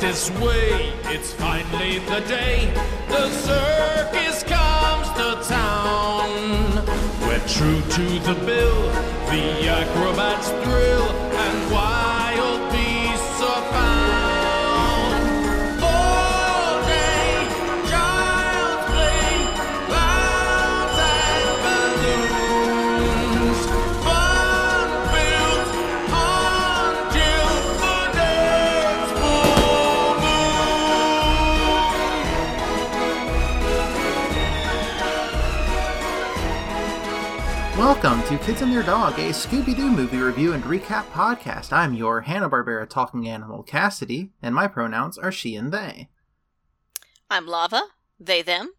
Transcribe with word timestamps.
this 0.00 0.30
way. 0.40 0.94
It's 1.04 1.32
finally 1.34 1.98
the 1.98 2.20
day 2.20 2.72
the 3.08 3.28
circus 3.28 4.42
comes 4.44 5.08
to 5.18 5.46
town. 5.46 6.86
We're 7.20 7.46
true 7.46 7.82
to 7.82 8.18
the 8.20 8.34
bill, 8.46 8.82
the 9.28 9.68
acrobats 9.68 10.48
thrill, 10.48 11.10
and 11.44 11.72
wild 11.72 12.09
Welcome 37.90 38.22
to 38.28 38.38
Kids 38.44 38.62
and 38.62 38.72
Their 38.72 38.84
Dog, 38.84 39.18
a 39.18 39.30
Scooby 39.30 39.74
Doo 39.74 39.90
movie 39.90 40.18
review 40.18 40.52
and 40.52 40.62
recap 40.62 41.06
podcast. 41.06 41.72
I'm 41.72 41.92
your 41.92 42.20
Hanna-Barbera 42.20 42.88
talking 42.88 43.28
animal, 43.28 43.64
Cassidy, 43.64 44.30
and 44.40 44.54
my 44.54 44.68
pronouns 44.68 45.18
are 45.18 45.32
she 45.32 45.56
and 45.56 45.72
they. 45.72 46.08
I'm 47.28 47.48
Lava. 47.48 47.82
They, 48.20 48.42
them. 48.42 48.74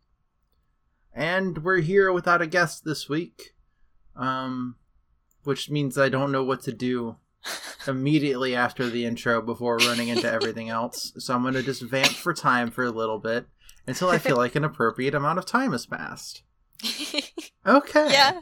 And 1.13 1.57
we're 1.61 1.81
here 1.81 2.13
without 2.13 2.41
a 2.41 2.47
guest 2.47 2.85
this 2.85 3.09
week, 3.09 3.53
um, 4.15 4.77
which 5.43 5.69
means 5.69 5.97
I 5.97 6.07
don't 6.07 6.31
know 6.31 6.45
what 6.45 6.61
to 6.61 6.71
do 6.71 7.17
immediately 7.87 8.55
after 8.55 8.89
the 8.89 9.05
intro 9.05 9.41
before 9.41 9.75
running 9.79 10.07
into 10.07 10.31
everything 10.31 10.69
else. 10.69 11.11
So 11.17 11.35
I'm 11.35 11.41
going 11.41 11.55
to 11.55 11.63
just 11.63 11.81
vamp 11.81 12.13
for 12.13 12.33
time 12.33 12.71
for 12.71 12.85
a 12.85 12.91
little 12.91 13.19
bit 13.19 13.45
until 13.85 14.07
I 14.07 14.19
feel 14.19 14.37
like 14.37 14.55
an 14.55 14.63
appropriate 14.63 15.13
amount 15.13 15.37
of 15.37 15.45
time 15.45 15.73
has 15.73 15.85
passed. 15.85 16.43
Okay. 17.63 18.07
yeah. 18.11 18.39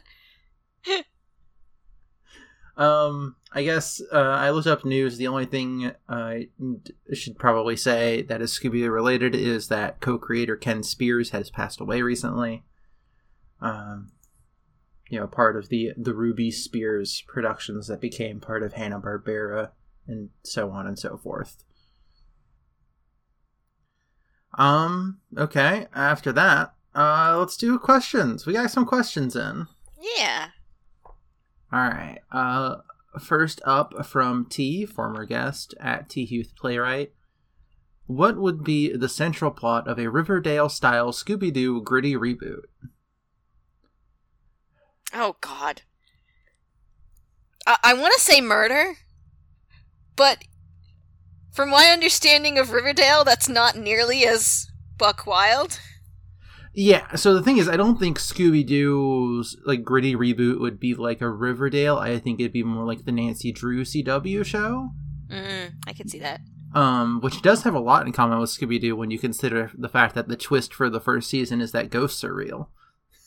Um, 2.80 3.36
I 3.52 3.64
guess 3.64 4.02
uh, 4.14 4.18
I 4.18 4.52
looked 4.52 4.66
up 4.66 4.86
news. 4.86 5.18
The 5.18 5.28
only 5.28 5.46
thing 5.46 5.92
I 6.08 6.48
should 7.12 7.38
probably 7.38 7.76
say 7.76 8.22
that 8.24 8.42
is 8.42 8.58
Scooby 8.58 8.80
Doo 8.80 8.90
related 8.90 9.36
is 9.36 9.68
that 9.68 10.00
co-creator 10.00 10.56
Ken 10.56 10.82
Spears 10.82 11.32
has 11.32 11.50
passed 11.50 11.82
away 11.82 12.02
recently. 12.02 12.64
Um, 13.60 14.14
you 15.10 15.20
know, 15.20 15.28
part 15.28 15.58
of 15.58 15.68
the 15.68 15.92
the 15.98 16.14
Ruby 16.14 16.52
Spears 16.52 17.22
productions 17.28 17.88
that 17.88 18.00
became 18.00 18.40
part 18.40 18.64
of 18.64 18.74
Hanna 18.74 19.02
Barbera, 19.02 19.72
and 20.08 20.30
so 20.44 20.72
on 20.72 20.88
and 20.88 20.98
so 20.98 21.18
forth. 21.18 21.58
Um. 24.58 25.20
Okay. 25.38 25.88
After 25.94 26.32
that, 26.32 26.76
uh, 26.96 27.36
let's 27.38 27.58
do 27.58 27.78
questions. 27.78 28.46
We 28.46 28.54
got 28.54 28.72
some 28.72 28.86
questions 28.86 29.36
in. 29.36 29.68
Yeah. 30.18 30.50
All 31.72 31.80
right. 31.80 32.20
Uh, 32.32 32.78
first 33.20 33.62
up 33.66 34.06
from 34.06 34.46
T, 34.46 34.86
former 34.86 35.26
guest 35.26 35.76
at 35.80 36.10
T 36.10 36.24
Youth 36.24 36.54
Playwright. 36.56 37.14
What 38.08 38.38
would 38.38 38.64
be 38.64 38.96
the 38.96 39.10
central 39.10 39.52
plot 39.52 39.88
of 39.88 40.00
a 40.00 40.10
Riverdale 40.10 40.70
style 40.70 41.12
Scooby 41.12 41.54
Doo 41.54 41.82
gritty 41.82 42.16
reboot? 42.16 42.64
Oh, 45.14 45.36
God. 45.42 45.84
I, 47.68 47.78
I 47.84 47.94
want 47.94 48.14
to 48.16 48.20
say 48.20 48.42
murder, 48.42 48.96
but 50.16 50.44
from 51.52 51.70
my 51.70 51.86
understanding 51.88 52.58
of 52.58 52.72
Riverdale, 52.72 53.24
that's 53.24 53.50
not 53.50 53.76
nearly 53.76 54.26
as 54.26 54.68
buck 54.98 55.28
wild. 55.28 55.80
Yeah, 56.82 57.16
so 57.16 57.34
the 57.34 57.44
thing 57.44 57.58
is, 57.58 57.68
I 57.68 57.76
don't 57.76 58.00
think 58.00 58.18
Scooby 58.18 58.66
Doo's 58.66 59.58
like 59.66 59.84
gritty 59.84 60.16
reboot 60.16 60.62
would 60.62 60.80
be 60.80 60.96
like 60.96 61.20
a 61.20 61.30
Riverdale. 61.30 61.98
I 61.98 62.20
think 62.20 62.40
it'd 62.40 62.54
be 62.54 62.64
more 62.64 62.86
like 62.86 63.04
the 63.04 63.12
Nancy 63.12 63.52
Drew 63.52 63.84
CW 63.84 64.46
show. 64.46 64.92
Mm, 65.30 65.74
I 65.86 65.92
could 65.92 66.10
see 66.10 66.20
that. 66.20 66.40
Um, 66.74 67.20
which 67.20 67.42
does 67.42 67.64
have 67.64 67.76
a 67.76 67.82
lot 67.82 68.06
in 68.06 68.14
common 68.14 68.40
with 68.40 68.50
Scooby 68.50 68.80
Doo 68.80 68.96
when 68.96 69.12
you 69.12 69.20
consider 69.20 69.74
the 69.78 69.90
fact 69.90 70.16
that 70.16 70.30
the 70.30 70.38
twist 70.38 70.74
for 70.74 70.90
the 70.90 71.02
first 71.02 71.30
season 71.30 71.60
is 71.60 71.74
that 71.74 71.90
ghosts 71.90 72.24
are 72.24 72.34
real. 72.34 72.70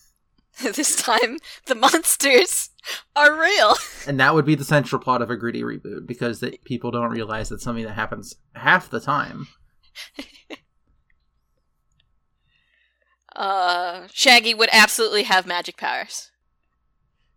this 0.62 0.97
time, 0.97 1.37
the 1.67 1.75
monsters 1.75 2.71
are 3.15 3.39
real. 3.39 3.75
and 4.07 4.19
that 4.19 4.35
would 4.35 4.47
be 4.47 4.55
the 4.55 4.65
central 4.65 4.99
plot 4.99 5.21
of 5.21 5.29
a 5.29 5.37
gritty 5.37 5.61
reboot 5.61 6.07
because 6.07 6.41
that 6.41 6.65
people 6.65 6.91
don't 6.91 7.11
realize 7.11 7.51
that 7.51 7.61
something 7.61 7.85
that 7.85 7.97
happens 7.97 8.35
half 8.55 8.89
the 8.89 8.99
time 8.99 9.49
Uh, 13.37 14.06
Shaggy 14.12 14.54
would 14.54 14.69
absolutely 14.72 15.22
have 15.25 15.47
magic 15.47 15.76
powers. 15.76 16.31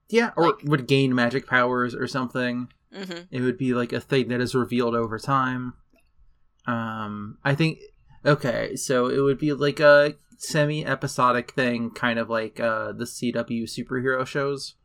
yeah 0.10 0.32
or 0.36 0.48
Like- 0.48 0.64
would 0.64 0.88
gain 0.88 1.14
magic 1.16 1.48
powers 1.48 1.96
or 1.96 2.08
something. 2.08 2.68
Hmm 2.94 3.24
it 3.32 3.42
would 3.42 3.58
be 3.58 3.74
like 3.74 3.92
a 3.94 4.00
thing 4.00 4.30
that 4.30 4.40
is 4.42 4.54
revealed 4.56 4.96
over 4.96 5.18
time. 5.20 5.74
Um 6.68 7.38
i 7.44 7.54
think 7.56 7.80
okay 8.26 8.76
so 8.76 9.08
it 9.08 9.20
would 9.20 9.38
be 9.38 9.54
like 9.54 9.80
a 9.80 10.16
semi 10.38 10.86
episodic 10.86 11.52
thing 11.52 11.92
kind 11.92 12.20
of 12.20 12.30
like 12.30 12.60
uh 12.60 12.92
the 12.92 13.06
cw 13.06 13.64
superhero 13.64 14.26
shows. 14.26 14.76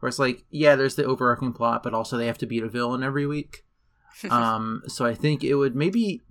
Where 0.00 0.08
it's 0.08 0.18
like 0.18 0.44
yeah 0.50 0.76
there's 0.76 0.94
the 0.96 1.04
overarching 1.04 1.52
plot 1.52 1.82
but 1.82 1.94
also 1.94 2.16
they 2.16 2.26
have 2.26 2.38
to 2.38 2.46
beat 2.46 2.62
a 2.62 2.68
villain 2.68 3.02
every 3.02 3.26
week. 3.26 3.64
Um 4.30 4.82
so 4.88 5.04
i 5.06 5.14
think 5.14 5.42
it 5.44 5.54
would 5.54 5.74
maybe 5.76 6.22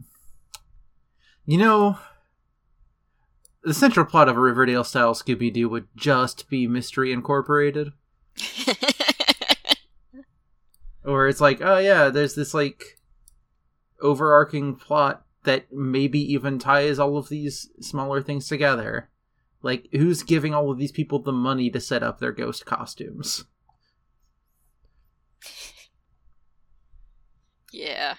you 1.46 1.58
know 1.58 1.98
the 3.68 3.74
central 3.74 4.06
plot 4.06 4.30
of 4.30 4.38
a 4.38 4.40
riverdale 4.40 4.86
style 4.86 5.14
scooby-doo 5.14 5.68
would 5.68 5.88
just 5.96 6.50
be 6.50 6.68
mystery 6.68 7.12
incorporated. 7.12 7.92
Or 11.08 11.30
it's 11.30 11.40
like 11.40 11.62
oh 11.62 11.78
yeah 11.78 12.10
there's 12.10 12.36
this 12.36 12.54
like 12.54 13.00
overarching 14.02 14.76
plot 14.76 15.26
that 15.44 15.72
maybe 15.72 16.20
even 16.20 16.60
ties 16.60 17.00
all 17.00 17.18
of 17.18 17.30
these 17.30 17.70
smaller 17.80 18.22
things 18.22 18.50
together. 18.50 19.10
Like 19.62 19.88
who's 19.94 20.22
giving 20.22 20.54
all 20.54 20.70
of 20.70 20.78
these 20.78 20.92
people 20.92 21.20
the 21.20 21.32
money 21.32 21.70
to 21.70 21.80
set 21.80 22.04
up 22.04 22.20
their 22.20 22.34
ghost 22.34 22.66
costumes? 22.66 23.46
Yeah. 27.72 28.16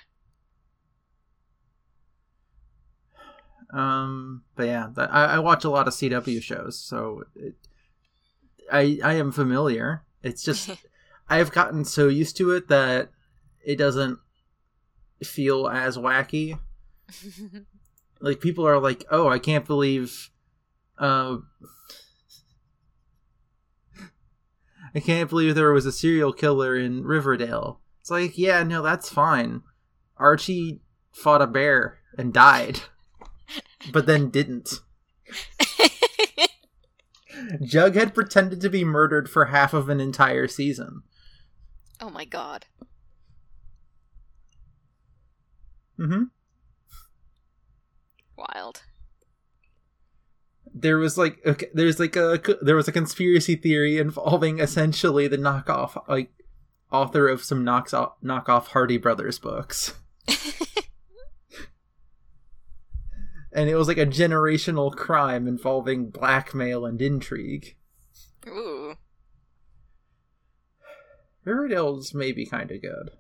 Um, 3.73 4.45
but 4.57 4.67
yeah, 4.67 4.89
that, 4.95 5.13
I, 5.13 5.37
I 5.37 5.39
watch 5.41 5.65
a 5.65 5.71
lot 5.71 5.87
of 5.87 5.95
CW 5.95 6.43
shows, 6.43 6.79
so 6.79 7.25
it, 7.35 7.55
I 8.73 8.99
I 9.05 9.15
am 9.15 9.31
familiar. 9.31 10.05
It's 10.23 10.43
just 10.43 10.71
I've 11.29 11.53
gotten 11.53 11.85
so 11.85 12.09
used 12.09 12.37
to 12.39 12.53
it 12.53 12.69
that 12.69 13.11
it 13.65 13.77
doesn't 13.77 14.19
feel 15.23 15.69
as 15.69 15.97
wacky. 15.99 16.59
Like 18.21 18.41
people 18.41 18.67
are 18.67 18.81
like, 18.81 19.05
"Oh, 19.11 19.29
I 19.29 19.39
can't 19.39 19.67
believe, 19.67 20.31
uh, 20.99 21.37
I 24.95 25.01
can't 25.01 25.29
believe 25.31 25.55
there 25.55 25.73
was 25.73 25.87
a 25.87 25.93
serial 25.93 26.33
killer 26.33 26.77
in 26.77 27.05
Riverdale." 27.05 27.81
It's 28.01 28.11
like, 28.11 28.39
yeah, 28.39 28.63
no, 28.63 28.81
that's 28.83 29.11
fine. 29.11 29.63
Archie 30.17 30.81
fought 31.13 31.43
a 31.43 31.47
bear 31.47 31.99
and 32.17 32.33
died 32.33 32.81
but 33.93 34.07
then 34.07 34.31
didn't. 34.31 34.71
Jughead 37.63 38.15
pretended 38.15 38.61
to 38.61 38.69
be 38.69 38.85
murdered 38.85 39.31
for 39.31 39.47
half 39.47 39.73
of 39.73 39.89
an 39.89 40.01
entire 40.01 40.49
season. 40.49 41.03
oh 42.01 42.11
my 42.11 42.25
god. 42.25 42.67
Mm-hmm. 45.99 46.25
Wild. 48.37 48.83
There 50.73 50.99
was 50.99 51.19
like 51.19 51.39
okay, 51.45 51.69
there's 51.75 51.99
like 51.99 52.15
a 52.17 52.41
there 52.63 52.77
was 52.77 52.87
a 52.87 52.93
conspiracy 52.93 53.57
theory 53.57 53.99
involving 53.99 54.61
essentially 54.61 55.27
the 55.27 55.39
knockoff 55.39 56.01
like 56.09 56.31
author 56.93 57.29
of 57.29 57.43
some 57.43 57.65
knocks 57.65 57.93
off, 57.93 58.13
knockoff 58.23 58.69
Hardy 58.69 58.97
Brothers 58.97 59.39
books. 59.39 59.95
and 63.59 63.69
it 63.69 63.75
was 63.75 63.89
like 63.89 63.99
a 63.99 64.07
generational 64.07 64.95
crime 64.95 65.49
involving 65.49 66.11
blackmail 66.11 66.87
and 66.87 67.03
intrigue. 67.03 67.75
Ooh. 68.47 68.95
Riverdale's 71.45 72.15
maybe 72.15 72.47
kind 72.47 72.71
of 72.71 72.81
good. 72.81 73.11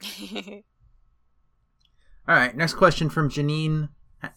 All 2.26 2.34
right, 2.34 2.56
next 2.56 2.74
question 2.74 3.10
from 3.10 3.28
Janine. 3.28 3.90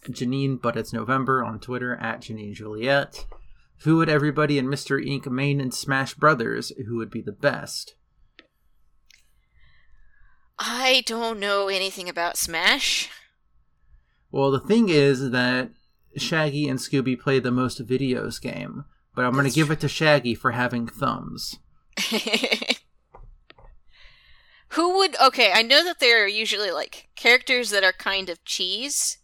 Janine, 0.04 0.60
but 0.60 0.76
it's 0.76 0.92
November 0.92 1.42
on 1.42 1.58
Twitter 1.58 1.96
at 1.96 2.20
Janine 2.20 2.52
Juliet. 2.52 3.24
Who 3.84 3.96
would 3.96 4.10
everybody 4.10 4.58
in 4.58 4.68
Mystery 4.68 5.06
Inc. 5.06 5.26
main 5.26 5.58
and 5.58 5.72
Smash 5.72 6.12
Brothers? 6.12 6.70
Who 6.86 6.98
would 6.98 7.10
be 7.10 7.22
the 7.22 7.32
best? 7.32 7.94
I 10.58 11.02
don't 11.06 11.40
know 11.40 11.68
anything 11.68 12.10
about 12.10 12.36
Smash. 12.36 13.08
Well, 14.30 14.50
the 14.50 14.60
thing 14.60 14.88
is 14.88 15.30
that 15.30 15.70
Shaggy 16.16 16.68
and 16.68 16.78
Scooby 16.78 17.18
play 17.18 17.38
the 17.38 17.50
most 17.50 17.84
videos 17.86 18.40
game, 18.40 18.84
but 19.14 19.24
I'm 19.24 19.32
going 19.32 19.48
to 19.48 19.54
give 19.54 19.70
it 19.70 19.80
to 19.80 19.88
Shaggy 19.88 20.34
for 20.34 20.52
having 20.52 20.86
thumbs. 20.86 21.58
Who 24.74 24.98
would 24.98 25.20
okay, 25.20 25.50
I 25.52 25.62
know 25.62 25.82
that 25.82 25.98
there 25.98 26.22
are 26.24 26.28
usually 26.28 26.70
like 26.70 27.08
characters 27.16 27.70
that 27.70 27.82
are 27.82 27.92
kind 27.92 28.28
of 28.28 28.44
cheese 28.44 29.18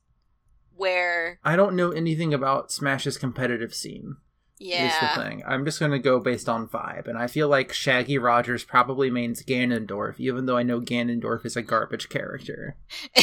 where 0.74 1.38
I 1.44 1.54
don't 1.54 1.76
know 1.76 1.92
anything 1.92 2.34
about 2.34 2.72
Smash's 2.72 3.16
competitive 3.16 3.72
scene. 3.72 4.16
Yeah. 4.58 4.86
Is 4.86 4.94
the 5.00 5.22
thing. 5.22 5.42
I'm 5.46 5.66
just 5.66 5.78
going 5.78 5.92
to 5.92 5.98
go 5.98 6.18
based 6.18 6.48
on 6.48 6.66
vibe, 6.66 7.06
and 7.06 7.18
I 7.18 7.26
feel 7.26 7.46
like 7.46 7.74
Shaggy 7.74 8.16
Rogers 8.16 8.64
probably 8.64 9.10
means 9.10 9.42
Ganondorf, 9.42 10.18
even 10.18 10.46
though 10.46 10.56
I 10.56 10.62
know 10.62 10.80
Ganondorf 10.80 11.44
is 11.44 11.56
a 11.56 11.62
garbage 11.62 12.08
character. 12.08 12.76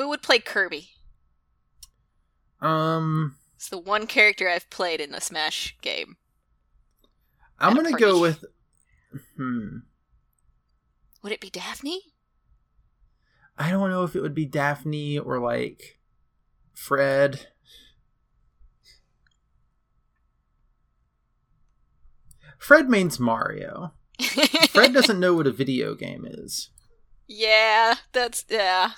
Who 0.00 0.08
would 0.08 0.22
play 0.22 0.38
Kirby? 0.38 0.92
Um, 2.62 3.36
It's 3.56 3.68
the 3.68 3.76
one 3.76 4.06
character 4.06 4.48
I've 4.48 4.70
played 4.70 4.98
in 4.98 5.12
a 5.12 5.20
Smash 5.20 5.76
game. 5.82 6.16
I'm 7.58 7.74
going 7.74 7.92
to 7.92 8.00
go 8.00 8.18
with. 8.18 8.42
Hmm. 9.36 9.80
Would 11.22 11.32
it 11.32 11.40
be 11.42 11.50
Daphne? 11.50 12.00
I 13.58 13.70
don't 13.70 13.90
know 13.90 14.02
if 14.04 14.16
it 14.16 14.22
would 14.22 14.34
be 14.34 14.46
Daphne 14.46 15.18
or 15.18 15.38
like 15.38 15.98
Fred. 16.72 17.48
Fred 22.56 22.88
means 22.88 23.20
Mario. 23.20 23.92
Fred 24.70 24.94
doesn't 24.94 25.20
know 25.20 25.34
what 25.34 25.46
a 25.46 25.52
video 25.52 25.94
game 25.94 26.24
is. 26.26 26.70
yeah, 27.26 27.96
that's 28.14 28.46
yeah. 28.48 28.92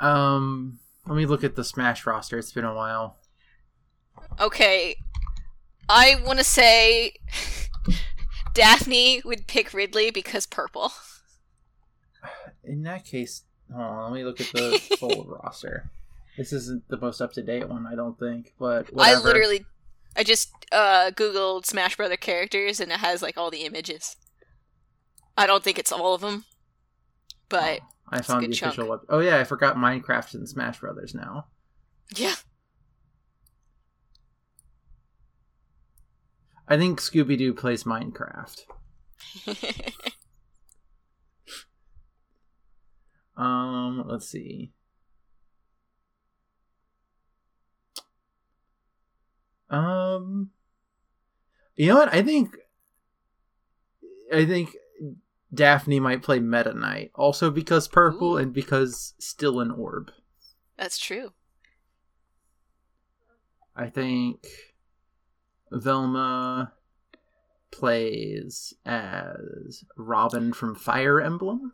Um, 0.00 0.78
let 1.06 1.16
me 1.16 1.26
look 1.26 1.44
at 1.44 1.56
the 1.56 1.64
Smash 1.64 2.06
roster. 2.06 2.38
It's 2.38 2.52
been 2.52 2.64
a 2.64 2.74
while. 2.74 3.16
Okay. 4.40 4.96
I 5.88 6.20
want 6.24 6.38
to 6.38 6.44
say 6.44 7.12
Daphne 8.54 9.22
would 9.24 9.46
pick 9.46 9.72
Ridley 9.72 10.10
because 10.10 10.46
purple. 10.46 10.92
In 12.64 12.82
that 12.82 13.04
case, 13.04 13.42
hold 13.72 13.82
on, 13.82 14.12
let 14.12 14.18
me 14.18 14.24
look 14.24 14.40
at 14.40 14.48
the 14.48 14.78
full 14.98 15.24
roster. 15.28 15.90
This 16.36 16.52
isn't 16.52 16.88
the 16.88 16.98
most 16.98 17.20
up 17.20 17.32
to 17.34 17.42
date 17.42 17.68
one, 17.68 17.86
I 17.86 17.94
don't 17.94 18.18
think, 18.18 18.54
but 18.58 18.92
whatever. 18.92 19.20
I 19.20 19.22
literally 19.22 19.66
I 20.16 20.24
just 20.24 20.50
uh 20.72 21.12
googled 21.14 21.66
Smash 21.66 21.96
Brother 21.96 22.16
characters 22.16 22.80
and 22.80 22.90
it 22.90 22.98
has 22.98 23.22
like 23.22 23.38
all 23.38 23.50
the 23.50 23.64
images. 23.64 24.16
I 25.36 25.46
don't 25.46 25.62
think 25.62 25.78
it's 25.78 25.92
all 25.92 26.14
of 26.14 26.20
them. 26.20 26.44
But 27.48 27.80
I 28.08 28.22
found 28.22 28.44
the 28.46 28.54
chunk. 28.54 28.74
official 28.74 28.88
web. 28.88 29.00
Oh 29.08 29.18
yeah, 29.20 29.38
I 29.38 29.44
forgot 29.44 29.76
Minecraft 29.76 30.34
and 30.34 30.48
Smash 30.48 30.80
Brothers 30.80 31.14
now. 31.14 31.46
yeah. 32.14 32.34
I 36.68 36.76
think 36.76 37.00
Scooby 37.00 37.38
Doo 37.38 37.54
plays 37.54 37.84
Minecraft. 37.84 38.62
Um, 43.36 44.04
let's 44.06 44.28
see. 44.28 44.72
Um, 49.68 50.50
you 51.74 51.88
know 51.88 51.96
what? 51.96 52.14
I 52.14 52.22
think, 52.22 52.56
I 54.32 54.44
think 54.46 54.74
Daphne 55.56 55.98
might 56.00 56.22
play 56.22 56.38
Meta 56.38 56.74
Knight, 56.74 57.10
also 57.14 57.50
because 57.50 57.88
purple 57.88 58.34
Ooh. 58.34 58.36
and 58.36 58.52
because 58.52 59.14
still 59.18 59.60
an 59.60 59.70
orb. 59.70 60.12
That's 60.76 60.98
true. 60.98 61.32
I 63.74 63.90
think 63.90 64.46
Velma 65.70 66.72
plays 67.70 68.72
as 68.84 69.84
Robin 69.96 70.52
from 70.52 70.74
Fire 70.74 71.20
Emblem. 71.20 71.72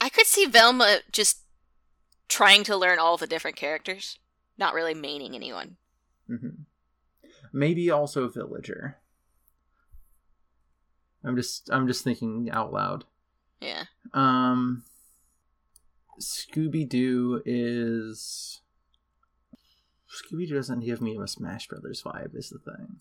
I 0.00 0.08
could 0.08 0.26
see 0.26 0.44
Velma 0.46 0.98
just 1.12 1.38
trying 2.28 2.64
to 2.64 2.76
learn 2.76 2.98
all 2.98 3.16
the 3.16 3.26
different 3.26 3.56
characters, 3.56 4.18
not 4.58 4.74
really 4.74 4.94
maining 4.94 5.34
anyone. 5.34 5.76
hmm 6.26 6.62
Maybe 7.52 7.88
also 7.88 8.28
Villager. 8.28 8.98
I'm 11.24 11.36
just 11.36 11.70
I'm 11.72 11.86
just 11.86 12.04
thinking 12.04 12.50
out 12.52 12.72
loud. 12.72 13.04
Yeah. 13.60 13.84
Um 14.12 14.84
Scooby 16.20 16.88
Doo 16.88 17.42
is 17.44 18.60
Scooby 20.08 20.48
Doo 20.48 20.54
doesn't 20.54 20.80
give 20.80 21.00
me 21.00 21.18
a 21.20 21.26
Smash 21.26 21.66
Brothers 21.68 22.02
vibe 22.02 22.36
is 22.36 22.50
the 22.50 22.58
thing. 22.58 23.00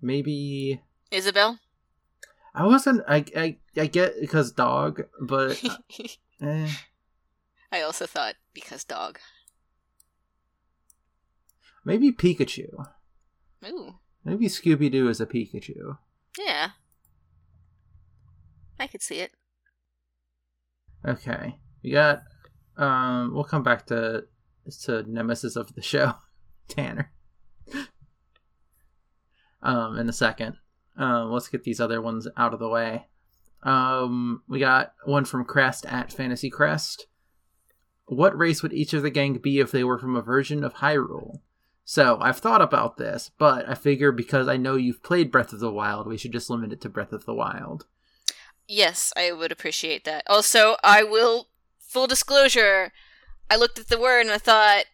Maybe 0.00 0.82
Isabel? 1.10 1.58
I 2.54 2.66
wasn't 2.66 3.02
I 3.08 3.24
I, 3.36 3.56
I 3.76 3.86
get 3.86 4.20
because 4.20 4.52
dog, 4.52 5.02
but 5.20 5.62
eh, 6.40 6.70
I 7.72 7.80
also 7.80 8.06
thought 8.06 8.36
because 8.52 8.84
dog. 8.84 9.18
maybe 11.84 12.12
Pikachu. 12.12 12.86
Ooh. 13.66 13.94
Maybe 14.24 14.46
Scooby 14.46 14.90
Doo 14.90 15.08
is 15.08 15.20
a 15.20 15.26
Pikachu. 15.26 15.98
Yeah. 16.38 16.70
I 18.78 18.86
could 18.86 19.02
see 19.02 19.16
it. 19.20 19.32
Okay. 21.06 21.56
We 21.82 21.90
got 21.92 22.22
um 22.76 23.32
we'll 23.34 23.44
come 23.44 23.62
back 23.62 23.86
to 23.86 24.24
to 24.84 25.02
Nemesis 25.10 25.56
of 25.56 25.74
the 25.74 25.82
show, 25.82 26.14
Tanner. 26.68 27.12
um 29.62 29.98
in 29.98 30.08
a 30.08 30.12
second. 30.12 30.56
Um 30.96 31.30
let's 31.30 31.48
get 31.48 31.64
these 31.64 31.80
other 31.80 32.00
ones 32.00 32.26
out 32.36 32.52
of 32.54 32.58
the 32.60 32.68
way. 32.68 33.06
Um 33.62 34.42
we 34.48 34.58
got 34.58 34.92
one 35.04 35.24
from 35.24 35.44
Crest 35.44 35.86
at 35.86 36.12
Fantasy 36.12 36.50
Crest. 36.50 37.06
What 38.06 38.36
race 38.36 38.62
would 38.62 38.72
each 38.74 38.92
of 38.92 39.02
the 39.02 39.10
gang 39.10 39.38
be 39.38 39.60
if 39.60 39.70
they 39.70 39.84
were 39.84 39.98
from 39.98 40.16
a 40.16 40.22
version 40.22 40.62
of 40.64 40.74
Hyrule? 40.74 41.40
So, 41.84 42.18
I've 42.20 42.38
thought 42.38 42.62
about 42.62 42.96
this, 42.96 43.30
but 43.36 43.68
I 43.68 43.74
figure 43.74 44.10
because 44.10 44.48
I 44.48 44.56
know 44.56 44.76
you've 44.76 45.02
played 45.02 45.30
Breath 45.30 45.52
of 45.52 45.60
the 45.60 45.70
Wild, 45.70 46.06
we 46.06 46.16
should 46.16 46.32
just 46.32 46.48
limit 46.48 46.72
it 46.72 46.80
to 46.82 46.88
Breath 46.88 47.12
of 47.12 47.26
the 47.26 47.34
Wild. 47.34 47.86
Yes, 48.66 49.12
I 49.16 49.32
would 49.32 49.52
appreciate 49.52 50.04
that. 50.04 50.24
Also, 50.26 50.76
I 50.82 51.02
will 51.02 51.48
full 51.78 52.06
disclosure, 52.06 52.92
I 53.50 53.56
looked 53.56 53.78
at 53.78 53.88
the 53.88 54.00
word 54.00 54.22
and 54.22 54.30
I 54.30 54.38
thought 54.38 54.84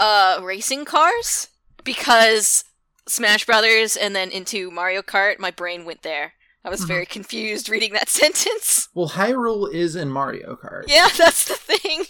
uh 0.00 0.40
racing 0.42 0.84
cars 0.84 1.48
because 1.84 2.64
Smash 3.06 3.44
Brothers 3.44 3.96
and 3.96 4.16
then 4.16 4.30
into 4.30 4.70
Mario 4.70 5.02
Kart, 5.02 5.38
my 5.38 5.50
brain 5.50 5.84
went 5.84 6.02
there. 6.02 6.32
I 6.64 6.70
was 6.70 6.84
very 6.84 7.06
confused 7.16 7.68
reading 7.68 7.92
that 7.92 8.08
sentence. 8.20 8.88
Well, 8.94 9.10
Hyrule 9.10 9.72
is 9.72 9.94
in 9.94 10.08
Mario 10.08 10.56
Kart. 10.56 10.84
Yeah, 10.88 11.08
that's 11.18 11.44
the 11.44 11.54
thing. 11.54 12.04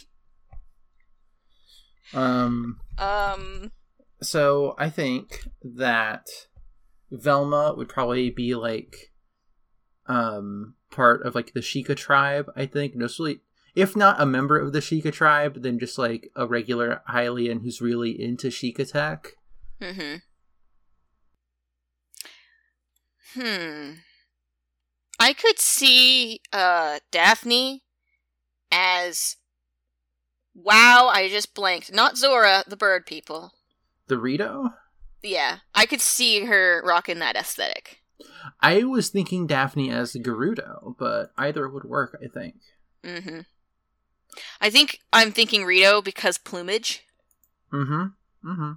Um 2.12 2.78
Um 2.98 3.72
So 4.22 4.74
I 4.78 4.90
think 4.90 5.46
that 5.62 6.26
Velma 7.10 7.74
would 7.76 7.88
probably 7.88 8.30
be 8.30 8.54
like 8.54 9.12
um 10.06 10.74
part 10.90 11.26
of 11.26 11.34
like 11.34 11.52
the 11.54 11.60
Sheikah 11.60 11.96
tribe, 11.96 12.50
I 12.56 12.66
think. 12.66 12.94
Mostly 12.94 13.40
if 13.74 13.96
not 13.96 14.20
a 14.20 14.26
member 14.26 14.58
of 14.58 14.72
the 14.72 14.78
Sheikah 14.78 15.12
tribe, 15.12 15.62
then 15.62 15.78
just 15.80 15.98
like 15.98 16.30
a 16.36 16.46
regular 16.46 17.02
Hylian 17.10 17.62
who's 17.62 17.80
really 17.80 18.10
into 18.20 18.48
Sheikah 18.48 18.90
tech. 18.90 19.32
hmm 19.80 20.16
Hmm. 23.34 23.94
I 25.18 25.32
could 25.32 25.58
see 25.58 26.40
uh 26.52 27.00
Daphne 27.10 27.82
as 28.70 29.36
Wow, 30.54 31.08
I 31.12 31.28
just 31.28 31.54
blanked. 31.54 31.92
Not 31.92 32.16
Zora, 32.16 32.64
the 32.66 32.76
bird 32.76 33.06
people. 33.06 33.52
The 34.06 34.18
Rito? 34.18 34.70
Yeah, 35.22 35.58
I 35.74 35.86
could 35.86 36.00
see 36.00 36.44
her 36.44 36.82
rocking 36.84 37.18
that 37.18 37.36
aesthetic. 37.36 38.00
I 38.60 38.84
was 38.84 39.08
thinking 39.08 39.46
Daphne 39.46 39.90
as 39.90 40.12
Gerudo, 40.14 40.94
but 40.98 41.32
either 41.36 41.68
would 41.68 41.84
work, 41.84 42.16
I 42.22 42.28
think. 42.28 42.56
hmm 43.04 43.40
I 44.60 44.68
think 44.70 44.98
I'm 45.12 45.30
thinking 45.32 45.64
Rito 45.64 46.02
because 46.02 46.38
plumage. 46.38 47.04
Mm-hmm. 47.72 48.48
Mm-hmm. 48.48 48.72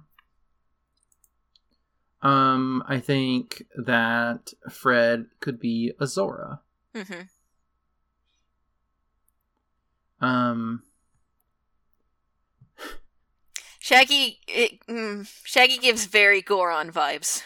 Um, 2.28 2.82
I 2.88 2.98
think 3.00 3.64
that 3.76 4.52
Fred 4.70 5.26
could 5.40 5.60
be 5.60 5.92
Azora. 6.00 6.60
hmm 6.94 7.22
Um, 10.20 10.82
Shaggy, 13.88 14.38
it, 14.46 14.86
mm, 14.86 15.26
Shaggy 15.44 15.78
gives 15.78 16.04
very 16.04 16.42
Goron 16.42 16.92
vibes. 16.92 17.42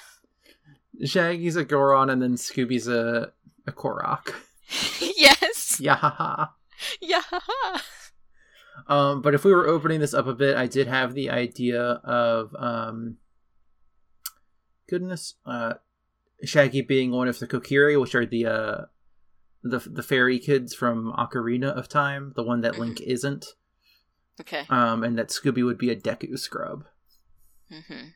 Shaggy's 1.05 1.55
a 1.55 1.65
Goron, 1.65 2.11
and 2.11 2.21
then 2.21 2.35
Scooby's 2.35 2.89
a 2.89 3.31
a 3.65 3.71
Korok. 3.71 4.35
yes. 5.17 5.79
Yeah. 5.79 6.47
Yeah. 7.01 7.23
Um, 8.89 9.23
but 9.23 9.35
if 9.35 9.45
we 9.45 9.53
were 9.53 9.69
opening 9.69 10.01
this 10.01 10.15
up 10.15 10.27
a 10.27 10.35
bit, 10.35 10.57
I 10.57 10.67
did 10.67 10.89
have 10.89 11.15
the 11.15 11.31
idea 11.31 11.81
of 11.81 12.57
um, 12.59 13.19
goodness, 14.89 15.35
uh, 15.47 15.75
Shaggy 16.43 16.81
being 16.81 17.13
one 17.13 17.29
of 17.29 17.39
the 17.39 17.47
Kokiri, 17.47 18.01
which 18.01 18.17
are 18.17 18.27
the 18.27 18.47
uh, 18.47 18.81
the 19.63 19.79
the 19.79 20.03
fairy 20.03 20.41
kids 20.41 20.75
from 20.75 21.13
Ocarina 21.17 21.69
of 21.69 21.89
Time, 21.89 22.33
the 22.35 22.43
one 22.43 22.63
that 22.63 22.81
Link 22.81 23.01
isn't, 23.01 23.55
Okay. 24.43 24.65
um, 24.71 25.03
and 25.05 25.19
that 25.19 25.29
Scooby 25.29 25.65
would 25.65 25.79
be 25.79 25.91
a 25.91 25.97
Deku 25.97 26.39
scrub, 26.39 26.85
Mm-hmm. 27.73 28.09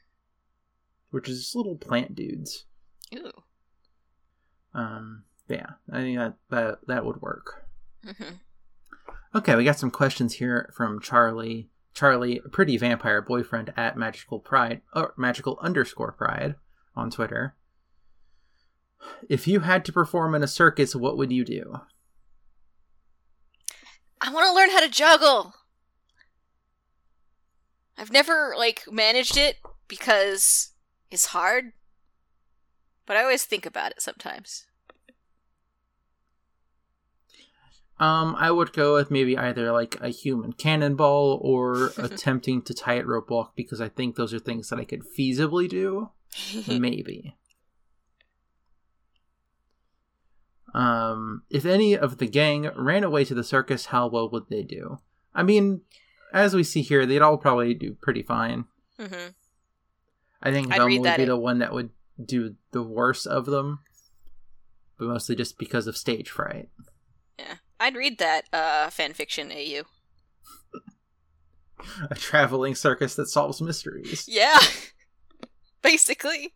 which 1.11 1.28
is 1.28 1.52
little 1.54 1.76
plant 1.76 2.14
dudes. 2.14 2.66
Ooh. 3.14 3.30
Um, 4.75 5.25
yeah, 5.49 5.71
I 5.90 5.97
think 5.99 6.18
that 6.18 6.35
that 6.50 6.78
that 6.87 7.04
would 7.06 7.23
work. 7.23 7.66
Mm-hmm. 8.04 8.35
Okay, 9.35 9.54
we 9.56 9.64
got 9.64 9.78
some 9.78 9.90
questions 9.90 10.35
here 10.35 10.71
from 10.76 11.00
Charlie. 11.00 11.71
Charlie, 11.95 12.40
pretty 12.52 12.76
vampire 12.76 13.23
boyfriend 13.23 13.73
at 13.76 13.97
magical 13.97 14.38
pride 14.38 14.83
or 14.95 15.14
magical 15.16 15.59
underscore 15.62 16.12
pride 16.12 16.56
on 16.95 17.11
Twitter. 17.11 17.54
If 19.30 19.47
you 19.49 19.61
had 19.61 19.85
to 19.87 19.92
perform 19.92 20.35
in 20.35 20.42
a 20.42 20.47
circus, 20.49 20.95
what 20.95 21.16
would 21.16 21.33
you 21.33 21.45
do? 21.45 21.80
I 24.21 24.33
want 24.33 24.47
to 24.47 24.52
learn 24.54 24.71
how 24.71 24.80
to 24.80 24.88
juggle. 24.88 25.54
I've 27.99 28.12
never 28.12 28.55
like 28.57 28.85
managed 28.91 29.37
it 29.37 29.57
because 29.88 30.73
it's 31.11 31.26
hard, 31.26 31.73
but 33.07 33.17
I 33.17 33.23
always 33.23 33.45
think 33.45 33.67
about 33.67 33.93
it 33.93 34.03
sometimes. 34.03 34.67
Um, 37.99 38.37
I 38.38 38.50
would 38.50 38.75
go 38.75 38.95
with 38.95 39.11
maybe 39.11 39.38
either 39.38 39.73
like 39.73 39.97
a 40.03 40.09
human 40.11 40.53
cannonball 40.53 41.38
or 41.43 41.93
attempting 41.97 42.61
to 42.62 42.75
tie 42.75 42.97
tightrope 42.97 43.31
walk 43.31 43.57
because 43.57 43.81
I 43.81 43.88
think 43.88 44.17
those 44.17 44.35
are 44.35 44.38
things 44.38 44.69
that 44.69 44.79
I 44.79 44.85
could 44.85 45.03
feasibly 45.19 45.69
do. 45.69 46.11
Maybe. 46.69 47.37
Um, 50.75 51.45
if 51.49 51.65
any 51.65 51.97
of 51.97 52.19
the 52.19 52.26
gang 52.26 52.71
ran 52.76 53.03
away 53.03 53.25
to 53.25 53.35
the 53.35 53.43
circus, 53.43 53.87
how 53.87 54.09
well 54.09 54.29
would 54.29 54.50
they 54.50 54.62
do? 54.62 54.99
I 55.35 55.43
mean, 55.43 55.81
as 56.33 56.54
we 56.54 56.64
see 56.64 56.83
here, 56.83 57.06
they'd 57.06 57.23
all 57.23 57.38
probably 57.38 57.75
do 57.75 57.95
pretty 58.00 58.23
fine. 58.23 58.64
hmm 58.99 59.28
I 60.42 60.52
think 60.52 60.71
I'd 60.73 60.76
Velma 60.76 61.00
would 61.00 61.16
be 61.16 61.23
in- 61.23 61.28
the 61.28 61.37
one 61.37 61.59
that 61.61 61.73
would 61.73 61.90
do 62.25 62.54
the 62.73 62.83
worst 62.83 63.26
of 63.26 63.47
them, 63.47 63.80
but 64.99 65.09
mostly 65.09 65.35
just 65.35 65.59
because 65.59 65.87
of 65.87 65.97
stage 65.97 66.30
fright. 66.30 66.68
Yeah, 67.38 67.54
I'd 67.80 67.97
read 67.97 68.18
that 68.18 68.42
uh, 68.52 68.90
fan 68.90 69.12
fiction. 69.12 69.50
Au. 69.52 69.83
A 72.11 72.14
traveling 72.14 72.75
circus 72.75 73.14
that 73.16 73.26
solves 73.28 73.61
mysteries. 73.61 74.26
Yeah, 74.28 74.59
basically. 75.83 76.54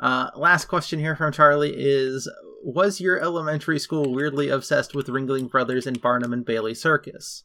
Uh, 0.00 0.30
last 0.34 0.64
question 0.66 0.98
here 0.98 1.14
from 1.14 1.32
Charlie 1.32 1.74
is 1.76 2.28
Was 2.64 3.00
your 3.00 3.20
elementary 3.20 3.78
school 3.78 4.12
weirdly 4.12 4.48
obsessed 4.48 4.94
with 4.94 5.06
Ringling 5.08 5.50
Brothers 5.50 5.86
and 5.86 6.00
Barnum 6.00 6.32
and 6.32 6.44
Bailey 6.44 6.74
Circus? 6.74 7.44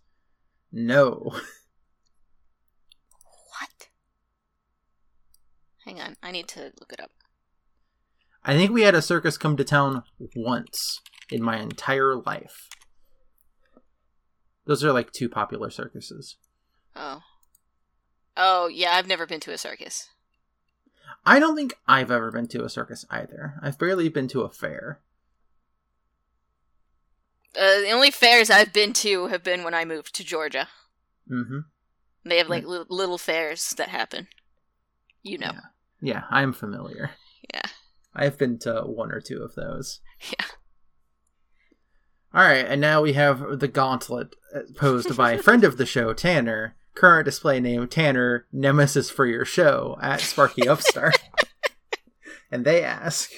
No. 0.71 1.31
What? 3.59 3.89
Hang 5.85 5.99
on, 6.01 6.15
I 6.21 6.31
need 6.31 6.47
to 6.49 6.71
look 6.79 6.91
it 6.91 6.99
up. 6.99 7.11
I 8.43 8.55
think 8.55 8.71
we 8.71 8.83
had 8.83 8.95
a 8.95 9.01
circus 9.01 9.37
come 9.37 9.57
to 9.57 9.63
town 9.63 10.03
once 10.35 11.01
in 11.31 11.43
my 11.43 11.57
entire 11.59 12.15
life. 12.15 12.69
Those 14.65 14.83
are 14.83 14.91
like 14.91 15.11
two 15.11 15.29
popular 15.29 15.69
circuses. 15.69 16.35
Oh. 16.95 17.21
Oh, 18.35 18.67
yeah, 18.67 18.91
I've 18.91 19.07
never 19.07 19.25
been 19.25 19.39
to 19.41 19.53
a 19.53 19.57
circus. 19.57 20.09
I 21.25 21.39
don't 21.39 21.55
think 21.55 21.73
I've 21.87 22.11
ever 22.11 22.31
been 22.31 22.47
to 22.49 22.63
a 22.63 22.69
circus 22.69 23.05
either. 23.09 23.55
I've 23.61 23.79
barely 23.79 24.09
been 24.09 24.27
to 24.29 24.41
a 24.41 24.49
fair. 24.49 24.99
Uh, 27.57 27.81
the 27.81 27.91
only 27.91 28.11
fairs 28.11 28.49
I've 28.49 28.71
been 28.71 28.93
to 28.93 29.27
have 29.27 29.43
been 29.43 29.63
when 29.63 29.73
I 29.73 29.83
moved 29.83 30.13
to 30.15 30.23
Georgia. 30.23 30.67
Mm-hmm. 31.31 31.59
They 32.25 32.37
have 32.37 32.49
like 32.49 32.65
li- 32.65 32.85
little 32.89 33.17
fairs 33.17 33.73
that 33.77 33.89
happen. 33.89 34.27
You 35.23 35.39
know. 35.39 35.51
Yeah. 35.53 35.61
Yeah, 35.99 36.23
I'm 36.29 36.53
familiar. 36.53 37.11
Yeah. 37.53 37.63
I've 38.15 38.37
been 38.37 38.59
to 38.59 38.81
one 38.81 39.11
or 39.11 39.19
two 39.21 39.41
of 39.41 39.55
those. 39.55 39.99
Yeah. 40.21 40.45
All 42.33 42.43
right, 42.43 42.65
and 42.65 42.81
now 42.81 43.01
we 43.01 43.13
have 43.13 43.59
the 43.59 43.67
gauntlet 43.67 44.35
uh, 44.53 44.59
posed 44.75 45.15
by 45.15 45.31
a 45.31 45.41
friend 45.41 45.63
of 45.63 45.77
the 45.77 45.85
show, 45.85 46.13
Tanner. 46.13 46.75
Current 46.93 47.25
display 47.25 47.59
name 47.59 47.87
Tanner, 47.87 48.47
nemesis 48.51 49.09
for 49.09 49.25
your 49.25 49.45
show 49.45 49.97
at 50.01 50.19
Sparky 50.19 50.67
Upstart. 50.67 51.17
and 52.51 52.65
they 52.65 52.83
ask 52.83 53.31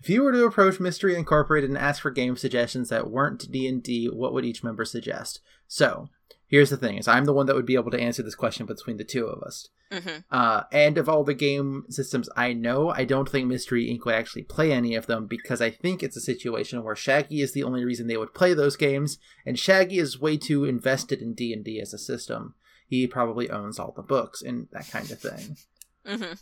If 0.00 0.10
you 0.10 0.22
were 0.22 0.32
to 0.32 0.44
approach 0.44 0.78
Mystery 0.78 1.16
Incorporated 1.16 1.70
and 1.70 1.78
ask 1.78 2.02
for 2.02 2.10
game 2.10 2.36
suggestions 2.36 2.88
that 2.90 3.10
weren't 3.10 3.50
D&D, 3.50 4.08
what 4.12 4.32
would 4.32 4.44
each 4.44 4.62
member 4.62 4.84
suggest? 4.84 5.40
So, 5.66 6.08
here's 6.46 6.70
the 6.70 6.76
thing, 6.76 6.98
is 6.98 7.08
I'm 7.08 7.24
the 7.24 7.32
one 7.32 7.46
that 7.46 7.56
would 7.56 7.66
be 7.66 7.74
able 7.74 7.90
to 7.90 8.00
answer 8.00 8.22
this 8.22 8.34
question 8.34 8.66
between 8.66 8.98
the 8.98 9.04
two 9.04 9.26
of 9.26 9.42
us. 9.42 9.68
hmm 9.90 10.18
Uh, 10.30 10.62
and 10.70 10.98
of 10.98 11.08
all 11.08 11.24
the 11.24 11.34
game 11.34 11.84
systems 11.88 12.28
I 12.36 12.52
know, 12.52 12.90
I 12.90 13.04
don't 13.04 13.28
think 13.28 13.48
Mystery 13.48 13.86
Inc. 13.86 14.04
would 14.04 14.14
actually 14.14 14.42
play 14.42 14.70
any 14.72 14.94
of 14.94 15.06
them 15.06 15.26
because 15.26 15.60
I 15.60 15.70
think 15.70 16.02
it's 16.02 16.16
a 16.16 16.20
situation 16.20 16.82
where 16.84 16.96
Shaggy 16.96 17.40
is 17.40 17.52
the 17.52 17.62
only 17.64 17.84
reason 17.84 18.06
they 18.06 18.16
would 18.16 18.34
play 18.34 18.54
those 18.54 18.76
games, 18.76 19.18
and 19.44 19.58
Shaggy 19.58 19.98
is 19.98 20.20
way 20.20 20.36
too 20.36 20.64
invested 20.64 21.20
in 21.22 21.34
D 21.34 21.52
and 21.52 21.64
D 21.64 21.80
as 21.80 21.92
a 21.94 21.98
system. 21.98 22.54
He 22.88 23.06
probably 23.06 23.50
owns 23.50 23.78
all 23.80 23.92
the 23.96 24.02
books 24.02 24.42
and 24.42 24.68
that 24.72 24.88
kind 24.90 25.10
of 25.10 25.18
thing. 25.20 25.56
hmm 26.06 26.32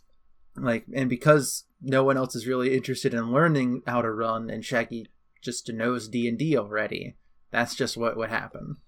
Like, 0.56 0.84
and 0.94 1.08
because 1.08 1.64
no 1.84 2.04
one 2.04 2.16
else 2.16 2.34
is 2.34 2.46
really 2.46 2.74
interested 2.74 3.14
in 3.14 3.32
learning 3.32 3.82
how 3.86 4.02
to 4.02 4.10
run, 4.10 4.50
and 4.50 4.64
Shaggy 4.64 5.06
just 5.42 5.70
knows 5.72 6.08
D 6.08 6.28
and 6.28 6.38
D 6.38 6.56
already, 6.56 7.16
that's 7.50 7.74
just 7.74 7.96
what 7.96 8.16
would 8.16 8.30
happen. 8.30 8.78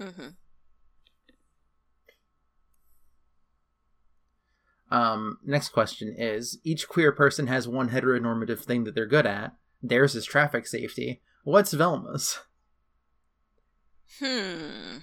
hmm 0.00 0.28
Um, 4.88 5.38
next 5.44 5.70
question 5.70 6.14
is 6.16 6.58
each 6.62 6.88
queer 6.88 7.10
person 7.10 7.48
has 7.48 7.66
one 7.66 7.90
heteronormative 7.90 8.60
thing 8.60 8.84
that 8.84 8.94
they're 8.94 9.06
good 9.06 9.26
at. 9.26 9.56
Theirs 9.82 10.14
is 10.14 10.24
traffic 10.24 10.66
safety. 10.66 11.22
What's 11.42 11.72
Velma's? 11.74 12.38
Hmm. 14.20 14.98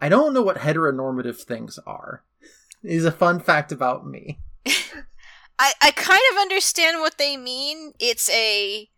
I 0.00 0.08
don't 0.08 0.32
know 0.32 0.42
what 0.42 0.58
heteronormative 0.58 1.40
things 1.42 1.78
are. 1.84 2.22
Is 2.82 3.04
a 3.04 3.12
fun 3.12 3.40
fact 3.40 3.72
about 3.72 4.06
me. 4.06 4.38
I 5.58 5.72
I 5.82 5.90
kind 5.90 6.20
of 6.32 6.38
understand 6.38 7.00
what 7.00 7.18
they 7.18 7.36
mean. 7.36 7.92
It's 7.98 8.30
a 8.30 8.88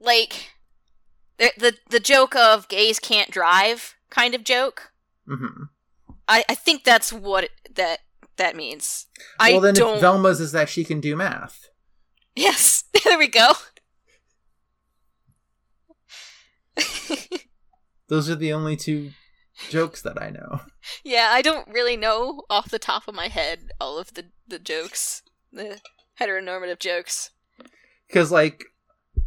like 0.00 0.52
the 1.38 1.52
the 1.58 1.74
the 1.90 2.00
joke 2.00 2.34
of 2.34 2.68
gays 2.68 2.98
can't 2.98 3.30
drive 3.30 3.94
kind 4.10 4.34
of 4.34 4.44
joke. 4.44 4.92
hmm 5.26 5.64
I 6.28 6.44
I 6.48 6.54
think 6.54 6.84
that's 6.84 7.12
what 7.12 7.44
it, 7.44 7.50
that 7.74 8.00
that 8.36 8.56
means. 8.56 9.06
I 9.38 9.52
well, 9.52 9.60
then 9.60 9.74
don't. 9.74 10.00
Velma's 10.00 10.40
is 10.40 10.52
that 10.52 10.68
she 10.68 10.84
can 10.84 11.00
do 11.00 11.14
math. 11.16 11.68
yes, 12.34 12.84
there 13.04 13.18
we 13.18 13.28
go. 13.28 13.52
Those 18.08 18.28
are 18.30 18.34
the 18.34 18.52
only 18.52 18.76
two 18.76 19.12
jokes 19.70 20.02
that 20.02 20.20
I 20.20 20.30
know. 20.30 20.60
Yeah, 21.04 21.30
I 21.32 21.42
don't 21.42 21.68
really 21.68 21.96
know 21.96 22.42
off 22.50 22.70
the 22.70 22.78
top 22.78 23.08
of 23.08 23.14
my 23.14 23.28
head 23.28 23.70
all 23.80 23.98
of 23.98 24.14
the 24.14 24.26
the 24.46 24.58
jokes, 24.58 25.22
the 25.52 25.80
heteronormative 26.20 26.78
jokes. 26.78 27.30
Because, 28.06 28.30
like, 28.30 28.64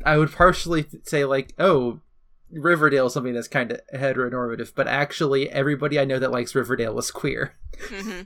I 0.06 0.18
would 0.18 0.32
partially 0.32 0.86
say, 1.04 1.26
like, 1.26 1.54
oh, 1.58 2.02
Riverdale 2.52 3.08
is 3.08 3.14
something 3.14 3.34
that's 3.34 3.48
kind 3.48 3.72
of 3.72 3.82
heteronormative, 3.94 4.74
but 4.76 4.88
actually, 4.88 5.50
everybody 5.50 6.00
I 6.00 6.06
know 6.06 6.20
that 6.20 6.32
likes 6.32 6.54
Riverdale 6.56 6.94
was 6.94 7.12
queer. 7.12 7.56
hmm 7.90 8.22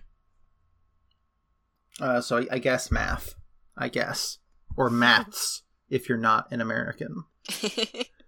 Uh, 2.00 2.22
so 2.22 2.38
I, 2.40 2.48
I 2.52 2.60
guess 2.60 2.92
math. 2.92 3.36
I 3.78 3.90
guess. 3.90 4.40
Or 4.76 4.90
maths, 4.90 5.64
if 5.90 6.08
you're 6.10 6.18
not 6.18 6.52
an 6.52 6.62
American. 6.62 7.24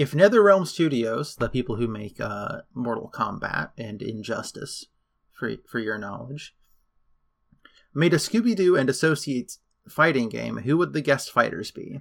If 0.00 0.12
NetherRealm 0.12 0.66
Studios, 0.66 1.36
the 1.36 1.50
people 1.50 1.76
who 1.76 1.86
make 1.86 2.18
uh, 2.18 2.62
Mortal 2.74 3.10
Kombat 3.12 3.72
and 3.76 4.00
Injustice, 4.00 4.86
for, 5.38 5.56
for 5.70 5.78
your 5.78 5.98
knowledge, 5.98 6.56
made 7.92 8.14
a 8.14 8.16
Scooby 8.16 8.56
Doo 8.56 8.76
and 8.76 8.88
Associates 8.88 9.58
fighting 9.86 10.30
game, 10.30 10.56
who 10.58 10.78
would 10.78 10.94
the 10.94 11.02
guest 11.02 11.30
fighters 11.30 11.70
be? 11.70 12.00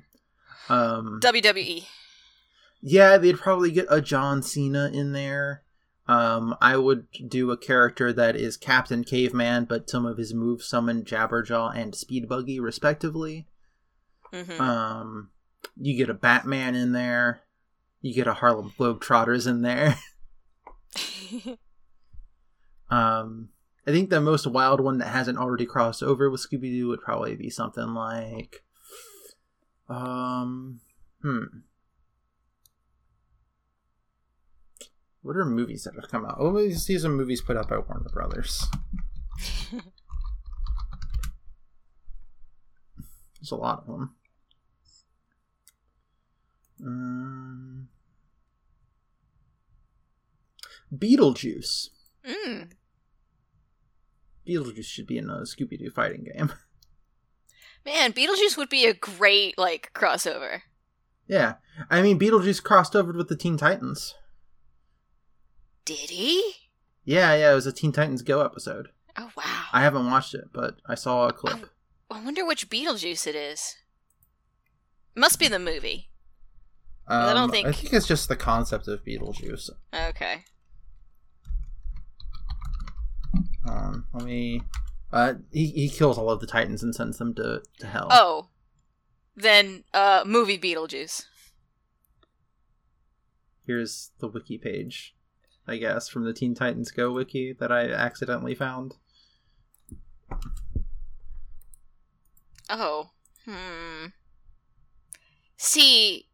Um, 0.69 1.19
WWE. 1.21 1.87
yeah, 2.81 3.17
they'd 3.17 3.37
probably 3.37 3.71
get 3.71 3.87
a 3.89 3.99
John 3.99 4.43
Cena 4.43 4.89
in 4.93 5.11
there. 5.11 5.63
Um, 6.07 6.55
I 6.61 6.77
would 6.77 7.07
do 7.27 7.51
a 7.51 7.57
character 7.57 8.13
that 8.13 8.37
is 8.37 8.55
Captain 8.55 9.03
Caveman, 9.03 9.65
but 9.65 9.89
some 9.89 10.05
of 10.05 10.17
his 10.17 10.33
moves 10.33 10.65
summon 10.65 11.03
Jabberjaw 11.03 11.75
and 11.75 11.93
Speed 11.93 12.29
Buggy, 12.29 12.61
respectively. 12.61 13.45
hmm 14.31 14.61
Um, 14.61 15.31
you 15.75 15.97
get 15.97 16.09
a 16.09 16.13
Batman 16.13 16.75
in 16.75 16.93
there. 16.93 17.41
You 18.01 18.13
get 18.13 18.27
a 18.27 18.33
Harlem 18.33 18.73
Globetrotters 18.77 19.47
in 19.47 19.61
there. 19.61 19.97
Um, 22.89 23.49
I 23.87 23.91
think 23.91 24.09
the 24.09 24.21
most 24.21 24.47
wild 24.47 24.81
one 24.81 24.97
that 24.97 25.09
hasn't 25.09 25.37
already 25.37 25.65
crossed 25.65 26.03
over 26.03 26.29
with 26.29 26.41
Scooby 26.41 26.71
Doo 26.71 26.87
would 26.87 27.01
probably 27.01 27.35
be 27.35 27.49
something 27.49 27.93
like, 27.93 28.63
um, 29.87 30.81
hmm. 31.21 31.43
What 35.21 35.35
are 35.35 35.45
movies 35.45 35.83
that 35.83 35.95
have 35.95 36.09
come 36.09 36.25
out? 36.25 36.37
Oh, 36.39 36.49
let 36.49 36.65
me 36.65 36.73
see 36.73 36.97
some 36.97 37.15
movies 37.15 37.41
put 37.41 37.57
out 37.57 37.67
by 37.67 37.77
Warner 37.77 38.09
Brothers. 38.11 38.65
There's 43.41 43.51
a 43.51 43.55
lot 43.55 43.79
of 43.79 43.87
them. 43.87 44.15
Um, 46.85 47.89
Beetlejuice. 50.93 51.89
mm. 52.27 52.69
Beetlejuice 54.47 54.85
should 54.85 55.07
be 55.07 55.17
in 55.17 55.29
a 55.29 55.41
Scooby 55.41 55.77
Doo 55.77 55.91
fighting 55.91 56.25
game. 56.35 56.51
Man, 57.85 58.13
Beetlejuice 58.13 58.57
would 58.57 58.69
be 58.69 58.85
a 58.85 58.93
great 58.93 59.57
like 59.57 59.91
crossover. 59.93 60.61
yeah, 61.27 61.55
I 61.89 62.01
mean 62.01 62.19
Beetlejuice 62.19 62.63
crossed 62.63 62.95
over 62.95 63.13
with 63.13 63.29
the 63.29 63.35
Teen 63.35 63.57
Titans. 63.57 64.15
Did 65.85 66.09
he? 66.09 66.53
Yeah, 67.05 67.33
yeah, 67.35 67.51
it 67.51 67.55
was 67.55 67.65
a 67.67 67.71
Teen 67.71 67.91
Titans 67.91 68.21
Go 68.21 68.41
episode. 68.43 68.89
Oh 69.17 69.31
wow. 69.35 69.65
I 69.73 69.81
haven't 69.81 70.09
watched 70.09 70.33
it, 70.33 70.45
but 70.53 70.75
I 70.87 70.95
saw 70.95 71.27
a 71.27 71.33
clip. 71.33 71.69
I 72.11 72.23
wonder 72.23 72.45
which 72.45 72.69
Beetlejuice 72.69 73.27
it 73.27 73.35
is. 73.35 73.75
Must 75.15 75.39
be 75.39 75.47
the 75.47 75.59
movie. 75.59 76.09
Um, 77.09 77.21
I 77.29 77.33
don't 77.33 77.49
think- 77.51 77.67
I 77.67 77.71
think 77.71 77.93
it's 77.93 78.07
just 78.07 78.29
the 78.29 78.35
concept 78.35 78.87
of 78.87 79.03
Beetlejuice. 79.03 79.69
Okay. 79.93 80.43
Um, 83.67 84.05
let 84.13 84.23
me. 84.25 84.61
Uh, 85.11 85.33
he 85.51 85.67
he 85.71 85.89
kills 85.89 86.17
all 86.17 86.29
of 86.29 86.39
the 86.39 86.47
Titans 86.47 86.83
and 86.83 86.93
sends 86.93 87.17
them 87.17 87.33
to 87.35 87.61
to 87.79 87.87
hell. 87.87 88.07
Oh. 88.11 88.49
Then 89.35 89.83
uh 89.93 90.23
movie 90.25 90.57
Beetlejuice. 90.57 91.25
Here's 93.65 94.11
the 94.19 94.27
wiki 94.27 94.57
page, 94.57 95.15
I 95.67 95.77
guess, 95.77 96.09
from 96.09 96.23
the 96.25 96.33
Teen 96.33 96.53
Titans 96.55 96.91
Go 96.91 97.11
wiki 97.11 97.53
that 97.59 97.71
I 97.71 97.89
accidentally 97.91 98.55
found. 98.55 98.95
Oh. 102.69 103.11
Hmm. 103.45 104.07
See, 105.57 106.28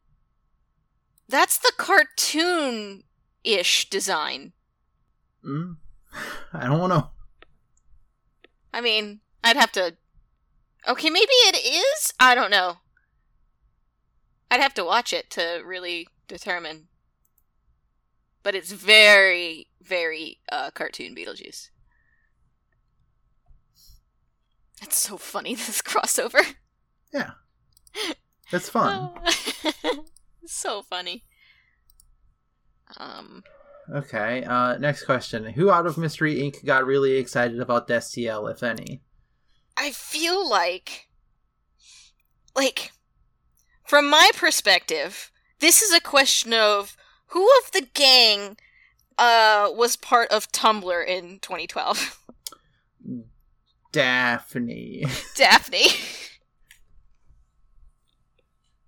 that's 1.36 1.58
the 1.58 1.74
cartoon 1.78 3.04
ish 3.44 3.90
design. 3.90 4.54
Mm, 5.46 5.78
I 6.54 6.66
don't 6.66 6.90
know. 6.90 7.10
I 8.74 8.82
mean, 8.82 9.20
I'd 9.44 9.58
have 9.58 9.72
to. 9.74 9.96
Okay, 10.88 11.10
maybe 11.10 11.26
it 11.32 11.56
is? 11.66 12.14
I 12.20 12.36
don't 12.36 12.52
know. 12.52 12.78
I'd 14.50 14.62
have 14.62 14.74
to 14.76 14.84
watch 14.86 15.12
it 15.12 15.30
to 15.32 15.62
really 15.66 16.08
determine. 16.28 16.88
But 18.44 18.56
it's 18.56 18.72
very, 18.72 19.68
very 19.82 20.40
uh, 20.52 20.70
cartoon 20.72 21.16
Beetlejuice. 21.16 21.70
It's 24.82 24.98
so 24.98 25.18
funny, 25.18 25.56
this 25.56 25.82
crossover. 25.82 26.56
Yeah, 27.14 27.32
It's 28.52 28.70
fun. 28.70 29.10
so 30.48 30.82
funny. 30.82 31.24
Um, 32.98 33.44
Okay. 33.94 34.44
Uh, 34.44 34.78
next 34.78 35.04
question: 35.04 35.46
Who 35.46 35.70
out 35.70 35.86
of 35.86 35.98
Mystery 35.98 36.36
Inc. 36.36 36.66
got 36.66 36.86
really 36.86 37.14
excited 37.14 37.60
about 37.60 37.88
Destiel, 37.88 38.52
if 38.52 38.64
any? 38.64 39.02
I 39.78 39.92
feel 39.92 40.50
like, 40.50 41.08
like, 42.56 42.92
from 43.86 44.10
my 44.10 44.32
perspective, 44.36 45.32
this 45.60 45.82
is 45.82 45.94
a 45.94 46.00
question 46.00 46.54
of 46.54 46.98
who 47.28 47.48
of 47.64 47.72
the 47.74 47.88
gang 47.94 48.58
uh 49.18 49.70
was 49.72 49.96
part 49.96 50.30
of 50.32 50.52
Tumblr 50.52 51.08
in 51.08 51.40
2012. 51.40 52.20
Daphne. 53.92 55.06
Daphne. 55.36 55.88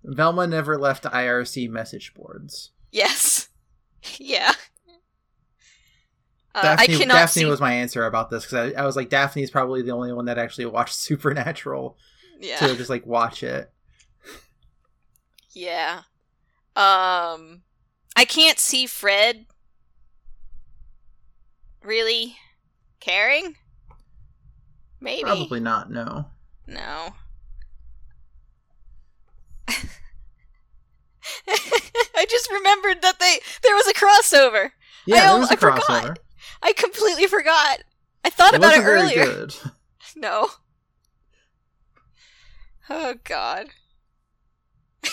Velma 0.07 0.47
never 0.47 0.77
left 0.77 1.03
IRC 1.03 1.69
message 1.69 2.13
boards. 2.13 2.71
yes. 2.91 3.49
Yeah. 4.19 4.53
Uh, 6.55 6.61
Daphne, 6.61 6.95
I 6.95 6.97
cannot 6.97 7.13
Daphne 7.15 7.41
see. 7.41 7.45
was 7.45 7.59
my 7.59 7.73
answer 7.73 8.05
about 8.05 8.29
this 8.29 8.45
because 8.45 8.73
I, 8.73 8.81
I 8.81 8.85
was 8.85 8.95
like, 8.95 9.09
Daphne's 9.09 9.51
probably 9.51 9.81
the 9.81 9.91
only 9.91 10.13
one 10.13 10.25
that 10.25 10.37
actually 10.37 10.65
watched 10.67 10.95
Supernatural 10.95 11.97
yeah. 12.39 12.57
to 12.57 12.75
just 12.77 12.89
like 12.89 13.05
watch 13.05 13.43
it. 13.43 13.69
Yeah. 15.51 16.03
Um 16.75 17.63
I 18.15 18.23
can't 18.25 18.59
see 18.59 18.85
Fred 18.85 19.45
really 21.83 22.37
caring. 23.01 23.55
Maybe. 25.01 25.23
Probably 25.23 25.59
not. 25.59 25.91
No. 25.91 26.27
No. 26.65 27.09
I 32.15 32.25
just 32.29 32.51
remembered 32.51 33.01
that 33.01 33.19
they 33.19 33.39
there 33.63 33.75
was 33.75 33.88
a 33.88 33.93
crossover. 33.93 34.71
Yeah, 35.05 35.23
I 35.23 35.27
there 35.31 35.39
was 35.39 35.49
a 35.49 35.53
I 35.53 35.55
forgot. 35.55 35.81
crossover. 35.83 36.15
I 36.62 36.73
completely 36.73 37.27
forgot. 37.27 37.79
I 38.25 38.29
thought 38.29 38.53
It 38.53 38.57
about 38.57 38.73
it 38.75 38.83
earlier. 38.83 39.23
good. 39.25 39.55
No. 40.15 40.49
Oh 42.89 43.15
god. 43.23 43.67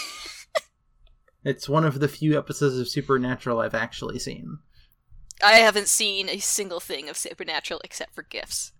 It's 1.44 1.68
one 1.68 1.84
of 1.84 2.00
the 2.00 2.08
few 2.08 2.38
episodes 2.38 2.78
of 2.78 2.88
Supernatural 2.88 3.60
I've 3.60 3.74
actually 3.74 4.18
seen. 4.18 4.60
I 5.42 5.56
haven't 5.56 5.88
seen 5.88 6.28
a 6.30 6.38
single 6.38 6.80
thing 6.80 7.10
of 7.10 7.18
Supernatural 7.18 7.82
except 7.84 8.14
for 8.14 8.22
gifs. 8.22 8.72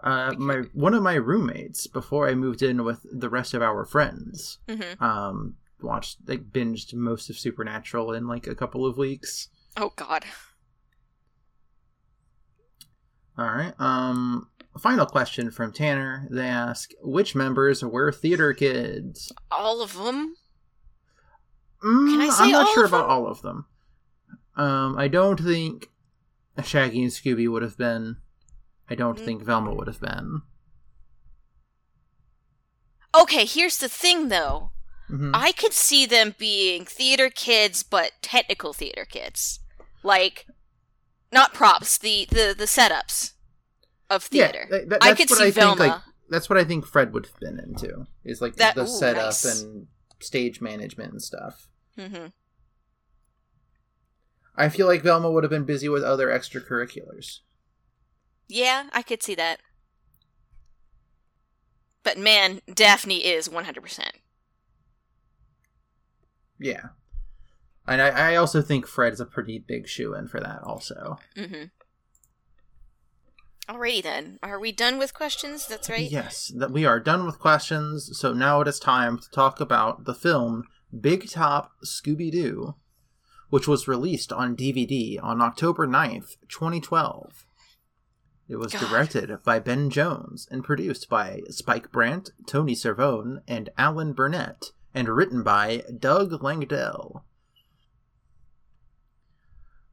Uh, 0.00 0.32
my 0.38 0.58
one 0.74 0.94
of 0.94 1.02
my 1.02 1.14
roommates 1.14 1.88
before 1.88 2.28
I 2.28 2.34
moved 2.36 2.62
in 2.62 2.84
with 2.84 3.04
the 3.10 3.28
rest 3.28 3.52
of 3.52 3.62
our 3.62 3.84
friends, 3.84 4.58
hmm 4.68 5.02
um, 5.02 5.56
watched 5.82 6.18
like 6.26 6.50
binged 6.50 6.92
most 6.94 7.30
of 7.30 7.38
Supernatural 7.38 8.12
in 8.12 8.26
like 8.26 8.46
a 8.46 8.54
couple 8.54 8.84
of 8.86 8.96
weeks. 8.96 9.48
Oh 9.76 9.92
god. 9.96 10.24
All 13.36 13.46
right. 13.46 13.72
Um, 13.78 14.48
final 14.80 15.06
question 15.06 15.50
from 15.50 15.72
Tanner. 15.72 16.26
They 16.30 16.46
ask 16.46 16.90
which 17.02 17.34
members 17.34 17.84
were 17.84 18.10
theater 18.10 18.52
kids. 18.52 19.32
All 19.50 19.80
of 19.80 19.94
them? 19.94 20.34
Mm, 21.84 22.08
Can 22.10 22.20
I 22.22 22.28
say 22.30 22.44
I'm 22.44 22.50
not 22.50 22.74
sure 22.74 22.84
about 22.86 23.08
all 23.08 23.28
of 23.28 23.42
them. 23.42 23.66
Um, 24.56 24.98
I 24.98 25.06
don't 25.06 25.38
think 25.38 25.86
Shaggy 26.64 27.02
and 27.04 27.12
Scooby 27.12 27.48
would 27.48 27.62
have 27.62 27.78
been. 27.78 28.16
I 28.90 28.96
don't 28.96 29.18
Mm. 29.18 29.24
think 29.24 29.42
Velma 29.44 29.72
would 29.72 29.86
have 29.86 30.00
been. 30.00 30.42
Okay, 33.18 33.44
here's 33.44 33.78
the 33.78 33.88
thing 33.88 34.28
though. 34.28 34.72
Mhm. 35.10 35.30
I 35.34 35.52
could 35.52 35.72
see 35.72 36.04
them 36.06 36.34
being 36.38 36.84
theater 36.84 37.30
kids, 37.30 37.82
but 37.82 38.12
technical 38.22 38.72
theater 38.72 39.04
kids. 39.04 39.60
Like, 40.02 40.46
not 41.32 41.54
props, 41.54 41.98
the 41.98 42.26
the, 42.30 42.54
the 42.56 42.64
setups 42.66 43.32
of 44.10 44.24
theater. 44.24 44.66
Yeah, 44.70 44.78
that- 44.88 45.02
I 45.02 45.14
could 45.14 45.28
see 45.30 45.36
think, 45.50 45.54
Velma. 45.54 45.80
like, 45.80 46.00
that's 46.28 46.48
what 46.50 46.58
I 46.58 46.64
think 46.64 46.86
Fred 46.86 47.12
would 47.14 47.26
have 47.26 47.38
been 47.40 47.58
into. 47.58 48.06
Is 48.24 48.40
like 48.42 48.56
That- 48.56 48.74
the 48.74 48.82
ooh, 48.84 48.86
setup 48.86 49.24
nice. 49.26 49.44
and 49.62 49.86
stage 50.20 50.60
management 50.60 51.12
and 51.12 51.22
stuff. 51.22 51.68
Mm-hmm. 51.96 52.26
I 54.56 54.68
feel 54.68 54.86
like 54.86 55.02
Velma 55.02 55.30
would 55.30 55.44
have 55.44 55.50
been 55.50 55.64
busy 55.64 55.88
with 55.88 56.02
other 56.02 56.28
extracurriculars. 56.28 57.38
Yeah, 58.48 58.88
I 58.92 59.02
could 59.02 59.22
see 59.22 59.34
that. 59.36 59.60
But 62.02 62.18
man, 62.18 62.60
Daphne 62.72 63.24
is 63.24 63.48
100%. 63.48 64.10
Yeah. 66.60 66.88
And 67.86 68.02
I, 68.02 68.32
I 68.32 68.36
also 68.36 68.60
think 68.60 68.86
Fred 68.86 69.12
is 69.14 69.20
a 69.20 69.26
pretty 69.26 69.58
big 69.58 69.88
shoe 69.88 70.14
in 70.14 70.28
for 70.28 70.40
that 70.40 70.62
also. 70.62 71.18
hmm 71.36 71.64
Alrighty 73.68 74.02
then. 74.02 74.38
Are 74.42 74.58
we 74.58 74.72
done 74.72 74.98
with 74.98 75.12
questions? 75.12 75.66
That's 75.66 75.90
right. 75.90 76.10
Yes, 76.10 76.50
that 76.56 76.70
we 76.70 76.86
are 76.86 76.98
done 76.98 77.26
with 77.26 77.38
questions, 77.38 78.18
so 78.18 78.32
now 78.32 78.62
it 78.62 78.68
is 78.68 78.78
time 78.78 79.18
to 79.18 79.30
talk 79.30 79.60
about 79.60 80.06
the 80.06 80.14
film 80.14 80.64
Big 80.98 81.28
Top 81.28 81.72
Scooby 81.84 82.32
Doo, 82.32 82.76
which 83.50 83.68
was 83.68 83.86
released 83.86 84.32
on 84.32 84.56
DVD 84.56 85.22
on 85.22 85.42
October 85.42 85.86
9th, 85.86 86.36
2012. 86.48 87.44
It 88.48 88.56
was 88.56 88.72
God. 88.72 88.88
directed 88.88 89.42
by 89.44 89.58
Ben 89.58 89.90
Jones 89.90 90.48
and 90.50 90.64
produced 90.64 91.10
by 91.10 91.42
Spike 91.50 91.92
Brandt, 91.92 92.30
Tony 92.46 92.74
Cervone, 92.74 93.42
and 93.46 93.68
Alan 93.76 94.14
Burnett, 94.14 94.72
and 94.98 95.08
written 95.08 95.44
by 95.44 95.84
Doug 95.96 96.42
Langdale. 96.42 97.24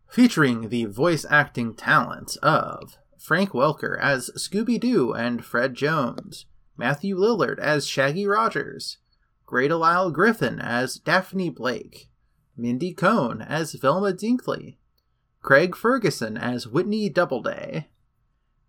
Featuring 0.09 0.69
the 0.69 0.85
voice 0.85 1.27
acting 1.29 1.75
talents 1.75 2.37
of 2.37 2.97
Frank 3.19 3.51
Welker 3.51 4.01
as 4.01 4.31
Scooby 4.35 4.79
Doo 4.79 5.13
and 5.13 5.45
Fred 5.45 5.75
Jones, 5.75 6.47
Matthew 6.75 7.15
Lillard 7.15 7.59
as 7.59 7.85
Shaggy 7.85 8.25
Rogers, 8.25 8.97
Grey 9.45 9.67
DeLisle 9.67 10.11
Griffin 10.11 10.59
as 10.59 10.97
Daphne 10.97 11.51
Blake, 11.51 12.09
Mindy 12.57 12.91
Cohn 12.91 13.43
as 13.43 13.73
Velma 13.73 14.11
Dinkley, 14.11 14.77
Craig 15.43 15.75
Ferguson 15.75 16.35
as 16.35 16.67
Whitney 16.67 17.09
Doubleday, 17.09 17.89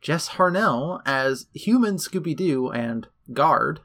Jess 0.03 0.29
Harnell 0.31 1.01
as 1.07 1.47
Human 1.55 1.97
Scooby 1.97 2.37
Doo 2.37 2.69
and 2.69 3.09
Guard, 3.33 3.81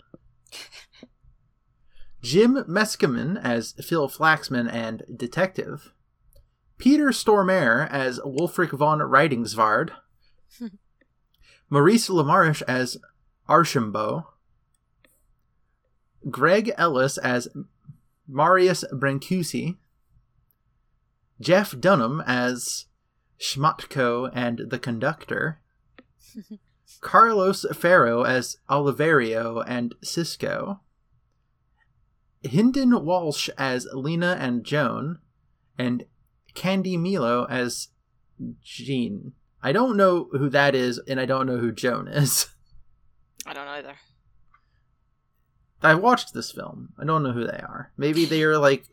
Jim 2.22 2.64
Meskimen 2.68 3.40
as 3.42 3.74
Phil 3.74 4.08
Flaxman 4.08 4.72
and 4.72 5.04
Detective, 5.16 5.92
Peter 6.78 7.08
Stormare 7.08 7.90
as 7.90 8.20
Wolfric 8.20 8.72
von 8.72 9.00
Ridingsvard, 9.00 9.92
Maurice 11.70 12.10
LaMarche 12.10 12.62
as 12.68 12.98
Archambault, 13.48 14.26
Greg 16.30 16.72
Ellis 16.78 17.18
as 17.18 17.48
Marius 18.28 18.86
Brancusi, 18.94 19.78
Jeff 21.40 21.80
Dunham 21.80 22.22
as 22.28 22.86
Schmatko 23.40 24.30
and 24.32 24.70
the 24.70 24.78
Conductor, 24.78 25.60
Carlos 27.02 27.66
Ferro 27.74 28.24
as 28.24 28.58
Oliverio 28.70 29.64
and 29.66 29.96
Cisco, 30.04 30.82
Hynden 32.44 33.04
Walch 33.04 33.50
as 33.58 33.88
Lena 33.94 34.38
and 34.40 34.64
Joan, 34.64 35.20
and 35.78 36.06
Candy 36.54 36.98
Milo 36.98 37.46
as 37.50 37.90
Jean. 38.64 39.34
I 39.64 39.72
don't 39.72 39.96
know 39.96 40.30
who 40.32 40.50
that 40.50 40.74
is, 40.74 41.00
and 41.08 41.20
I 41.20 41.26
don't 41.26 41.46
know 41.46 41.58
who 41.58 41.72
Joan 41.72 42.08
is. 42.08 42.48
I 43.46 43.54
don't 43.54 43.66
know 43.66 43.72
either. 43.72 43.96
I 45.84 45.96
watched 45.96 46.34
this 46.34 46.52
film. 46.52 46.94
I 47.00 47.06
don't 47.06 47.24
know 47.24 47.32
who 47.32 47.46
they 47.46 47.60
are. 47.60 47.92
Maybe 47.98 48.26
they 48.26 48.44
are 48.44 48.58
like 48.58 48.86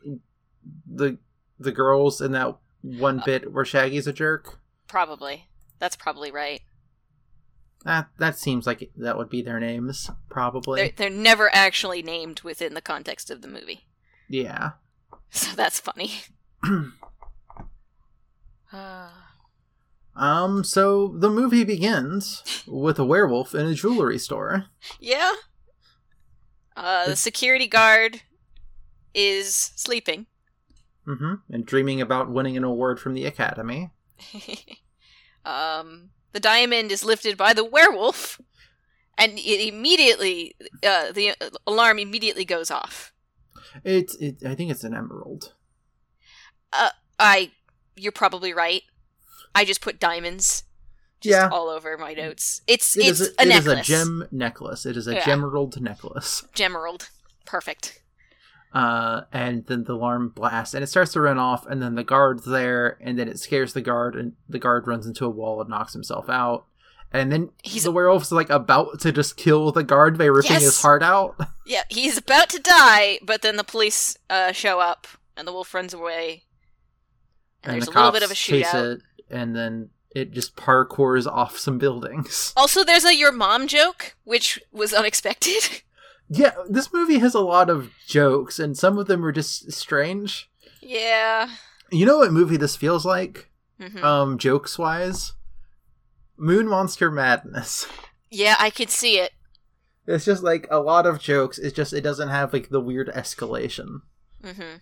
the 0.87 1.17
the 1.59 1.71
girls 1.71 2.21
in 2.21 2.31
that 2.31 2.57
one 2.81 3.19
uh, 3.19 3.25
bit 3.25 3.53
where 3.53 3.65
Shaggy's 3.65 4.07
a 4.07 4.13
jerk. 4.13 4.59
Probably. 4.87 5.47
That's 5.77 5.95
probably 5.95 6.31
right. 6.31 6.61
That 7.85 8.09
that 8.17 8.37
seems 8.37 8.67
like 8.67 8.91
that 8.97 9.17
would 9.17 9.29
be 9.29 9.41
their 9.41 9.59
names, 9.59 10.09
probably. 10.29 10.81
They're, 10.81 10.91
they're 11.09 11.09
never 11.09 11.49
actually 11.53 12.01
named 12.01 12.41
within 12.41 12.73
the 12.73 12.81
context 12.81 13.29
of 13.31 13.41
the 13.41 13.47
movie. 13.47 13.87
Yeah. 14.27 14.71
So 15.31 15.55
that's 15.55 15.79
funny. 15.79 16.11
Uh, 18.73 19.09
Um. 20.15 20.63
So 20.63 21.09
the 21.09 21.29
movie 21.29 21.63
begins 21.63 22.63
with 22.67 22.97
a 22.97 23.05
werewolf 23.05 23.53
in 23.53 23.67
a 23.67 23.75
jewelry 23.75 24.17
store. 24.17 24.65
yeah. 24.99 25.33
Uh, 26.75 27.09
the 27.09 27.15
security 27.15 27.67
guard 27.67 28.21
is 29.13 29.55
sleeping. 29.75 30.25
Mm 31.07 31.17
hmm 31.17 31.33
And 31.53 31.65
dreaming 31.65 32.01
about 32.01 32.31
winning 32.31 32.57
an 32.57 32.63
award 32.63 32.99
from 32.99 33.13
the 33.13 33.25
Academy. 33.25 33.91
um, 35.45 36.09
the 36.31 36.39
diamond 36.39 36.91
is 36.91 37.03
lifted 37.03 37.37
by 37.37 37.53
the 37.53 37.63
werewolf, 37.65 38.39
and 39.17 39.33
it 39.37 39.67
immediately, 39.67 40.55
uh, 40.83 41.11
the 41.11 41.33
alarm 41.67 41.99
immediately 41.99 42.45
goes 42.45 42.69
off. 42.71 43.11
It's. 43.83 44.15
It, 44.15 44.43
I 44.45 44.55
think 44.55 44.71
it's 44.71 44.83
an 44.83 44.93
emerald. 44.95 45.53
I, 47.19 47.51
you're 47.95 48.11
probably 48.11 48.53
right. 48.53 48.83
I 49.53 49.65
just 49.65 49.81
put 49.81 49.99
diamonds 49.99 50.63
just 51.19 51.31
Yeah. 51.33 51.49
all 51.51 51.67
over 51.69 51.97
my 51.97 52.13
notes. 52.13 52.61
It's 52.67 52.95
It 52.95 53.07
it's 53.07 53.19
is 53.19 53.27
a, 53.27 53.41
it 53.41 53.47
is 53.47 53.65
necklace. 53.65 53.79
a 53.79 53.91
gem 53.91 54.27
necklace. 54.31 54.85
It 54.85 54.95
is 54.95 55.07
a 55.07 55.15
Yeah. 55.15 55.23
gemerald 55.23 55.81
necklace. 55.81 56.43
Gemerald. 56.55 57.09
Perfect. 57.45 58.01
Uh, 58.73 59.21
and 59.31 59.65
then 59.65 59.83
the 59.85 59.93
alarm 59.93 60.29
blasts 60.29 60.73
and 60.73 60.83
it 60.83 60.87
starts 60.87 61.13
to 61.13 61.21
run 61.21 61.37
off 61.39 61.65
and 61.65 61.81
then 61.81 61.95
the 61.95 62.03
guard's 62.03 62.45
there 62.45 62.97
and 63.01 63.17
then 63.17 63.27
it 63.27 63.39
scares 63.39 63.73
the 63.73 63.81
guard 63.81 64.15
and 64.15 64.33
the 64.47 64.59
guard 64.59 64.87
runs 64.87 65.05
into 65.07 65.25
a 65.25 65.29
wall 65.29 65.59
and 65.61 65.69
knocks 65.69 65.93
himself 65.93 66.29
out 66.29 66.65
and 67.11 67.31
then 67.31 67.49
He's- 67.63 67.83
the 67.83 67.91
werewolf's 67.91 68.31
like 68.31 68.51
about 68.51 68.99
to 68.99 69.11
just 69.11 69.37
kill 69.37 69.71
the 69.71 69.83
guard 69.83 70.17
by 70.17 70.25
ripping 70.25 70.51
Yes. 70.51 70.61
his 70.63 70.81
heart 70.81 71.01
out 71.01 71.35
Yeah, 71.65 71.83
he's 71.89 72.17
about 72.17 72.49
to 72.49 72.59
die, 72.59 73.19
but 73.23 73.41
then 73.43 73.55
the 73.55 73.63
police 73.63 74.17
uh, 74.29 74.51
show 74.51 74.79
up, 74.79 75.05
and 75.37 75.47
the 75.47 75.53
wolf 75.53 75.71
runs 75.75 75.93
away. 75.93 76.43
And, 77.63 77.73
and 77.73 77.81
there's 77.81 77.85
the 77.85 77.91
a 77.91 77.95
little 77.97 78.11
bit 78.11 78.23
of 78.23 78.31
a 78.31 78.35
chase 78.35 78.67
shootout. 78.67 78.95
it 78.97 79.01
and 79.29 79.55
then 79.55 79.89
it 80.15 80.31
just 80.31 80.55
parkours 80.55 81.27
off 81.27 81.57
some 81.59 81.77
buildings 81.77 82.53
Also, 82.57 82.83
there's 82.83 83.05
a 83.05 83.15
your 83.15 83.31
mom 83.31 83.67
joke, 83.67 84.15
which 84.23 84.59
was 84.71 84.93
unexpected. 84.93 85.81
yeah 86.29 86.53
this 86.69 86.93
movie 86.93 87.19
has 87.19 87.33
a 87.33 87.39
lot 87.39 87.69
of 87.69 87.91
jokes 88.07 88.59
and 88.59 88.77
some 88.77 88.97
of 88.97 89.07
them 89.07 89.25
are 89.25 89.31
just 89.31 89.71
strange 89.71 90.49
yeah. 90.81 91.49
you 91.91 92.05
know 92.05 92.19
what 92.19 92.31
movie 92.31 92.57
this 92.57 92.75
feels 92.75 93.05
like 93.05 93.49
hmm 93.81 94.03
um 94.03 94.37
jokes 94.37 94.77
wise 94.77 95.33
moon 96.37 96.67
monster 96.67 97.09
madness 97.11 97.87
yeah, 98.31 98.55
I 98.59 98.69
could 98.69 98.89
see 98.89 99.19
it. 99.19 99.31
It's 100.07 100.25
just 100.25 100.43
like 100.43 100.67
a 100.71 100.79
lot 100.79 101.05
of 101.05 101.19
jokes. 101.19 101.57
It's 101.57 101.75
just 101.75 101.93
it 101.93 102.01
doesn't 102.01 102.29
have 102.29 102.53
like 102.53 102.69
the 102.69 102.81
weird 102.81 103.09
escalation. 103.09 104.01
hmm 104.43 104.77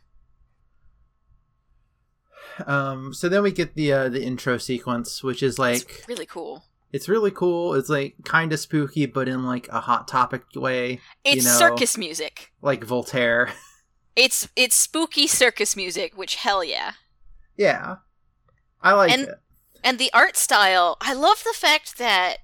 Um, 2.66 3.14
so 3.14 3.30
then 3.30 3.44
we 3.44 3.52
get 3.52 3.76
the 3.76 3.94
uh, 3.94 4.10
the 4.10 4.24
intro 4.24 4.58
sequence, 4.58 5.24
which 5.24 5.44
is 5.44 5.60
like 5.60 6.00
it's 6.00 6.08
really 6.08 6.26
cool. 6.26 6.64
It's 6.94 7.10
really 7.10 7.32
cool. 7.32 7.74
It's 7.76 7.90
like 7.90 8.16
kind 8.24 8.52
of 8.54 8.60
spooky, 8.60 9.06
but 9.06 9.28
in 9.28 9.44
like 9.46 9.68
a 9.70 9.80
hot 9.82 10.08
topic 10.08 10.44
way, 10.56 11.00
It's 11.24 11.46
know- 11.46 11.58
circus 11.58 11.98
music. 11.98 12.52
like 12.62 12.84
Voltaire. 12.84 13.52
It's 14.16 14.48
it's 14.56 14.76
spooky 14.76 15.28
circus 15.28 15.76
music, 15.76 16.18
which 16.18 16.38
hell 16.38 16.64
yeah. 16.64 16.94
yeah, 17.56 17.98
I 18.82 18.94
like 18.94 19.12
And- 19.12 19.28
it. 19.28 19.36
And 19.84 20.00
the 20.00 20.10
art 20.12 20.36
style, 20.36 20.98
I 21.00 21.14
love 21.14 21.44
the 21.44 21.54
fact 21.54 22.00
that 22.00 22.38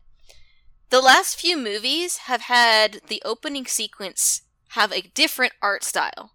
the 0.91 1.01
last 1.01 1.39
few 1.39 1.57
movies 1.57 2.17
have 2.29 2.41
had 2.41 3.01
the 3.07 3.23
opening 3.25 3.65
sequence 3.65 4.43
have 4.69 4.91
a 4.93 5.01
different 5.15 5.53
art 5.63 5.83
style 5.83 6.33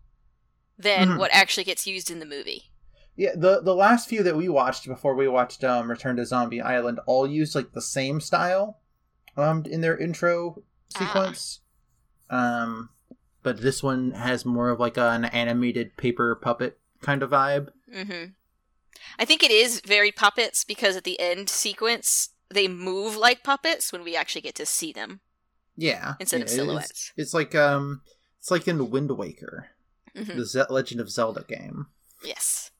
than 0.76 1.10
Mhm. 1.10 1.18
what 1.18 1.30
actually 1.32 1.62
gets 1.62 1.86
used 1.86 2.10
in 2.10 2.18
the 2.18 2.26
movie. 2.26 2.67
Yeah, 3.18 3.32
the 3.34 3.60
the 3.60 3.74
last 3.74 4.08
few 4.08 4.22
that 4.22 4.36
we 4.36 4.48
watched 4.48 4.86
before 4.86 5.14
we 5.16 5.26
watched 5.26 5.64
um 5.64 5.90
Return 5.90 6.14
to 6.16 6.24
Zombie 6.24 6.60
Island 6.60 7.00
all 7.06 7.26
used 7.26 7.54
like 7.56 7.72
the 7.72 7.82
same 7.82 8.20
style, 8.20 8.78
um 9.36 9.64
in 9.66 9.80
their 9.80 9.98
intro 9.98 10.62
Ah. 10.94 10.98
sequence. 11.00 11.60
Um, 12.30 12.90
but 13.42 13.60
this 13.60 13.82
one 13.82 14.12
has 14.12 14.44
more 14.44 14.68
of 14.70 14.78
like 14.80 14.96
an 14.96 15.24
animated 15.26 15.96
paper 15.96 16.34
puppet 16.36 16.78
kind 17.02 17.22
of 17.22 17.30
vibe. 17.30 17.68
hmm 17.92 18.24
I 19.18 19.24
think 19.24 19.42
it 19.42 19.50
is 19.50 19.80
very 19.80 20.12
puppets 20.12 20.64
because 20.64 20.96
at 20.96 21.04
the 21.04 21.18
end 21.20 21.48
sequence 21.48 22.30
they 22.50 22.68
move 22.68 23.16
like 23.16 23.42
puppets 23.42 23.92
when 23.92 24.04
we 24.04 24.14
actually 24.16 24.42
get 24.42 24.54
to 24.56 24.66
see 24.66 24.92
them. 24.92 25.20
Yeah, 25.76 26.14
Instead 26.20 26.38
yeah, 26.40 26.44
of 26.44 26.50
silhouettes. 26.50 26.90
It's, 26.90 27.12
it's 27.16 27.34
like 27.34 27.54
um, 27.54 28.02
it's 28.38 28.50
like 28.50 28.66
in 28.68 28.90
Wind 28.90 29.10
Waker, 29.16 29.68
Mhm. 30.16 30.36
the 30.36 30.46
Ze- 30.46 30.70
Legend 30.70 31.00
of 31.00 31.10
Zelda 31.10 31.44
game. 31.48 31.86
Yes. 32.24 32.70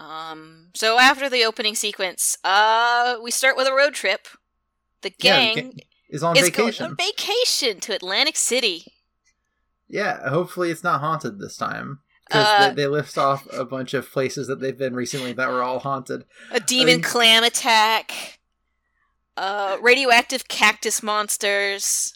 Um. 0.00 0.68
So 0.74 0.98
after 0.98 1.28
the 1.28 1.44
opening 1.44 1.74
sequence, 1.74 2.38
uh, 2.42 3.16
we 3.22 3.30
start 3.30 3.56
with 3.56 3.66
a 3.68 3.74
road 3.74 3.92
trip. 3.94 4.26
The 5.02 5.12
Yeah, 5.18 5.54
gang 5.54 5.78
Is 6.08 6.22
on 6.22 6.36
is 6.36 6.44
vacation. 6.48 6.84
going 6.86 6.90
on 6.92 6.96
vacation 6.96 7.80
to 7.80 7.94
Atlantic 7.94 8.36
City. 8.36 8.94
yeah, 9.88 10.28
hopefully 10.28 10.70
it's 10.70 10.82
not 10.84 11.00
haunted 11.00 11.38
this 11.38 11.56
time 11.56 12.00
because 12.26 12.46
Uh, 12.46 12.68
they, 12.68 12.74
they 12.82 12.86
list 12.86 13.18
off 13.18 13.46
a 13.52 13.64
bunch 13.64 13.92
of 13.92 14.10
places 14.10 14.46
that 14.46 14.60
they've 14.60 14.78
been 14.78 14.94
recently 14.94 15.32
that 15.34 15.48
were 15.50 15.62
all 15.62 15.80
haunted. 15.80 16.24
A 16.50 16.60
demon 16.60 16.86
mean- 16.96 17.02
clam 17.02 17.44
attack. 17.44 18.38
Uh, 19.36 19.76
radioactive 19.80 20.48
cactus 20.48 21.02
monsters. 21.02 22.14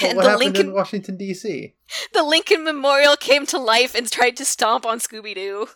And 0.00 0.16
what 0.16 0.22
the 0.22 0.30
happened 0.30 0.44
Lincoln 0.44 0.66
in 0.68 0.72
Washington 0.74 1.16
D.C.? 1.16 1.74
the 2.12 2.22
Lincoln 2.22 2.62
Memorial 2.64 3.16
came 3.16 3.46
to 3.46 3.58
life 3.58 3.94
and 3.96 4.08
tried 4.10 4.36
to 4.36 4.44
stomp 4.44 4.86
on 4.86 5.00
Scooby 5.00 5.34
Doo. 5.34 5.68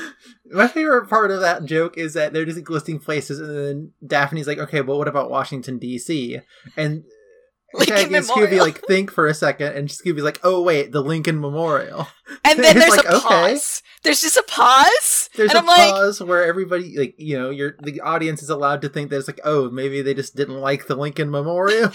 My 0.46 0.68
favorite 0.68 1.08
part 1.08 1.30
of 1.30 1.40
that 1.40 1.64
joke 1.64 1.96
is 1.96 2.14
that 2.14 2.32
they're 2.32 2.44
just 2.44 2.58
like, 2.58 2.68
listing 2.68 2.98
places, 2.98 3.40
and 3.40 3.56
then 3.56 3.92
Daphne's 4.06 4.46
like, 4.46 4.58
"Okay, 4.58 4.80
but 4.80 4.96
what 4.96 5.08
about 5.08 5.30
Washington 5.30 5.78
D.C.?" 5.78 6.40
And 6.76 7.04
Lincoln 7.74 8.14
and 8.14 8.26
Scooby 8.26 8.58
like 8.58 8.80
think 8.82 9.10
for 9.10 9.26
a 9.26 9.34
second, 9.34 9.74
and 9.74 9.88
Scooby's 9.88 10.22
like, 10.22 10.40
"Oh 10.42 10.62
wait, 10.62 10.92
the 10.92 11.00
Lincoln 11.00 11.40
Memorial." 11.40 12.06
And 12.44 12.58
then 12.62 12.78
there's 12.78 12.90
like, 12.90 13.04
a 13.06 13.16
okay. 13.16 13.26
pause. 13.26 13.82
There's 14.02 14.20
just 14.20 14.36
a 14.36 14.42
pause, 14.42 15.30
There's 15.36 15.50
and 15.50 15.58
a 15.58 15.60
I'm 15.60 15.66
like, 15.66 15.90
pause 15.90 16.20
where 16.20 16.44
everybody, 16.44 16.98
like, 16.98 17.14
you 17.18 17.38
know, 17.38 17.50
you're 17.50 17.76
the 17.80 18.00
audience 18.00 18.42
is 18.42 18.50
allowed 18.50 18.82
to 18.82 18.88
think 18.88 19.10
that 19.10 19.18
it's 19.18 19.28
like, 19.28 19.40
oh, 19.44 19.70
maybe 19.70 20.02
they 20.02 20.12
just 20.12 20.34
didn't 20.34 20.60
like 20.60 20.86
the 20.86 20.96
Lincoln 20.96 21.30
Memorial. 21.30 21.92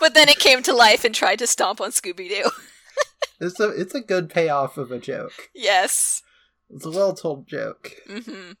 but 0.00 0.12
then 0.12 0.28
it 0.28 0.38
came 0.38 0.62
to 0.62 0.74
life 0.74 1.02
and 1.02 1.14
tried 1.14 1.38
to 1.38 1.46
stomp 1.46 1.80
on 1.80 1.92
Scooby 1.92 2.28
Doo. 2.28 2.50
it's 3.40 3.58
a 3.58 3.70
it's 3.70 3.94
a 3.94 4.02
good 4.02 4.28
payoff 4.28 4.76
of 4.76 4.92
a 4.92 4.98
joke. 4.98 5.32
yes. 5.54 6.22
It's 6.74 6.84
a 6.86 6.90
well 6.90 7.14
told 7.14 7.46
joke. 7.48 7.92
hmm 8.08 8.52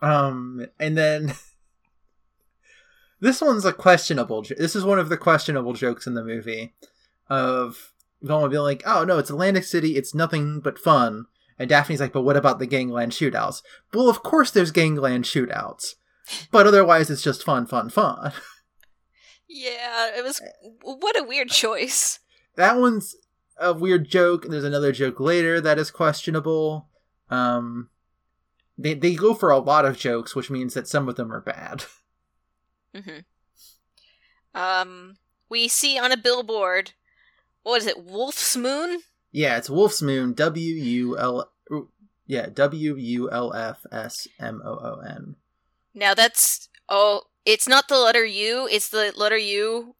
Um, 0.00 0.66
and 0.78 0.96
then 0.96 1.34
this 3.20 3.40
one's 3.40 3.64
a 3.64 3.72
questionable. 3.72 4.42
jo- 4.42 4.54
This 4.58 4.76
is 4.76 4.84
one 4.84 4.98
of 4.98 5.08
the 5.08 5.16
questionable 5.16 5.72
jokes 5.72 6.06
in 6.06 6.14
the 6.14 6.24
movie 6.24 6.74
of 7.28 7.92
going 8.24 8.42
Velma 8.42 8.48
being 8.48 8.62
like, 8.62 8.82
"Oh 8.86 9.04
no, 9.04 9.18
it's 9.18 9.30
Atlantic 9.30 9.64
City. 9.64 9.96
It's 9.96 10.14
nothing 10.14 10.60
but 10.60 10.78
fun." 10.78 11.26
And 11.58 11.68
Daphne's 11.68 12.00
like, 12.00 12.12
"But 12.12 12.22
what 12.22 12.36
about 12.36 12.58
the 12.60 12.66
gangland 12.66 13.12
shootouts?" 13.12 13.62
Well, 13.92 14.08
of 14.08 14.22
course 14.22 14.50
there's 14.50 14.70
gangland 14.70 15.24
shootouts, 15.24 15.94
but 16.52 16.66
otherwise 16.66 17.10
it's 17.10 17.22
just 17.22 17.42
fun, 17.44 17.66
fun, 17.66 17.90
fun. 17.90 18.32
Yeah, 19.50 20.14
it 20.14 20.22
was. 20.22 20.42
What 20.82 21.18
a 21.18 21.24
weird 21.24 21.48
choice. 21.48 22.18
that 22.56 22.76
one's 22.76 23.16
a 23.58 23.72
weird 23.72 24.06
joke. 24.06 24.44
There's 24.46 24.62
another 24.62 24.92
joke 24.92 25.18
later 25.20 25.58
that 25.58 25.78
is 25.78 25.90
questionable. 25.90 26.86
Um, 27.30 27.90
they 28.76 28.94
they 28.94 29.14
go 29.14 29.34
for 29.34 29.50
a 29.50 29.58
lot 29.58 29.84
of 29.84 29.98
jokes, 29.98 30.34
which 30.34 30.50
means 30.50 30.74
that 30.74 30.88
some 30.88 31.08
of 31.08 31.16
them 31.16 31.32
are 31.32 31.40
bad. 31.40 31.84
hmm 32.94 33.18
Um, 34.54 35.16
we 35.48 35.68
see 35.68 35.98
on 35.98 36.12
a 36.12 36.16
billboard, 36.16 36.92
what 37.62 37.78
is 37.82 37.86
it, 37.86 38.02
Wolf's 38.04 38.56
Moon? 38.56 39.00
Yeah, 39.32 39.56
it's 39.58 39.70
Wolf's 39.70 40.02
Moon. 40.02 40.32
W 40.34 40.74
U 40.74 41.18
L. 41.18 41.50
Yeah, 42.26 42.48
W 42.52 42.96
U 42.96 43.30
L 43.30 43.52
F 43.54 43.84
S 43.92 44.26
M 44.40 44.60
O 44.64 44.70
O 44.70 45.00
N. 45.06 45.36
Now 45.94 46.14
that's 46.14 46.68
oh, 46.88 47.22
it's 47.44 47.68
not 47.68 47.88
the 47.88 47.98
letter 47.98 48.24
U. 48.24 48.68
It's 48.70 48.88
the 48.88 49.12
letter 49.16 49.36
U 49.38 49.94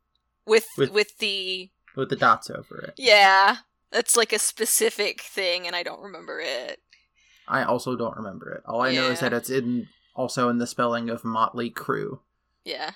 with 0.46 0.66
With- 0.76 0.92
with, 0.92 1.18
the 1.18 1.70
with 1.96 2.08
the 2.10 2.16
dots 2.16 2.48
over 2.50 2.78
it. 2.80 2.94
yeah. 2.96 3.56
That's 3.90 4.16
like 4.18 4.34
a 4.34 4.38
specific 4.38 5.22
thing, 5.22 5.66
and 5.66 5.74
I 5.74 5.82
don't 5.82 6.02
remember 6.02 6.40
it. 6.44 6.80
I 7.48 7.64
also 7.64 7.96
don't 7.96 8.16
remember 8.16 8.52
it. 8.52 8.62
All 8.66 8.82
I 8.82 8.94
know 8.94 9.10
is 9.10 9.20
that 9.20 9.32
it's 9.32 9.50
in 9.50 9.88
also 10.14 10.48
in 10.48 10.58
the 10.58 10.66
spelling 10.66 11.08
of 11.08 11.24
Motley 11.24 11.70
Crue. 11.70 12.20
Yeah. 12.64 12.92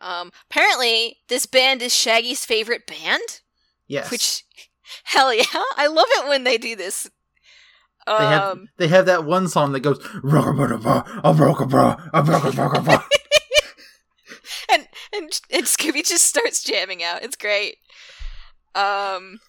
Um. 0.00 0.30
Apparently, 0.50 1.18
this 1.28 1.46
band 1.46 1.80
is 1.82 1.94
Shaggy's 1.94 2.44
favorite 2.44 2.86
band. 2.86 3.40
Yes, 3.86 4.10
Which, 4.10 4.44
hell 5.04 5.32
yeah, 5.32 5.44
I 5.76 5.86
love 5.86 6.06
it 6.08 6.28
when 6.28 6.44
they 6.44 6.58
do 6.58 6.74
this. 6.74 7.08
Um. 8.06 8.18
they 8.18 8.24
have 8.24 8.58
they 8.76 8.88
have 8.88 9.06
that 9.06 9.24
one 9.24 9.48
song 9.48 9.72
that 9.72 9.80
goes 9.80 9.98
"Rockabra, 9.98 11.20
a 11.22 11.32
broca 11.32 12.10
a 12.12 12.22
broca 12.22 13.04
and 14.70 14.88
and 15.12 15.40
and 15.50 15.64
Scooby 15.64 16.06
just 16.06 16.26
starts 16.26 16.62
jamming 16.62 17.02
out. 17.02 17.22
It's 17.22 17.36
great. 17.36 17.76
Um. 18.74 19.40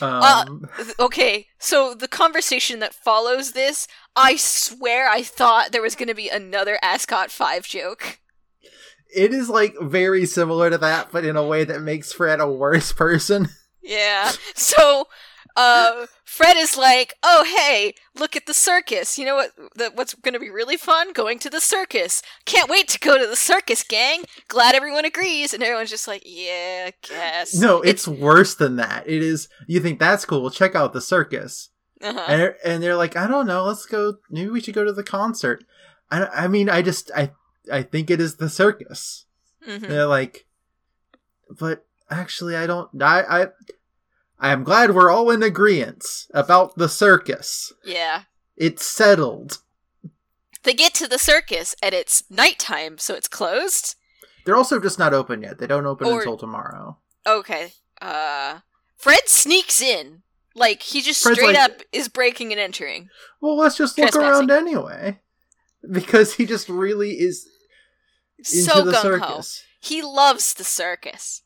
Um, 0.00 0.68
th- 0.76 0.94
Okay, 0.98 1.46
so 1.58 1.94
the 1.94 2.08
conversation 2.08 2.80
that 2.80 2.94
follows 2.94 3.52
this, 3.52 3.88
I 4.14 4.36
swear 4.36 5.08
I 5.08 5.22
thought 5.22 5.72
there 5.72 5.82
was 5.82 5.94
going 5.96 6.08
to 6.08 6.14
be 6.14 6.28
another 6.28 6.78
Ascot 6.82 7.30
Five 7.30 7.66
joke. 7.66 8.18
it 9.14 9.32
is 9.32 9.48
like 9.48 9.74
very 9.80 10.26
similar 10.26 10.68
to 10.70 10.78
that, 10.78 11.10
but 11.12 11.24
in 11.24 11.36
a 11.36 11.46
way 11.46 11.64
that 11.64 11.80
makes 11.80 12.12
Fred 12.12 12.40
a 12.40 12.50
worse 12.50 12.92
person. 12.92 13.48
Yeah. 13.88 14.32
So, 14.56 15.06
uh, 15.56 16.06
Fred 16.24 16.56
is 16.56 16.76
like, 16.76 17.14
"Oh, 17.22 17.44
hey, 17.44 17.94
look 18.14 18.36
at 18.36 18.46
the 18.46 18.54
circus. 18.54 19.18
You 19.18 19.24
know 19.24 19.34
what? 19.36 19.52
The, 19.74 19.90
what's 19.94 20.14
going 20.14 20.34
to 20.34 20.40
be 20.40 20.50
really 20.50 20.76
fun? 20.76 21.12
Going 21.12 21.38
to 21.40 21.50
the 21.50 21.60
circus. 21.60 22.22
Can't 22.44 22.68
wait 22.70 22.88
to 22.88 22.98
go 22.98 23.18
to 23.18 23.26
the 23.26 23.36
circus, 23.36 23.82
gang. 23.82 24.24
Glad 24.48 24.74
everyone 24.74 25.04
agrees." 25.04 25.52
And 25.54 25.62
everyone's 25.62 25.90
just 25.90 26.06
like, 26.08 26.22
"Yeah, 26.24 26.90
guess." 27.08 27.54
No, 27.54 27.80
it's 27.80 28.06
worse 28.06 28.54
than 28.54 28.76
that. 28.76 29.08
It 29.08 29.22
is. 29.22 29.48
You 29.66 29.80
think 29.80 29.98
that's 29.98 30.24
cool? 30.24 30.50
Check 30.50 30.74
out 30.74 30.92
the 30.92 31.00
circus. 31.00 31.70
uh-huh. 32.02 32.24
and 32.28 32.40
they're, 32.40 32.56
and 32.64 32.82
they're 32.82 32.96
like, 32.96 33.16
I 33.16 33.26
don't 33.26 33.46
know, 33.46 33.64
let's 33.64 33.86
go. 33.86 34.16
Maybe 34.30 34.50
we 34.50 34.60
should 34.60 34.74
go 34.74 34.84
to 34.84 34.92
the 34.92 35.02
concert. 35.02 35.64
I, 36.10 36.26
I 36.26 36.46
mean, 36.48 36.68
I 36.68 36.82
just, 36.82 37.10
I, 37.16 37.30
I 37.72 37.82
think 37.82 38.10
it 38.10 38.20
is 38.20 38.36
the 38.36 38.50
circus. 38.50 39.24
Mhm. 39.66 39.80
They're 39.88 40.06
like, 40.06 40.46
but 41.58 41.86
actually, 42.10 42.54
I 42.54 42.66
don't. 42.66 42.90
I, 43.02 43.22
I, 43.22 43.46
I 44.38 44.52
am 44.52 44.64
glad 44.64 44.94
we're 44.94 45.10
all 45.10 45.30
in 45.30 45.42
agreement 45.42 46.04
about 46.34 46.76
the 46.76 46.88
circus. 46.88 47.72
Yeah. 47.84 48.22
It's 48.56 48.84
settled. 48.84 49.58
They 50.62 50.74
get 50.74 50.94
to 50.94 51.06
the 51.08 51.18
circus 51.18 51.74
and 51.82 51.94
it's 51.94 52.24
nighttime, 52.30 52.98
so 52.98 53.14
it's 53.14 53.28
closed. 53.28 53.94
They're 54.44 54.56
also 54.56 54.78
just 54.80 54.98
not 54.98 55.14
open 55.14 55.42
yet. 55.42 55.58
They 55.58 55.66
don't 55.66 55.86
open 55.86 56.08
Or- 56.08 56.18
until 56.18 56.36
tomorrow. 56.36 56.98
Okay. 57.26 57.72
Uh 58.00 58.60
Fred 58.96 59.26
sneaks 59.28 59.80
in. 59.80 60.22
Like 60.54 60.82
he 60.82 61.02
just 61.02 61.22
Fred's 61.22 61.38
straight 61.38 61.54
like- 61.56 61.70
up 61.70 61.82
is 61.92 62.08
breaking 62.08 62.52
and 62.52 62.60
entering. 62.60 63.08
Well, 63.40 63.56
let's 63.56 63.76
just 63.76 63.98
look 63.98 64.14
around 64.16 64.50
anyway, 64.50 65.20
because 65.90 66.34
he 66.34 66.46
just 66.46 66.68
really 66.68 67.12
is 67.12 67.46
into 68.38 68.50
so 68.62 68.82
the 68.84 68.94
circus. 69.00 69.62
He 69.80 70.02
loves 70.02 70.54
the 70.54 70.64
circus. 70.64 71.42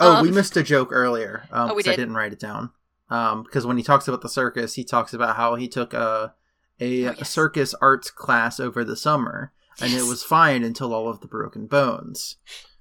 Oh, 0.00 0.22
we 0.22 0.28
Um, 0.28 0.34
missed 0.34 0.56
a 0.56 0.62
joke 0.62 0.88
earlier. 0.92 1.48
Um, 1.50 1.70
Oh, 1.70 1.74
we 1.74 1.82
'cause 1.82 1.88
I 1.88 1.96
did? 1.96 2.02
didn't 2.02 2.14
write 2.14 2.32
it 2.32 2.38
down. 2.40 2.70
Um, 3.10 3.42
because 3.42 3.66
when 3.66 3.76
he 3.78 3.82
talks 3.82 4.06
about 4.06 4.20
the 4.20 4.28
circus, 4.28 4.74
he 4.74 4.84
talks 4.84 5.12
about 5.14 5.36
how 5.36 5.54
he 5.56 5.66
took 5.68 5.92
a 5.94 6.34
a 6.80 7.06
Oh, 7.08 7.14
yes. 7.18 7.30
circus 7.30 7.74
arts 7.80 8.08
class 8.10 8.60
over 8.60 8.84
the 8.84 8.94
summer, 8.96 9.52
and 9.80 9.92
it 9.92 10.04
was 10.04 10.22
fine 10.22 10.62
until 10.62 10.94
all 10.94 11.08
of 11.08 11.20
the 11.20 11.26
broken 11.26 11.66
bones. 11.66 12.36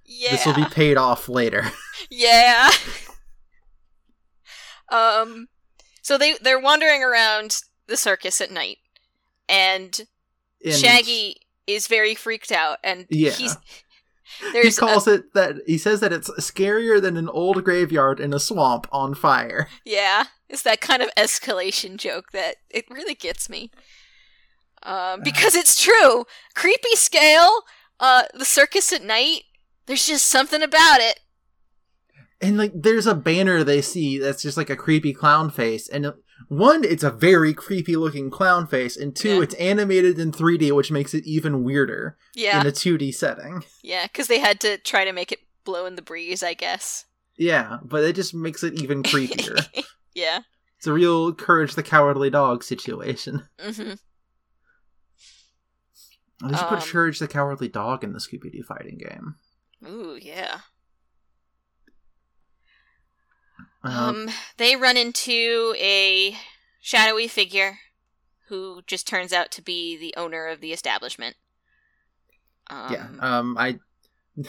Yeah. 0.05 0.31
This 0.31 0.45
will 0.45 0.53
be 0.53 0.65
paid 0.65 0.97
off 0.97 1.27
later. 1.27 1.71
Yeah. 2.11 2.69
um 4.89 5.47
so 6.01 6.17
they 6.17 6.35
they're 6.41 6.59
wandering 6.59 7.03
around 7.03 7.57
the 7.87 7.97
circus 7.97 8.39
at 8.41 8.51
night 8.51 8.77
and, 9.49 10.01
And 10.63 10.73
Shaggy 10.75 11.37
is 11.65 11.87
very 11.87 12.15
freaked 12.15 12.51
out 12.51 12.77
and 12.83 13.05
Yeah. 13.09 13.31
he's 13.31 13.55
He 14.41 14.51
there's 14.51 14.77
a- 14.77 14.81
calls 14.81 15.07
it 15.07 15.33
that. 15.33 15.57
He 15.65 15.77
says 15.77 15.99
that 16.01 16.13
it's 16.13 16.29
scarier 16.31 17.01
than 17.01 17.17
an 17.17 17.29
old 17.29 17.63
graveyard 17.63 18.19
in 18.19 18.33
a 18.33 18.39
swamp 18.39 18.87
on 18.91 19.13
fire. 19.13 19.67
Yeah, 19.85 20.25
it's 20.49 20.63
that 20.63 20.81
kind 20.81 21.01
of 21.01 21.09
escalation 21.17 21.97
joke 21.97 22.31
that 22.31 22.57
it 22.69 22.85
really 22.89 23.15
gets 23.15 23.49
me. 23.49 23.71
Um, 24.83 25.21
because 25.23 25.55
it's 25.55 25.81
true. 25.81 26.25
Creepy 26.55 26.95
scale, 26.95 27.63
uh, 27.99 28.23
the 28.33 28.45
circus 28.45 28.93
at 28.93 29.03
night, 29.03 29.43
there's 29.85 30.05
just 30.07 30.27
something 30.27 30.61
about 30.61 30.99
it. 30.99 31.19
And 32.39 32.57
like, 32.57 32.71
there's 32.75 33.07
a 33.07 33.15
banner 33.15 33.63
they 33.63 33.81
see 33.81 34.19
that's 34.19 34.43
just 34.43 34.57
like 34.57 34.69
a 34.69 34.75
creepy 34.75 35.13
clown 35.13 35.49
face. 35.49 35.89
And 35.89 36.05
uh, 36.05 36.13
one, 36.47 36.83
it's 36.83 37.03
a 37.03 37.11
very 37.11 37.53
creepy 37.53 37.95
looking 37.95 38.29
clown 38.29 38.67
face, 38.67 38.95
and 38.97 39.15
two, 39.15 39.35
Yeah. 39.37 39.41
it's 39.43 39.55
animated 39.55 40.17
in 40.19 40.31
3D, 40.31 40.71
which 40.71 40.91
makes 40.91 41.13
it 41.13 41.25
even 41.25 41.63
weirder 41.63 42.17
Yeah, 42.35 42.61
in 42.61 42.67
a 42.67 42.71
2D 42.71 43.11
setting. 43.13 43.63
yeah, 43.83 44.07
because 44.07 44.27
they 44.27 44.39
had 44.39 44.59
to 44.61 44.77
try 44.77 45.05
to 45.05 45.11
make 45.11 45.31
it 45.31 45.39
blow 45.63 45.85
in 45.85 45.95
the 45.95 46.01
breeze, 46.01 46.43
I 46.43 46.53
guess. 46.53 47.05
Yeah, 47.37 47.77
but 47.83 48.03
it 48.03 48.13
just 48.13 48.33
makes 48.33 48.63
it 48.63 48.81
even 48.81 49.03
creepier. 49.03 49.67
yeah. 50.15 50.39
it's 50.77 50.87
a 50.87 50.93
real 50.93 51.33
Courage 51.33 51.75
the 51.75 51.83
Cowardly 51.83 52.29
Dog 52.29 52.63
situation. 52.63 53.43
hmm 53.59 53.93
They 56.41 56.55
should 56.55 56.67
put 56.67 56.81
Um, 56.83 56.87
Courage 56.89 57.19
the 57.19 57.27
Cowardly 57.27 57.67
Dog 57.67 58.03
in 58.03 58.13
the 58.13 58.19
Scooby 58.19 58.51
Doo 58.51 58.63
fighting 58.63 58.97
game. 58.99 59.35
Ooh, 59.87 60.17
yeah. 60.21 60.59
Um, 63.87 64.27
Um, 64.27 64.29
they 64.57 64.75
run 64.75 64.97
into 64.97 65.73
a 65.77 66.35
shadowy 66.81 67.27
figure 67.27 67.79
who 68.47 68.81
just 68.87 69.07
turns 69.07 69.33
out 69.33 69.51
to 69.51 69.61
be 69.61 69.97
the 69.97 70.13
owner 70.17 70.47
of 70.47 70.61
the 70.61 70.73
establishment. 70.73 71.35
Um, 72.69 72.93
yeah. 72.93 73.07
Um, 73.19 73.57
I. 73.57 73.79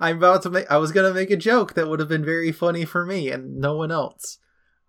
I'm 0.00 0.16
about 0.16 0.42
to 0.42 0.50
make. 0.50 0.70
I 0.70 0.78
was 0.78 0.92
gonna 0.92 1.12
make 1.12 1.30
a 1.30 1.36
joke 1.36 1.74
that 1.74 1.88
would 1.88 2.00
have 2.00 2.08
been 2.08 2.24
very 2.24 2.52
funny 2.52 2.86
for 2.86 3.04
me 3.04 3.30
and 3.30 3.58
no 3.58 3.74
one 3.76 3.90
else 3.90 4.38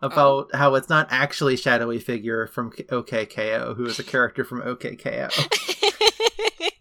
about 0.02 0.56
how 0.56 0.76
it's 0.76 0.88
not 0.88 1.08
actually 1.12 1.58
shadowy 1.58 2.00
figure 2.00 2.48
from 2.48 2.72
OKKO, 2.72 3.76
who 3.76 3.86
is 3.86 4.00
a 4.00 4.04
character 4.04 4.46
from 4.46 4.62
OKKO, 4.62 5.30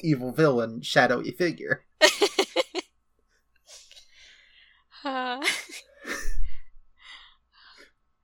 evil 0.00 0.30
villain, 0.30 0.80
shadowy 0.80 1.32
figure. 1.32 1.84
Uh, 5.04 5.44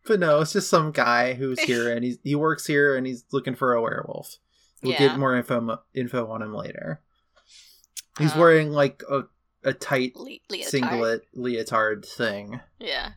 But 0.07 0.19
no, 0.19 0.41
it's 0.41 0.53
just 0.53 0.69
some 0.71 0.91
guy 0.93 1.35
who's 1.35 1.61
here 1.61 1.93
and 1.95 2.05
he's 2.05 2.19
he 2.25 2.35
works 2.35 2.67
here 2.67 2.97
and 2.97 3.07
he's 3.07 3.25
looking 3.33 3.55
for 3.55 3.75
a 3.75 3.83
werewolf. 3.83 4.37
We'll 4.83 4.93
Yeah. 4.93 4.99
get 4.99 5.19
more 5.19 5.37
info 5.37 5.79
info 5.95 6.29
on 6.31 6.43
him 6.43 6.55
later. 6.55 7.01
He's 8.19 8.33
Um, 8.33 8.39
wearing 8.41 8.71
like 8.73 9.03
a 9.09 9.25
a 9.63 9.73
tight 9.75 10.17
Le- 10.17 10.39
leotard. 10.49 10.65
singlet 10.71 11.23
leotard 11.35 12.07
thing. 12.07 12.61
Yeah. 12.79 13.13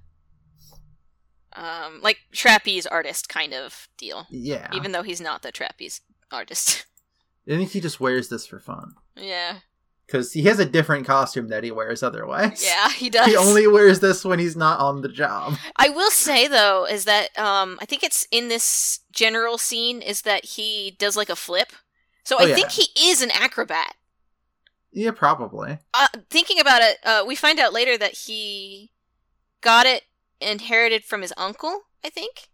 Um, 1.54 2.02
like 2.02 2.18
trapeze 2.34 2.86
artist 2.86 3.30
kind 3.30 3.54
of 3.54 3.88
deal. 3.98 4.28
Yeah. 4.30 4.70
Even 4.76 4.92
though 4.92 5.04
he's 5.04 5.22
not 5.22 5.42
the 5.42 5.52
trapeze 5.52 6.02
artist. 6.32 6.86
I 7.48 7.52
think 7.52 7.72
he 7.72 7.80
just 7.80 8.00
wears 8.00 8.28
this 8.30 8.46
for 8.46 8.60
fun. 8.60 8.94
yeah. 9.16 9.60
Because 10.06 10.34
he 10.34 10.44
has 10.44 10.60
a 10.60 10.66
different 10.66 11.08
costume 11.08 11.48
that 11.48 11.64
he 11.64 11.72
wears 11.72 12.04
otherwise. 12.04 12.64
Yeah, 12.64 12.90
he 12.92 13.10
does. 13.10 13.26
He 13.28 13.36
only 13.38 13.68
wears 13.68 14.00
this 14.02 14.24
when 14.26 14.38
he's 14.38 14.56
not 14.56 14.80
on 14.80 15.02
the 15.02 15.08
job. 15.10 15.56
I 15.78 15.90
will 15.90 16.12
say 16.12 16.48
though, 16.48 16.86
is 16.86 17.06
that 17.06 17.30
um 17.40 17.78
I 17.82 17.86
think 17.86 18.04
it's 18.04 18.28
in 18.32 18.50
this 18.50 19.00
general 19.12 19.58
scene 19.58 20.02
is 20.02 20.24
that 20.24 20.44
he 20.46 20.96
does 21.00 21.16
like 21.16 21.30
a 21.30 21.36
flip. 21.36 21.72
So 22.26 22.36
Oh, 22.40 22.44
I 22.44 22.48
yeah. 22.50 22.56
think 22.56 22.72
he 22.72 22.88
is 23.10 23.22
an 23.22 23.32
acrobat. 23.32 23.96
Yeah, 24.92 25.12
probably. 25.12 25.80
Uh, 25.94 26.08
thinking 26.30 26.60
about 26.60 26.82
it, 26.84 26.98
uh, 27.04 27.24
we 27.26 27.36
find 27.36 27.60
out 27.60 27.74
later 27.74 27.98
that 27.98 28.14
he 28.14 28.92
got 29.62 29.86
it 29.88 30.04
inherited 30.40 31.04
from 31.04 31.22
his 31.24 31.34
uncle. 31.38 31.82
I 32.06 32.10
think 32.10 32.50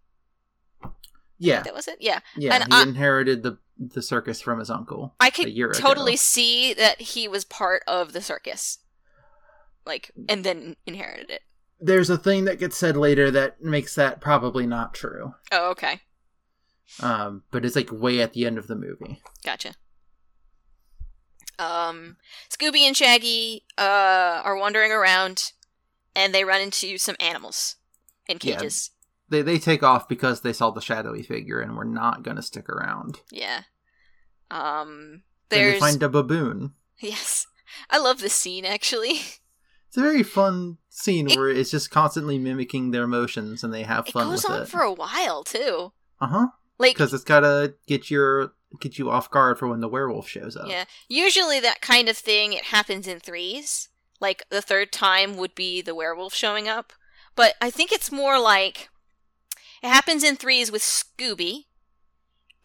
Yeah. 1.37 1.61
that 1.63 1.73
was 1.73 1.87
it. 1.87 1.97
Yeah, 1.99 2.19
Yeah. 2.37 2.53
And 2.55 2.63
he 2.73 2.79
I- 2.79 2.83
inherited 2.83 3.43
the 3.43 3.57
the 3.79 4.01
circus 4.01 4.41
from 4.41 4.59
his 4.59 4.69
uncle. 4.69 5.15
I 5.19 5.29
could 5.29 5.47
year 5.49 5.69
ago. 5.71 5.79
totally 5.79 6.15
see 6.17 6.73
that 6.73 6.99
he 7.01 7.27
was 7.27 7.45
part 7.45 7.81
of 7.87 8.11
the 8.13 8.21
circus, 8.21 8.79
like, 9.85 10.11
and 10.27 10.43
then 10.43 10.75
inherited 10.85 11.29
it. 11.29 11.41
There's 11.79 12.09
a 12.09 12.17
thing 12.17 12.43
that 12.45 12.59
gets 12.59 12.75
said 12.77 12.97
later 12.97 13.31
that 13.31 13.61
makes 13.63 13.95
that 13.95 14.19
probably 14.19 14.67
not 14.67 14.93
true. 14.93 15.33
Oh, 15.51 15.69
okay, 15.71 16.01
Um, 16.99 17.43
but 17.51 17.63
it's 17.63 17.75
like 17.77 17.89
way 17.91 18.19
at 18.21 18.33
the 18.33 18.45
end 18.45 18.57
of 18.57 18.67
the 18.67 18.75
movie. 18.75 19.21
gotcha. 19.45 19.73
Um, 21.57 22.15
Scooby 22.49 22.81
and 22.81 22.95
Shaggy 22.95 23.63
uh 23.77 24.41
are 24.43 24.57
wandering 24.57 24.91
around, 24.91 25.51
and 26.15 26.33
they 26.33 26.43
run 26.45 26.61
into 26.61 26.97
some 26.97 27.15
animals 27.19 27.75
in 28.27 28.39
cages. 28.39 28.91
They 29.29 29.41
they 29.41 29.59
take 29.59 29.83
off 29.83 30.07
because 30.07 30.41
they 30.41 30.53
saw 30.53 30.71
the 30.71 30.81
shadowy 30.81 31.23
figure 31.23 31.59
and 31.61 31.75
were 31.75 31.85
not 31.85 32.23
gonna 32.23 32.41
stick 32.41 32.67
around. 32.69 33.21
Yeah. 33.31 33.63
Um, 34.51 35.23
there's 35.49 35.73
they 35.75 35.79
find 35.79 36.01
a 36.03 36.09
baboon. 36.09 36.73
yes, 36.99 37.47
I 37.89 37.97
love 37.99 38.19
this 38.19 38.33
scene 38.33 38.65
actually. 38.65 39.21
It's 39.87 39.97
a 39.97 40.01
very 40.01 40.21
fun 40.21 40.77
scene 40.89 41.31
It- 41.31 41.35
where 41.35 41.49
it's 41.49 41.71
just 41.71 41.89
constantly 41.89 42.37
mimicking 42.37 42.91
their 42.91 43.03
emotions 43.05 43.63
and 43.63 43.73
they 43.73 43.81
have 43.83 44.07
fun. 44.07 44.27
It 44.27 44.29
goes 44.31 44.43
with 44.43 44.51
on 44.51 44.61
it. 44.61 44.67
for 44.69 44.81
a 44.81 44.93
while 44.93 45.43
too. 45.43 45.93
Uh 46.21 46.27
huh. 46.27 46.47
Like 46.77 46.93
Because 46.95 47.11
it's 47.13 47.23
gotta 47.23 47.73
get 47.87 48.11
your 48.11 48.53
get 48.79 48.99
you 48.99 49.09
off 49.09 49.31
guard 49.31 49.57
for 49.57 49.67
when 49.67 49.79
the 49.81 49.87
werewolf 49.87 50.27
shows 50.27 50.55
up. 50.55 50.67
Yeah. 50.67 50.85
Usually 51.07 51.59
that 51.61 51.81
kind 51.81 52.07
of 52.07 52.15
thing 52.17 52.53
it 52.53 52.65
happens 52.65 53.07
in 53.07 53.19
threes. 53.19 53.89
Like 54.19 54.43
the 54.51 54.61
third 54.61 54.91
time 54.91 55.37
would 55.37 55.55
be 55.55 55.81
the 55.81 55.95
werewolf 55.95 56.35
showing 56.35 56.67
up. 56.67 56.93
But 57.35 57.55
I 57.59 57.71
think 57.71 57.91
it's 57.91 58.11
more 58.11 58.39
like 58.39 58.89
it 59.83 59.87
happens 59.87 60.23
in 60.23 60.35
threes 60.35 60.71
with 60.71 60.81
Scooby. 60.81 61.65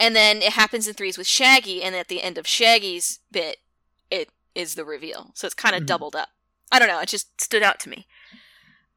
And 0.00 0.14
then 0.16 0.38
it 0.42 0.54
happens 0.54 0.88
in 0.88 0.94
threes 0.94 1.16
with 1.16 1.26
Shaggy 1.26 1.82
and 1.82 1.94
at 1.94 2.08
the 2.08 2.22
end 2.22 2.36
of 2.36 2.46
Shaggy's 2.46 3.20
bit 3.30 3.58
it 4.10 4.30
is 4.54 4.74
the 4.74 4.84
reveal. 4.84 5.30
So 5.34 5.46
it's 5.46 5.54
kind 5.54 5.74
of 5.74 5.82
Mhm. 5.82 5.86
doubled 5.86 6.16
up. 6.16 6.28
I 6.72 6.78
don't 6.78 6.88
know, 6.88 6.98
it 7.00 7.08
just 7.08 7.40
stood 7.40 7.62
out 7.62 7.78
to 7.80 7.88
me. 7.88 8.06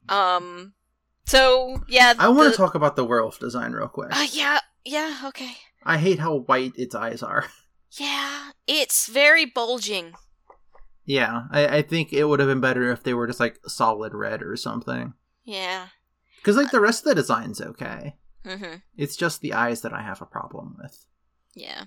Um 0.10 0.74
so 1.26 1.84
yeah, 1.88 2.14
I 2.18 2.30
want 2.30 2.52
to 2.52 2.58
talk 2.58 2.74
about 2.76 2.96
the 2.96 3.04
werewolf 3.06 3.40
design 3.40 3.74
real 3.74 3.88
quick. 3.90 4.10
Uh, 4.16 4.28
yeah, 4.32 4.60
yeah, 4.86 5.22
okay. 5.26 5.58
I 5.84 5.98
hate 5.98 6.20
how 6.20 6.36
white 6.36 6.74
its 6.76 6.96
eyes 6.96 7.22
are. 7.24 7.46
Yeah, 8.00 8.52
it's 8.68 9.08
very 9.08 9.46
bulging. 9.46 10.14
yeah, 11.06 11.44
I, 11.52 11.78
I 11.78 11.82
think 11.82 12.12
it 12.14 12.26
would 12.26 12.40
have 12.40 12.50
been 12.50 12.60
better 12.60 12.92
if 12.92 13.02
they 13.02 13.14
were 13.14 13.26
just 13.28 13.40
like 13.40 13.58
solid 13.66 14.14
red 14.14 14.44
or 14.44 14.56
something. 14.58 15.14
Yeah. 15.46 15.88
Because 16.38 16.56
like 16.58 16.72
the 16.72 16.80
rest 16.82 17.02
of 17.06 17.10
the 17.10 17.16
design's 17.16 17.62
okay. 17.62 18.16
Mhm. 18.46 18.82
It's 18.96 19.16
just 19.16 19.42
the 19.42 19.54
eyes 19.54 19.82
that 19.82 19.94
I 19.94 20.02
have 20.02 20.22
a 20.22 20.26
problem 20.26 20.78
with. 20.82 21.06
Yeah. 21.54 21.86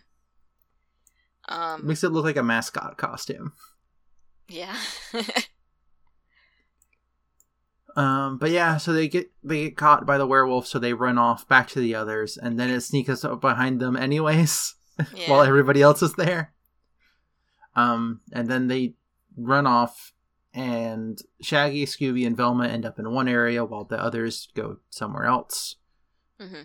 Um. 1.48 1.86
makes 1.86 2.04
it 2.04 2.10
look 2.10 2.24
like 2.24 2.36
a 2.36 2.42
mascot 2.42 2.96
costume. 2.98 3.52
Yeah. 4.48 4.76
Um, 7.96 8.38
but 8.38 8.50
yeah, 8.50 8.76
so 8.76 8.92
they 8.92 9.08
get 9.08 9.30
they 9.42 9.64
get 9.64 9.76
caught 9.76 10.06
by 10.06 10.16
the 10.16 10.26
werewolf, 10.26 10.66
so 10.66 10.78
they 10.78 10.92
run 10.92 11.18
off 11.18 11.48
back 11.48 11.68
to 11.70 11.80
the 11.80 11.94
others, 11.94 12.36
and 12.36 12.58
then 12.58 12.70
it 12.70 12.82
sneaks 12.82 13.24
up 13.24 13.40
behind 13.40 13.80
them 13.80 13.96
anyways, 13.96 14.74
yeah. 15.14 15.30
while 15.30 15.42
everybody 15.42 15.82
else 15.82 16.02
is 16.02 16.14
there. 16.14 16.52
Um, 17.74 18.20
and 18.32 18.48
then 18.48 18.68
they 18.68 18.94
run 19.36 19.66
off, 19.66 20.12
and 20.52 21.20
Shaggy, 21.40 21.86
Scooby, 21.86 22.26
and 22.26 22.36
Velma 22.36 22.66
end 22.66 22.84
up 22.84 22.98
in 22.98 23.12
one 23.12 23.28
area, 23.28 23.64
while 23.64 23.84
the 23.84 24.02
others 24.02 24.48
go 24.54 24.78
somewhere 24.90 25.24
else. 25.24 25.76
hmm 26.40 26.62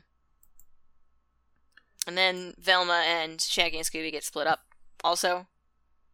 And 2.08 2.18
then 2.18 2.54
Velma 2.60 3.04
and 3.06 3.40
Shaggy 3.40 3.78
and 3.78 3.86
Scooby 3.86 4.12
get 4.12 4.24
split 4.24 4.48
up. 4.48 4.62
Also. 5.04 5.48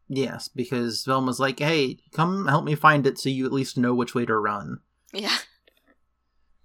Yes, 0.07 0.49
because 0.49 1.05
Velma's 1.05 1.39
like, 1.39 1.59
"Hey, 1.59 1.99
come 2.11 2.47
help 2.47 2.65
me 2.65 2.75
find 2.75 3.07
it, 3.07 3.17
so 3.17 3.29
you 3.29 3.45
at 3.45 3.53
least 3.53 3.77
know 3.77 3.93
which 3.93 4.13
way 4.13 4.25
to 4.25 4.35
run." 4.35 4.79
Yeah. 5.13 5.37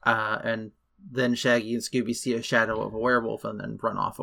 Uh, 0.02 0.38
and 0.42 0.72
then 0.98 1.34
Shaggy 1.34 1.74
and 1.74 1.82
Scooby 1.82 2.14
see 2.14 2.34
a 2.34 2.42
shadow 2.42 2.80
of 2.82 2.94
a 2.94 2.98
werewolf 2.98 3.44
and 3.44 3.60
then 3.60 3.78
run 3.80 3.96
off 3.96 4.20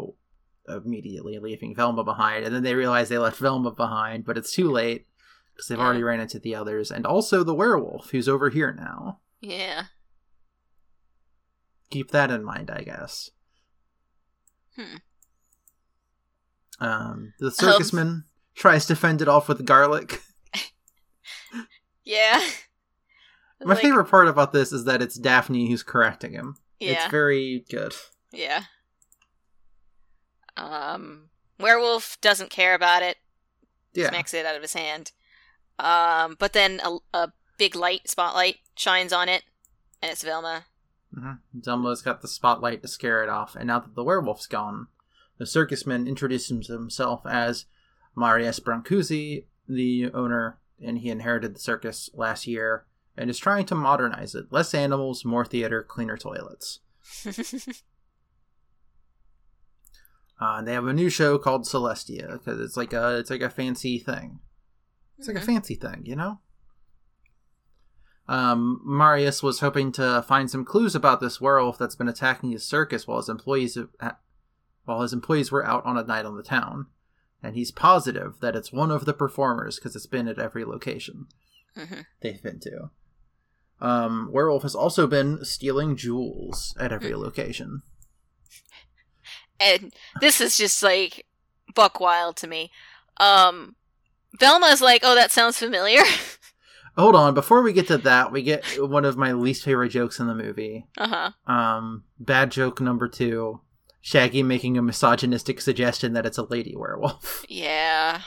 immediately, 0.67 1.39
leaving 1.39 1.75
Velma 1.75 2.03
behind. 2.03 2.45
And 2.45 2.53
then 2.53 2.63
they 2.63 2.75
realize 2.75 3.09
they 3.09 3.17
left 3.17 3.37
Velma 3.37 3.71
behind, 3.71 4.25
but 4.25 4.37
it's 4.37 4.51
too 4.53 4.69
late 4.69 5.07
because 5.53 5.67
they've 5.67 5.77
Yeah. 5.77 5.83
already 5.85 6.03
ran 6.03 6.19
into 6.19 6.39
the 6.39 6.55
others 6.55 6.91
and 6.91 7.05
also 7.05 7.43
the 7.43 7.53
werewolf 7.53 8.09
who's 8.11 8.27
over 8.29 8.49
here 8.49 8.71
now. 8.73 9.19
Yeah. 9.41 9.85
Keep 11.91 12.11
that 12.11 12.31
in 12.31 12.43
mind, 12.43 12.71
I 12.71 12.81
guess. 12.81 13.29
Hmm. 14.75 14.95
Um, 16.79 17.33
the 17.39 17.51
circusman 17.51 18.23
tries 18.55 18.85
to 18.87 18.95
fend 18.95 19.21
it 19.21 19.27
off 19.27 19.47
with 19.47 19.65
garlic. 19.65 20.21
Yeah. 22.03 22.39
My 23.63 23.75
Like, 23.75 23.81
favorite 23.83 24.05
part 24.09 24.27
about 24.27 24.51
this 24.51 24.73
is 24.73 24.83
that 24.85 25.01
it's 25.01 25.15
Daphne 25.15 25.69
who's 25.69 25.83
correcting 25.83 26.33
him. 26.33 26.57
Yeah. 26.79 26.93
It's 27.03 27.07
very 27.11 27.63
good. 27.69 27.93
Yeah. 28.31 28.63
Um. 30.57 31.29
Werewolf 31.59 32.17
doesn't 32.21 32.49
care 32.49 32.73
about 32.73 33.03
it. 33.03 33.17
Yeah. 33.93 34.09
Smacks 34.09 34.33
it 34.33 34.45
out 34.45 34.55
of 34.55 34.61
his 34.61 34.73
hand. 34.73 35.11
Um. 35.79 36.35
But 36.39 36.53
then 36.53 36.79
a, 36.83 36.97
a 37.13 37.31
big 37.57 37.75
light 37.75 38.09
spotlight 38.09 38.57
shines 38.75 39.13
on 39.13 39.29
it, 39.29 39.43
and 40.01 40.11
it's 40.11 40.23
Velma. 40.23 40.65
Mm-hmm. 41.15 41.59
Velma's 41.59 42.01
got 42.01 42.21
the 42.21 42.27
spotlight 42.27 42.81
to 42.81 42.87
scare 42.87 43.23
it 43.23 43.29
off, 43.29 43.55
and 43.55 43.67
now 43.67 43.79
that 43.79 43.95
the 43.95 44.03
werewolf's 44.03 44.47
gone, 44.47 44.87
the 45.37 45.45
circusman 45.45 46.07
introduces 46.07 46.67
himself 46.67 47.21
as 47.25 47.65
Marius 48.15 48.59
Brancusi, 48.59 49.45
the 49.67 50.11
owner, 50.13 50.59
and 50.83 50.99
he 50.99 51.09
inherited 51.09 51.55
the 51.55 51.59
circus 51.59 52.09
last 52.13 52.47
year 52.47 52.85
and 53.15 53.29
is 53.29 53.37
trying 53.37 53.65
to 53.67 53.75
modernize 53.75 54.33
it. 54.35 54.51
Less 54.51 54.73
animals, 54.73 55.23
more 55.23 55.45
theater, 55.45 55.83
cleaner 55.83 56.17
toilets. 56.17 56.79
Uh, 60.41 60.57
and 60.57 60.67
they 60.67 60.73
have 60.73 60.87
a 60.87 60.93
new 60.93 61.09
show 61.09 61.37
called 61.37 61.63
Celestia 61.63 62.33
because 62.33 62.59
it's 62.59 62.75
like 62.75 62.91
a 62.91 63.17
it's 63.17 63.29
like 63.29 63.41
a 63.41 63.49
fancy 63.49 63.97
thing. 63.97 64.39
It's 65.17 65.27
like 65.27 65.37
a 65.37 65.41
Mhm. 65.41 65.45
fancy 65.45 65.75
thing, 65.75 66.03
you 66.05 66.15
know. 66.15 66.39
Um, 68.27 68.81
Marius 68.85 69.43
was 69.43 69.59
hoping 69.59 69.91
to 69.93 70.23
find 70.27 70.49
some 70.49 70.63
clues 70.63 70.95
about 70.95 71.19
this 71.19 71.41
werewolf 71.41 71.77
that's 71.77 71.95
been 71.95 72.07
attacking 72.07 72.51
his 72.51 72.65
circus 72.65 73.05
while 73.05 73.17
his 73.17 73.29
employees 73.29 73.77
while 74.85 75.01
his 75.01 75.13
employees 75.13 75.49
were 75.51 75.65
out 75.65 75.85
on 75.85 75.97
a 75.97 76.03
night 76.03 76.25
on 76.25 76.35
the 76.35 76.43
town, 76.43 76.87
and 77.41 77.55
he's 77.55 77.71
positive 77.71 78.39
that 78.41 78.53
it's 78.55 78.71
one 78.73 78.91
of 78.91 79.05
the 79.05 79.13
performers 79.13 79.77
because 79.77 79.95
it's 79.95 80.05
been 80.07 80.27
at 80.27 80.37
every 80.39 80.65
location 80.65 81.27
Mhm. 81.75 82.05
they've 82.21 82.41
been 82.43 82.59
to. 82.61 82.89
Um, 83.79 84.29
werewolf 84.31 84.63
has 84.63 84.75
also 84.75 85.07
been 85.07 85.43
stealing 85.45 85.95
jewels 85.95 86.75
at 86.79 86.91
every 86.91 87.15
location. 87.15 87.81
and 89.59 89.93
this 90.19 90.41
is 90.41 90.57
just 90.57 90.83
like 90.83 91.25
buck 91.73 91.99
wild 92.01 92.35
to 92.37 92.47
me. 92.47 92.69
Um, 93.17 93.75
Velma's 94.39 94.81
like, 94.81 95.01
"Oh, 95.03 95.15
that 95.15 95.31
sounds 95.31 95.57
familiar." 95.59 96.01
Hold 96.97 97.15
on, 97.15 97.33
before 97.33 97.63
we 97.63 97.73
get 97.73 97.87
to 97.87 97.97
that, 97.99 98.31
we 98.31 98.43
get 98.43 98.63
one 98.79 99.03
of 99.05 99.17
my 99.17 99.31
least 99.33 99.63
favorite 99.63 99.89
jokes 99.89 100.19
in 100.19 100.27
the 100.27 100.35
movie. 100.35 100.85
uh 100.97 101.31
huh. 101.47 101.51
Um, 101.51 102.03
bad 102.19 102.51
joke 102.51 102.79
number 102.81 103.07
two: 103.07 103.61
Shaggy 104.01 104.43
making 104.43 104.77
a 104.77 104.81
misogynistic 104.81 105.59
suggestion 105.61 106.13
that 106.13 106.25
it's 106.25 106.37
a 106.37 106.43
lady 106.43 106.75
werewolf. 106.75 107.45
Yeah, 107.49 108.21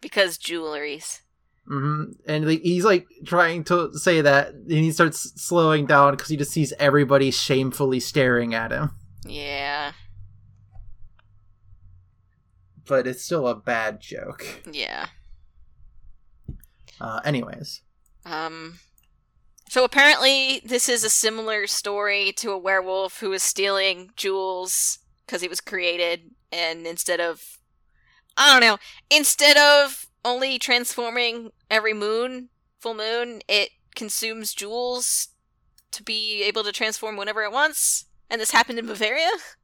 because 0.00 0.36
jewelries. 0.38 1.20
hmm 1.68 2.04
And 2.26 2.46
like, 2.46 2.62
he's 2.62 2.84
like 2.84 3.06
trying 3.24 3.62
to 3.64 3.96
say 3.96 4.20
that, 4.20 4.48
and 4.54 4.68
he 4.70 4.90
starts 4.90 5.32
slowing 5.40 5.86
down 5.86 6.12
because 6.14 6.28
he 6.28 6.36
just 6.36 6.50
sees 6.50 6.72
everybody 6.80 7.30
shamefully 7.30 8.00
staring 8.00 8.52
at 8.54 8.72
him. 8.72 8.90
Yeah, 9.24 9.92
But 12.86 13.06
it's 13.06 13.22
still 13.22 13.46
a 13.46 13.54
bad 13.54 14.00
joke. 14.00 14.44
yeah. 14.70 15.06
Uh, 17.02 17.20
anyways, 17.24 17.82
Um, 18.24 18.78
So 19.68 19.84
apparently, 19.84 20.60
this 20.64 20.88
is 20.88 21.02
a 21.02 21.10
similar 21.10 21.66
story 21.66 22.30
to 22.36 22.52
a 22.52 22.58
werewolf 22.58 23.18
who 23.20 23.30
was 23.30 23.42
stealing 23.42 24.10
jewels 24.16 24.98
because 25.26 25.42
he 25.42 25.48
was 25.48 25.60
created, 25.60 26.30
and 26.52 26.86
instead 26.86 27.20
of, 27.20 27.58
I 28.36 28.52
don't 28.52 28.60
know, 28.60 28.78
instead 29.10 29.56
of 29.56 30.06
only 30.24 30.58
transforming 30.58 31.50
every 31.70 31.94
moon, 31.94 32.50
full 32.78 32.94
moon, 32.94 33.40
it 33.48 33.70
consumes 33.96 34.54
jewels 34.54 35.28
to 35.90 36.02
be 36.04 36.42
able 36.44 36.62
to 36.64 36.72
transform 36.72 37.16
whenever 37.16 37.42
it 37.42 37.52
wants. 37.52 38.04
And 38.30 38.40
this 38.40 38.52
happened 38.52 38.78
in 38.78 38.86
Bavaria. 38.86 39.30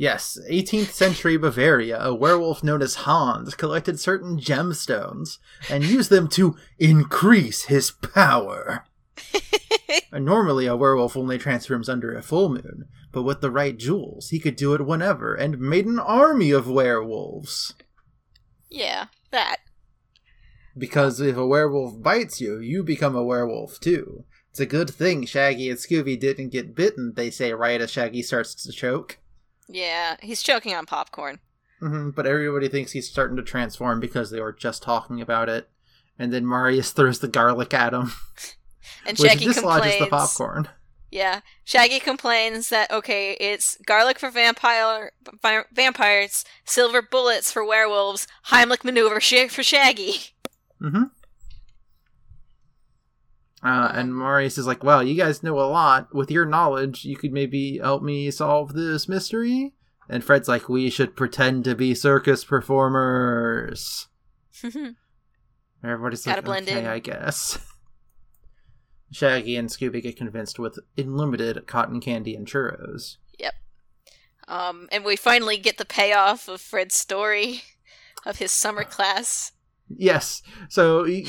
Yes, 0.00 0.38
18th 0.48 0.92
century 0.92 1.36
Bavaria, 1.36 2.00
a 2.00 2.14
werewolf 2.14 2.62
known 2.62 2.82
as 2.82 2.94
Hans 2.94 3.56
collected 3.56 3.98
certain 3.98 4.38
gemstones 4.38 5.38
and 5.68 5.82
used 5.82 6.08
them 6.08 6.28
to 6.28 6.56
increase 6.78 7.64
his 7.64 7.90
power. 7.90 8.84
Normally, 10.12 10.66
a 10.66 10.76
werewolf 10.76 11.16
only 11.16 11.36
transforms 11.36 11.88
under 11.88 12.14
a 12.14 12.22
full 12.22 12.48
moon, 12.48 12.84
but 13.10 13.24
with 13.24 13.40
the 13.40 13.50
right 13.50 13.76
jewels, 13.76 14.28
he 14.28 14.38
could 14.38 14.54
do 14.54 14.72
it 14.72 14.86
whenever 14.86 15.34
and 15.34 15.58
made 15.58 15.86
an 15.86 15.98
army 15.98 16.52
of 16.52 16.70
werewolves. 16.70 17.74
yeah, 18.70 19.06
that. 19.32 19.56
Because 20.76 21.20
if 21.20 21.36
a 21.36 21.44
werewolf 21.44 22.00
bites 22.00 22.40
you, 22.40 22.60
you 22.60 22.84
become 22.84 23.16
a 23.16 23.24
werewolf 23.24 23.80
too. 23.80 24.24
It's 24.50 24.60
a 24.60 24.66
good 24.66 24.90
thing 24.90 25.26
Shaggy 25.26 25.68
and 25.68 25.78
Scooby 25.78 26.18
didn't 26.18 26.50
get 26.50 26.76
bitten, 26.76 27.14
they 27.16 27.32
say 27.32 27.52
right 27.52 27.80
as 27.80 27.90
Shaggy 27.90 28.22
starts 28.22 28.54
to 28.62 28.70
choke. 28.70 29.18
Yeah, 29.68 30.16
he's 30.22 30.42
choking 30.42 30.74
on 30.74 30.86
popcorn. 30.86 31.40
hmm 31.80 32.10
but 32.10 32.26
everybody 32.26 32.68
thinks 32.68 32.92
he's 32.92 33.08
starting 33.10 33.36
to 33.36 33.42
transform 33.42 34.00
because 34.00 34.30
they 34.30 34.40
were 34.40 34.52
just 34.52 34.82
talking 34.82 35.20
about 35.20 35.48
it. 35.48 35.68
And 36.18 36.32
then 36.32 36.46
Marius 36.46 36.90
throws 36.96 37.18
the 37.20 37.28
garlic 37.28 37.72
at 37.74 37.92
him, 37.94 38.12
And 39.06 39.18
which 39.18 39.30
Shaggy 39.30 39.44
dislodges 39.46 39.94
complains. 39.96 39.98
the 40.00 40.06
popcorn. 40.10 40.68
Yeah, 41.10 41.40
Shaggy 41.64 42.00
complains 42.00 42.68
that 42.70 42.90
okay, 42.90 43.32
it's 43.40 43.78
garlic 43.86 44.18
for 44.18 44.30
vampire 44.30 45.12
vi- 45.42 45.64
vampires, 45.72 46.44
silver 46.64 47.00
bullets 47.00 47.50
for 47.52 47.64
werewolves, 47.64 48.26
Heimlich 48.48 48.84
maneuver 48.84 49.20
sh- 49.20 49.48
for 49.48 49.62
Shaggy. 49.62 50.16
hmm 50.80 51.04
Uh, 53.62 53.90
and 53.92 54.14
Marius 54.14 54.56
is 54.58 54.66
like, 54.66 54.84
"Well, 54.84 55.02
you 55.02 55.14
guys 55.16 55.42
know 55.42 55.58
a 55.58 55.66
lot. 55.66 56.14
With 56.14 56.30
your 56.30 56.46
knowledge, 56.46 57.04
you 57.04 57.16
could 57.16 57.32
maybe 57.32 57.78
help 57.78 58.02
me 58.02 58.30
solve 58.30 58.72
this 58.72 59.08
mystery." 59.08 59.74
And 60.08 60.22
Fred's 60.22 60.48
like, 60.48 60.68
"We 60.68 60.90
should 60.90 61.16
pretend 61.16 61.64
to 61.64 61.74
be 61.74 61.94
circus 61.94 62.44
performers." 62.44 64.08
Everybody's 65.84 66.24
Gotta 66.24 66.36
like, 66.36 66.44
blend 66.44 66.68
"Okay, 66.68 66.78
in." 66.80 66.86
I 66.86 66.98
guess." 67.00 67.58
Shaggy 69.10 69.56
and 69.56 69.68
Scooby 69.68 70.02
get 70.02 70.16
convinced 70.16 70.58
with 70.58 70.78
unlimited 70.96 71.66
cotton 71.66 72.00
candy 72.00 72.36
and 72.36 72.46
churros. 72.46 73.16
Yep. 73.38 73.54
Um, 74.46 74.88
and 74.92 75.04
we 75.04 75.16
finally 75.16 75.56
get 75.56 75.78
the 75.78 75.84
payoff 75.84 76.46
of 76.48 76.60
Fred's 76.60 76.94
story 76.94 77.62
of 78.26 78.36
his 78.36 78.52
summer 78.52 78.84
class. 78.84 79.52
Yes. 79.96 80.42
So 80.68 81.04
they 81.04 81.22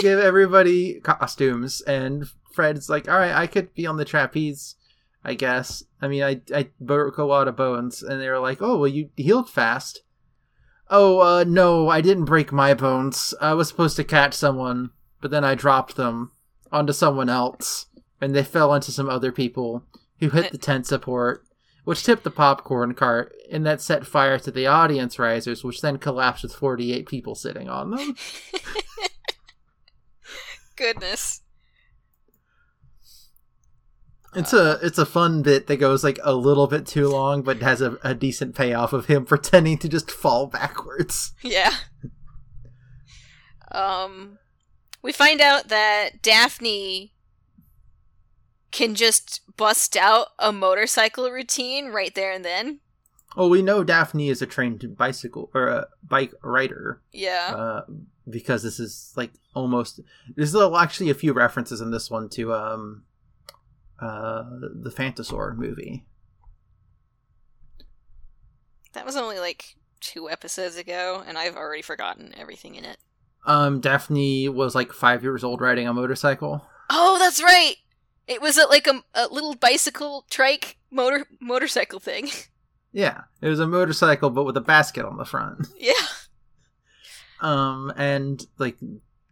give 0.00 0.18
everybody 0.18 1.00
costumes, 1.00 1.80
and 1.82 2.26
Fred's 2.52 2.88
like, 2.88 3.08
"All 3.08 3.18
right, 3.18 3.34
I 3.34 3.46
could 3.46 3.74
be 3.74 3.86
on 3.86 3.96
the 3.96 4.04
trapeze, 4.04 4.76
I 5.24 5.34
guess. 5.34 5.82
I 6.00 6.08
mean, 6.08 6.22
I 6.22 6.40
I 6.54 6.70
broke 6.80 7.18
a 7.18 7.24
lot 7.24 7.48
of 7.48 7.56
bones." 7.56 8.02
And 8.02 8.20
they 8.20 8.28
were 8.28 8.38
like, 8.38 8.60
"Oh, 8.60 8.78
well, 8.78 8.88
you 8.88 9.10
healed 9.16 9.48
fast." 9.50 10.02
Oh, 10.90 11.20
uh, 11.20 11.44
no, 11.44 11.88
I 11.88 12.00
didn't 12.00 12.26
break 12.26 12.52
my 12.52 12.74
bones. 12.74 13.34
I 13.40 13.54
was 13.54 13.68
supposed 13.68 13.96
to 13.96 14.04
catch 14.04 14.34
someone, 14.34 14.90
but 15.20 15.30
then 15.30 15.44
I 15.44 15.54
dropped 15.54 15.96
them 15.96 16.32
onto 16.70 16.92
someone 16.92 17.30
else, 17.30 17.86
and 18.20 18.34
they 18.34 18.44
fell 18.44 18.74
into 18.74 18.92
some 18.92 19.08
other 19.08 19.32
people 19.32 19.84
who 20.20 20.28
hit 20.28 20.52
the 20.52 20.58
tent 20.58 20.86
support, 20.86 21.44
which 21.84 22.02
tipped 22.02 22.24
the 22.24 22.30
popcorn 22.30 22.94
cart, 22.94 23.34
and 23.50 23.64
that 23.66 23.80
set 23.80 24.06
fire 24.06 24.38
to 24.38 24.50
the 24.50 24.66
audience 24.66 25.18
risers, 25.18 25.62
which 25.62 25.80
then 25.80 25.98
collapsed 25.98 26.42
with 26.42 26.54
48 26.54 27.06
people 27.06 27.34
sitting 27.34 27.68
on 27.68 27.90
them. 27.90 28.16
Goodness. 30.76 31.42
It's 34.34 34.52
a 34.52 34.78
it's 34.82 34.98
a 34.98 35.06
fun 35.06 35.42
bit 35.42 35.68
that 35.68 35.76
goes 35.76 36.02
like 36.02 36.18
a 36.24 36.34
little 36.34 36.66
bit 36.66 36.86
too 36.86 37.08
long, 37.08 37.42
but 37.42 37.62
has 37.62 37.80
a, 37.80 37.96
a 38.02 38.14
decent 38.14 38.56
payoff 38.56 38.92
of 38.92 39.06
him 39.06 39.24
pretending 39.24 39.78
to 39.78 39.88
just 39.88 40.10
fall 40.10 40.46
backwards. 40.46 41.32
Yeah. 41.42 41.72
Um, 43.70 44.38
we 45.02 45.12
find 45.12 45.40
out 45.40 45.68
that 45.68 46.22
Daphne 46.22 47.13
can 48.74 48.94
just 48.96 49.40
bust 49.56 49.96
out 49.96 50.28
a 50.38 50.50
motorcycle 50.52 51.30
routine 51.30 51.86
right 51.92 52.14
there 52.14 52.32
and 52.32 52.44
then. 52.44 52.80
Well, 53.36 53.48
we 53.48 53.62
know 53.62 53.82
Daphne 53.84 54.28
is 54.28 54.42
a 54.42 54.46
trained 54.46 54.96
bicycle 54.96 55.50
or 55.54 55.68
a 55.68 55.86
bike 56.02 56.32
rider, 56.42 57.00
Yeah. 57.12 57.52
uh, 57.54 57.84
because 58.28 58.62
this 58.62 58.78
is 58.80 59.12
like 59.16 59.30
almost 59.54 60.00
there's 60.36 60.54
actually 60.54 61.10
a 61.10 61.14
few 61.14 61.32
references 61.32 61.80
in 61.80 61.90
this 61.90 62.10
one 62.10 62.28
to 62.30 62.52
um 62.52 63.04
uh 64.00 64.42
the 64.82 64.90
Phantosaur 64.90 65.56
movie. 65.56 66.04
that 68.92 69.04
was 69.06 69.16
only 69.16 69.38
like 69.38 69.76
two 70.00 70.28
episodes 70.30 70.76
ago, 70.76 71.22
and 71.26 71.36
I've 71.38 71.56
already 71.56 71.82
forgotten 71.82 72.32
everything 72.36 72.74
in 72.76 72.84
it. 72.84 72.98
Um, 73.46 73.80
Daphne 73.80 74.48
was 74.48 74.74
like 74.74 74.92
five 74.92 75.22
years 75.22 75.44
old 75.44 75.60
riding 75.60 75.86
a 75.88 75.92
motorcycle. 75.92 76.64
Oh, 76.90 77.18
that's 77.18 77.42
right. 77.42 77.74
It 78.26 78.40
was 78.40 78.56
a, 78.58 78.66
like 78.66 78.86
a, 78.86 79.02
a 79.14 79.28
little 79.28 79.54
bicycle 79.54 80.24
trike 80.30 80.78
motor 80.90 81.26
motorcycle 81.40 82.00
thing. 82.00 82.28
Yeah, 82.96 83.22
it 83.42 83.48
was 83.48 83.58
a 83.58 83.66
motorcycle, 83.66 84.30
but 84.30 84.44
with 84.44 84.56
a 84.56 84.60
basket 84.60 85.04
on 85.04 85.16
the 85.16 85.24
front. 85.24 85.66
yeah. 85.76 85.94
Um, 87.40 87.92
and 87.96 88.40
like 88.58 88.76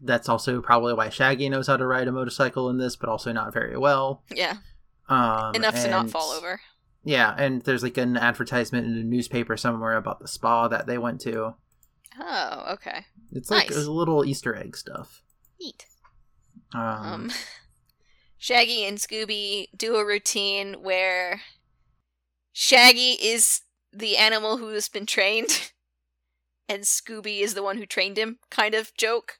that's 0.00 0.28
also 0.28 0.60
probably 0.60 0.94
why 0.94 1.10
Shaggy 1.10 1.48
knows 1.48 1.68
how 1.68 1.76
to 1.76 1.86
ride 1.86 2.08
a 2.08 2.12
motorcycle 2.12 2.68
in 2.70 2.78
this, 2.78 2.96
but 2.96 3.08
also 3.08 3.30
not 3.32 3.52
very 3.54 3.76
well. 3.78 4.24
Yeah. 4.34 4.56
Um, 5.08 5.54
Enough 5.54 5.76
to 5.76 5.90
not 5.90 6.10
fall 6.10 6.30
over. 6.32 6.60
Yeah, 7.04 7.32
and 7.38 7.62
there's 7.62 7.84
like 7.84 7.98
an 7.98 8.16
advertisement 8.16 8.86
in 8.86 8.94
a 8.98 9.04
newspaper 9.04 9.56
somewhere 9.56 9.96
about 9.96 10.18
the 10.18 10.26
spa 10.26 10.66
that 10.66 10.86
they 10.86 10.98
went 10.98 11.20
to. 11.20 11.54
Oh, 12.20 12.64
okay. 12.72 13.04
It's 13.30 13.48
like 13.48 13.70
Nice. 13.70 13.86
a 13.86 13.90
little 13.92 14.24
Easter 14.24 14.56
egg 14.56 14.76
stuff. 14.76 15.22
Neat. 15.60 15.86
Um, 16.74 16.80
Um, 16.82 17.30
Shaggy 18.42 18.84
and 18.84 18.98
Scooby 18.98 19.68
do 19.76 19.94
a 19.94 20.04
routine 20.04 20.82
where 20.82 21.42
Shaggy 22.52 23.12
is 23.12 23.60
the 23.92 24.16
animal 24.16 24.56
who 24.56 24.70
has 24.70 24.88
been 24.88 25.06
trained, 25.06 25.70
and 26.68 26.82
Scooby 26.82 27.38
is 27.38 27.54
the 27.54 27.62
one 27.62 27.76
who 27.76 27.86
trained 27.86 28.18
him. 28.18 28.40
Kind 28.50 28.74
of 28.74 28.92
joke. 28.96 29.38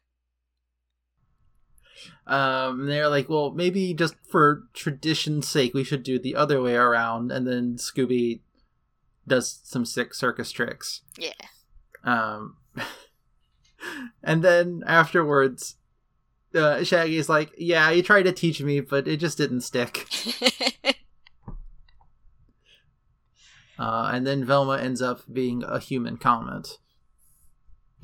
um, 2.28 2.86
they're 2.86 3.09
like, 3.09 3.28
well, 3.28 3.50
maybe 3.50 3.92
just 3.92 4.14
for 4.30 4.68
tradition's 4.72 5.48
sake, 5.48 5.74
we 5.74 5.82
should 5.82 6.05
do 6.05 6.14
it 6.14 6.22
the 6.22 6.36
other 6.36 6.62
way 6.62 6.76
around, 6.76 7.32
and 7.32 7.44
then 7.44 7.78
Scooby 7.78 8.42
does 9.26 9.62
some 9.64 9.84
sick 9.84 10.14
circus 10.14 10.53
tricks. 10.53 11.00
Yeah. 11.18 11.32
Um, 12.05 12.57
and 14.22 14.44
then 14.44 14.84
afterwards, 14.86 15.74
uh, 16.55 16.84
Shaggy's 16.84 17.28
like, 17.28 17.53
"Yeah, 17.57 17.90
you 17.90 18.03
tried 18.03 18.24
to 18.24 18.32
teach 18.32 18.61
me, 18.62 18.80
but 18.80 19.07
it 19.09 19.18
just 19.18 19.38
didn't 19.38 19.61
stick." 19.62 20.07
Uh, 23.78 24.11
and 24.12 24.26
then 24.26 24.44
Velma 24.44 24.78
ends 24.78 25.03
up 25.03 25.22
being 25.32 25.64
a 25.66 25.78
human 25.80 26.16
comet, 26.16 26.78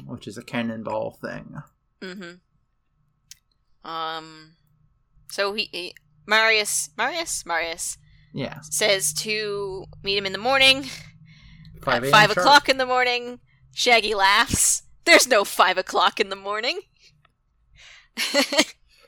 which 0.07 0.27
is 0.27 0.37
a 0.37 0.43
cannonball 0.43 1.13
thing. 1.13 1.57
mm-hmm. 2.03 3.89
Um. 3.89 4.55
So 5.31 5.53
he, 5.55 5.69
he 5.73 5.95
Marius 6.27 6.91
Marius 6.97 7.47
Marius 7.47 7.97
Yeah, 8.35 8.59
says 8.63 9.13
to 9.15 9.85
meet 10.03 10.19
him 10.19 10.27
in 10.27 10.33
the 10.33 10.39
morning 10.39 10.85
five, 11.83 12.03
at 12.03 12.11
five 12.11 12.27
sharp. 12.33 12.39
o'clock 12.39 12.69
in 12.69 12.79
the 12.79 12.87
morning. 12.87 13.39
Shaggy 13.73 14.15
laughs. 14.15 14.83
There's 15.05 15.29
no 15.29 15.45
five 15.45 15.79
o'clock 15.79 16.19
in 16.19 16.29
the 16.29 16.37
morning. 16.37 16.81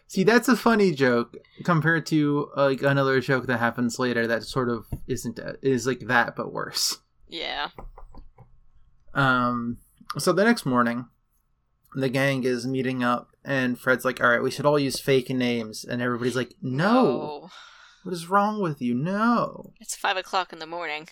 See, 0.06 0.24
that's 0.24 0.48
a 0.48 0.56
funny 0.56 0.92
joke 0.92 1.36
compared 1.64 2.04
to 2.06 2.50
uh, 2.56 2.64
like 2.66 2.82
another 2.82 3.20
joke 3.20 3.46
that 3.46 3.58
happens 3.58 3.98
later 3.98 4.26
that 4.26 4.42
sort 4.42 4.68
of 4.68 4.86
isn't 5.06 5.38
is 5.62 5.86
like 5.86 6.00
that 6.08 6.34
but 6.36 6.52
worse. 6.52 6.98
yeah. 7.28 7.68
Um, 9.14 9.78
so 10.18 10.32
the 10.32 10.44
next 10.44 10.64
morning, 10.66 11.06
the 11.94 12.08
gang 12.08 12.44
is 12.44 12.66
meeting 12.66 13.02
up, 13.02 13.30
and 13.44 13.78
Fred's 13.78 14.04
like, 14.04 14.20
"All 14.22 14.30
right, 14.30 14.42
we 14.42 14.50
should 14.50 14.66
all 14.66 14.78
use 14.78 15.00
fake 15.00 15.30
names," 15.30 15.84
and 15.84 16.00
everybody's 16.02 16.36
like, 16.36 16.54
"No, 16.62 17.02
No. 17.02 17.50
what 18.04 18.12
is 18.12 18.28
wrong 18.28 18.61
with 18.61 18.80
you? 18.80 18.94
No." 18.94 19.72
It's 19.80 19.96
five 19.96 20.16
o'clock 20.16 20.52
in 20.52 20.58
the 20.61 20.66
morning. 20.66 21.08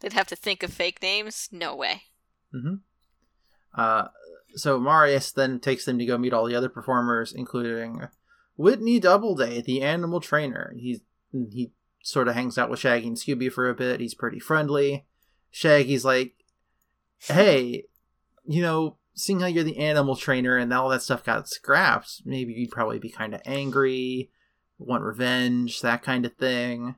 They'd 0.00 0.12
have 0.14 0.26
to 0.28 0.36
think 0.36 0.62
of 0.62 0.72
fake 0.72 1.00
names? 1.02 1.48
No 1.52 1.74
way. 1.76 2.02
Mm-hmm. 2.54 2.74
Uh, 3.74 4.08
so 4.56 4.78
Marius 4.78 5.32
then 5.32 5.60
takes 5.60 5.84
them 5.84 5.98
to 5.98 6.06
go 6.06 6.18
meet 6.18 6.32
all 6.32 6.46
the 6.46 6.54
other 6.54 6.68
performers, 6.68 7.32
including 7.32 8.08
Whitney 8.56 9.00
Doubleday, 9.00 9.62
the 9.62 9.82
animal 9.82 10.20
trainer. 10.20 10.74
He's 10.76 11.00
he 11.32 11.72
sort 12.02 12.28
of 12.28 12.34
hangs 12.34 12.58
out 12.58 12.70
with 12.70 12.80
Shaggy 12.80 13.06
and 13.06 13.16
Scooby 13.16 13.50
for 13.50 13.68
a 13.68 13.74
bit. 13.74 14.00
He's 14.00 14.14
pretty 14.14 14.38
friendly. 14.38 15.06
Shaggy's 15.50 16.04
like, 16.04 16.34
"Hey, 17.18 17.84
you 18.44 18.62
know, 18.62 18.96
seeing 19.14 19.40
how 19.40 19.46
you're 19.46 19.64
the 19.64 19.78
animal 19.78 20.16
trainer 20.16 20.56
and 20.56 20.72
all 20.72 20.88
that 20.90 21.02
stuff 21.02 21.24
got 21.24 21.48
scrapped, 21.48 22.22
maybe 22.24 22.52
you'd 22.52 22.70
probably 22.70 22.98
be 22.98 23.10
kind 23.10 23.34
of 23.34 23.40
angry, 23.44 24.30
want 24.78 25.04
revenge, 25.04 25.80
that 25.80 26.02
kind 26.02 26.26
of 26.26 26.34
thing." 26.34 26.84
And 26.86 26.96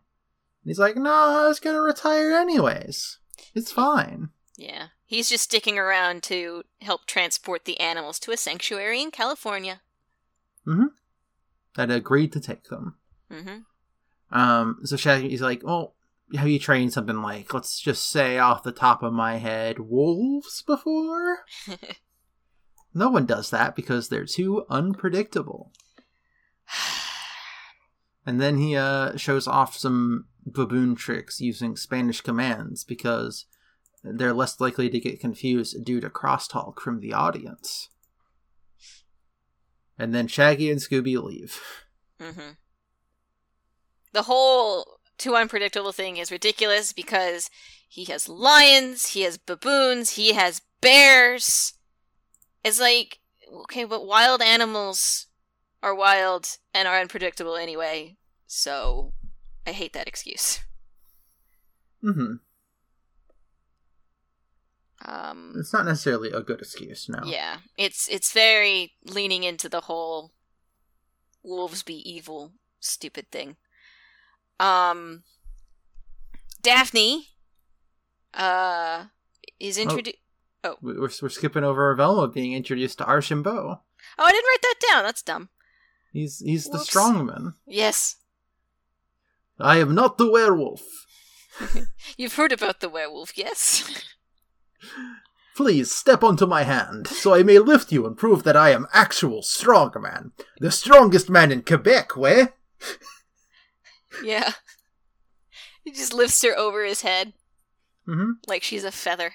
he's 0.70 0.78
like, 0.78 0.96
"No, 0.96 1.12
I 1.12 1.48
was 1.48 1.61
gonna 1.61 1.82
retire 1.82 2.32
anyways. 2.32 3.18
It's 3.55 3.72
fine." 3.72 4.30
Yeah. 4.57 4.88
He's 5.05 5.28
just 5.28 5.44
sticking 5.44 5.78
around 5.78 6.22
to 6.24 6.64
help 6.80 7.07
transport 7.07 7.64
the 7.64 7.78
animals 7.80 8.18
to 8.20 8.32
a 8.32 8.36
sanctuary 8.36 9.02
in 9.02 9.11
California. 9.11 9.80
Mhm. 10.66 10.90
That 11.76 11.90
agreed 11.90 12.32
to 12.32 12.40
take 12.40 12.64
them. 12.64 12.96
hmm 13.30 13.59
Um, 14.30 14.80
so 14.84 14.96
Shaggy's 14.96 15.40
like, 15.42 15.62
"Oh, 15.64 15.92
have 16.36 16.48
you 16.48 16.59
trained 16.59 16.92
something 16.92 17.20
like, 17.20 17.52
let's 17.52 17.80
just 17.80 18.09
say 18.11 18.38
off 18.38 18.62
the 18.62 18.72
top 18.72 19.02
of 19.02 19.12
my 19.12 19.36
head, 19.36 19.78
wolves 19.80 20.62
before?" 20.62 21.44
No 22.96 23.11
one 23.11 23.26
does 23.26 23.50
that 23.50 23.74
because 23.74 24.09
they're 24.09 24.24
too 24.24 24.64
unpredictable. 24.70 25.72
And 28.26 28.40
then 28.40 28.57
he 28.57 28.74
uh, 28.74 29.16
shows 29.16 29.46
off 29.46 29.76
some 29.76 30.26
baboon 30.46 30.94
tricks 30.94 31.40
using 31.40 31.76
Spanish 31.76 32.20
commands 32.22 32.82
because 32.84 33.44
they're 34.05 34.34
less 34.34 34.61
likely 34.61 34.90
to 34.90 35.00
get 35.00 35.20
confused 35.20 35.84
due 35.84 36.00
to 36.00 36.11
crosstalk 36.11 36.78
from 36.78 37.00
the 37.00 37.12
audience. 37.12 37.88
And 39.98 40.14
then 40.14 40.26
Shaggy 40.26 40.70
and 40.70 40.80
Scooby 40.80 41.20
leave. 41.22 41.61
hmm 42.20 42.50
The 44.12 44.22
whole 44.22 44.98
too 45.16 45.36
unpredictable 45.36 45.92
thing 45.92 46.16
is 46.16 46.30
ridiculous 46.30 46.92
because 46.92 47.48
he 47.88 48.05
has 48.07 48.28
lions, 48.28 49.09
he 49.11 49.22
has 49.22 49.38
baboons, 49.38 50.11
he 50.11 50.32
has 50.32 50.61
bears. 50.80 51.74
It's 52.64 52.80
like, 52.80 53.20
okay, 53.62 53.84
but 53.84 54.07
wild 54.07 54.42
animals 54.42 55.26
are 55.82 55.94
wild 55.94 56.59
and 56.72 56.88
are 56.88 56.98
unpredictable 56.98 57.57
anyway, 57.57 58.16
so 58.46 59.12
I 59.66 59.72
hate 59.72 59.92
that 59.92 60.09
excuse. 60.09 60.61
hmm 62.02 62.34
Um, 65.05 65.55
It's 65.57 65.72
not 65.72 65.84
necessarily 65.84 66.30
a 66.30 66.40
good 66.40 66.61
excuse, 66.61 67.09
no. 67.09 67.20
yeah, 67.26 67.59
it's 67.76 68.09
it's 68.09 68.32
very 68.32 68.92
leaning 69.05 69.42
into 69.44 69.68
the 69.68 69.82
whole 69.82 70.32
wolves 71.42 71.82
be 71.82 71.96
evil 72.11 72.52
stupid 72.80 73.30
thing. 73.30 73.57
Um, 74.61 75.24
Daphne, 76.62 77.26
uh, 78.32 79.05
is 79.61 79.76
introduced. 79.78 80.16
Oh, 80.62 80.76
We're, 80.80 81.00
we're 81.00 81.28
skipping 81.28 81.64
over 81.64 81.94
Velma 81.94 82.28
being 82.28 82.55
introduced 82.55 82.98
to 82.98 83.05
Archambault. 83.07 83.80
Oh, 84.18 84.24
I 84.24 84.30
didn't 84.30 84.46
write 84.48 84.62
that 84.62 84.74
down. 84.90 85.05
That's 85.05 85.22
dumb. 85.22 85.48
He's 86.12 86.38
he's 86.38 86.64
the 86.64 86.78
Whoops. 86.78 86.90
strongman. 86.94 87.55
Yes, 87.66 88.16
I 89.59 89.78
am 89.78 89.94
not 89.94 90.16
the 90.16 90.30
werewolf. 90.30 90.82
you've 92.16 92.36
heard 92.36 92.52
about 92.52 92.80
the 92.80 92.88
werewolf. 92.88 93.36
Yes. 93.36 93.84
Please 95.57 95.91
step 95.91 96.24
onto 96.24 96.47
my 96.47 96.64
hand, 96.64 97.07
so 97.07 97.32
I 97.32 97.43
may 97.45 97.59
lift 97.61 97.93
you 97.93 98.07
and 98.07 98.16
prove 98.16 98.43
that 98.43 98.57
I 98.57 98.70
am 98.70 98.89
actual 98.93 99.43
strong 99.43 99.93
man. 100.01 100.32
The 100.59 100.72
strongest 100.72 101.30
man 101.30 101.53
in 101.53 101.62
Quebec, 101.62 102.16
weh? 102.16 102.47
yeah. 104.24 104.53
He 105.85 105.93
just 105.93 106.12
lifts 106.12 106.43
her 106.43 106.57
over 106.59 106.85
his 106.85 107.03
head 107.03 107.35
Mm-hmm. 108.09 108.32
like 108.47 108.62
she's 108.62 108.85
a 108.85 108.91
feather. 108.93 109.32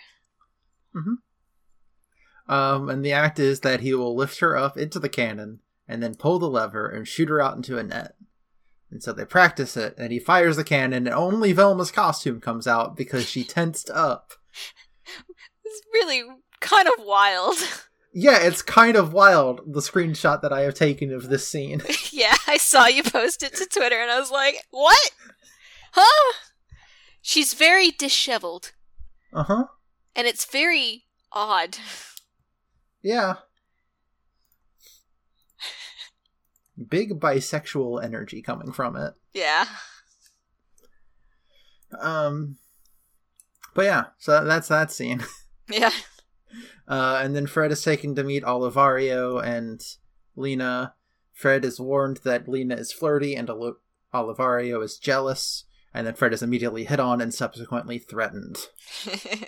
Mm-hmm. 0.95 2.51
Um, 2.53 2.89
and 2.89 3.03
the 3.03 3.11
act 3.13 3.39
is 3.39 3.61
that 3.61 3.79
he 3.79 3.93
will 3.93 4.15
lift 4.15 4.39
her 4.39 4.55
up 4.57 4.77
into 4.77 4.99
the 4.99 5.09
cannon 5.09 5.59
and 5.87 6.03
then 6.03 6.15
pull 6.15 6.37
the 6.37 6.49
lever 6.49 6.87
and 6.87 7.07
shoot 7.07 7.29
her 7.29 7.41
out 7.41 7.55
into 7.55 7.77
a 7.77 7.83
net. 7.83 8.15
And 8.91 9.01
so 9.01 9.13
they 9.13 9.25
practice 9.25 9.77
it, 9.77 9.95
and 9.99 10.11
he 10.11 10.19
fires 10.19 10.55
the 10.55 10.63
cannon, 10.63 11.05
and 11.07 11.15
only 11.15 11.53
Velma's 11.53 11.91
costume 11.91 12.41
comes 12.41 12.65
out 12.67 12.97
because 12.97 13.27
she 13.27 13.43
tensed 13.43 13.89
up. 13.91 14.33
It's 15.69 15.81
really 15.93 16.23
kind 16.59 16.87
of 16.87 16.93
wild. 17.05 17.55
Yeah, 18.11 18.39
it's 18.41 18.63
kind 18.63 18.95
of 18.97 19.13
wild, 19.13 19.61
the 19.71 19.81
screenshot 19.81 20.41
that 20.41 20.51
I 20.51 20.61
have 20.61 20.73
taken 20.73 21.13
of 21.13 21.29
this 21.29 21.47
scene. 21.47 21.83
yeah, 22.11 22.33
I 22.47 22.57
saw 22.57 22.87
you 22.87 23.03
post 23.03 23.43
it 23.43 23.53
to 23.57 23.67
Twitter 23.67 23.97
and 24.01 24.09
I 24.09 24.19
was 24.19 24.31
like, 24.31 24.55
what? 24.71 25.11
Huh? 25.91 26.33
She's 27.21 27.53
very 27.53 27.91
disheveled, 27.91 28.71
Uh 29.31 29.43
huh. 29.43 29.63
and 30.15 30.25
it's 30.25 30.43
very 30.43 31.05
odd. 31.31 31.77
Yeah. 33.03 33.35
Big 36.89 37.19
bisexual 37.19 38.03
energy 38.03 38.41
coming 38.41 38.71
from 38.71 38.95
it. 38.95 39.13
Yeah. 39.35 39.65
Um, 42.01 42.57
but 43.75 43.85
yeah, 43.85 44.05
so 44.17 44.43
that's 44.43 44.69
that 44.69 44.91
scene. 44.91 45.23
Yeah. 45.77 45.91
Uh, 46.87 47.19
and 47.23 47.35
then 47.35 47.45
Fred 47.45 47.71
is 47.71 47.83
taken 47.83 48.15
to 48.15 48.23
meet 48.23 48.43
Olivario 48.43 49.43
and 49.43 49.79
Lena. 50.35 50.95
Fred 51.31 51.63
is 51.63 51.79
warned 51.79 52.17
that 52.23 52.47
Lena 52.47 52.75
is 52.75 52.91
flirty 52.91 53.35
and 53.35 53.47
Oli- 53.49 53.73
Olivario 54.13 54.83
is 54.83 54.97
jealous, 54.97 55.65
and 55.93 56.07
then 56.07 56.15
Fred 56.15 56.33
is 56.33 56.41
immediately 56.41 56.85
hit 56.85 56.99
on 56.99 57.21
and 57.21 57.31
subsequently 57.33 57.99
threatened. 57.99 58.57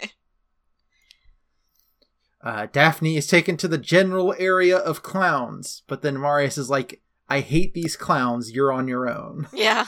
Uh, 2.43 2.65
Daphne 2.72 3.17
is 3.17 3.28
taken 3.28 3.55
to 3.57 3.67
the 3.67 3.78
general 3.78 4.34
area 4.39 4.76
of 4.78 5.03
clowns, 5.03 5.84
but 5.88 6.01
then 6.01 6.19
Marius 6.19 6.57
is 6.57 6.69
like, 6.72 7.01
I 7.30 7.41
hate 7.41 7.74
these 7.76 7.95
clowns, 7.95 8.51
you're 8.51 8.72
on 8.72 8.88
your 8.88 9.07
own. 9.07 9.47
yeah. 9.53 9.86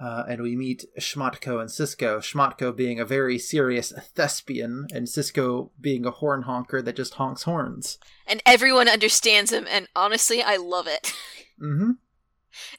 Uh, 0.00 0.22
and 0.28 0.42
we 0.42 0.54
meet 0.54 0.84
Schmatko 1.00 1.60
and 1.60 1.70
Cisco. 1.70 2.20
Schmatko 2.20 2.74
being 2.76 3.00
a 3.00 3.04
very 3.04 3.36
serious 3.38 3.92
thespian, 4.14 4.86
and 4.92 5.08
Cisco 5.08 5.72
being 5.80 6.06
a 6.06 6.12
horn 6.12 6.42
honker 6.42 6.80
that 6.82 6.94
just 6.96 7.14
honks 7.14 7.42
horns. 7.42 7.98
And 8.26 8.40
everyone 8.46 8.88
understands 8.88 9.52
him, 9.52 9.66
and 9.68 9.88
honestly, 9.96 10.42
I 10.42 10.56
love 10.56 10.86
it. 10.86 11.12
Mm-hmm. 11.60 11.90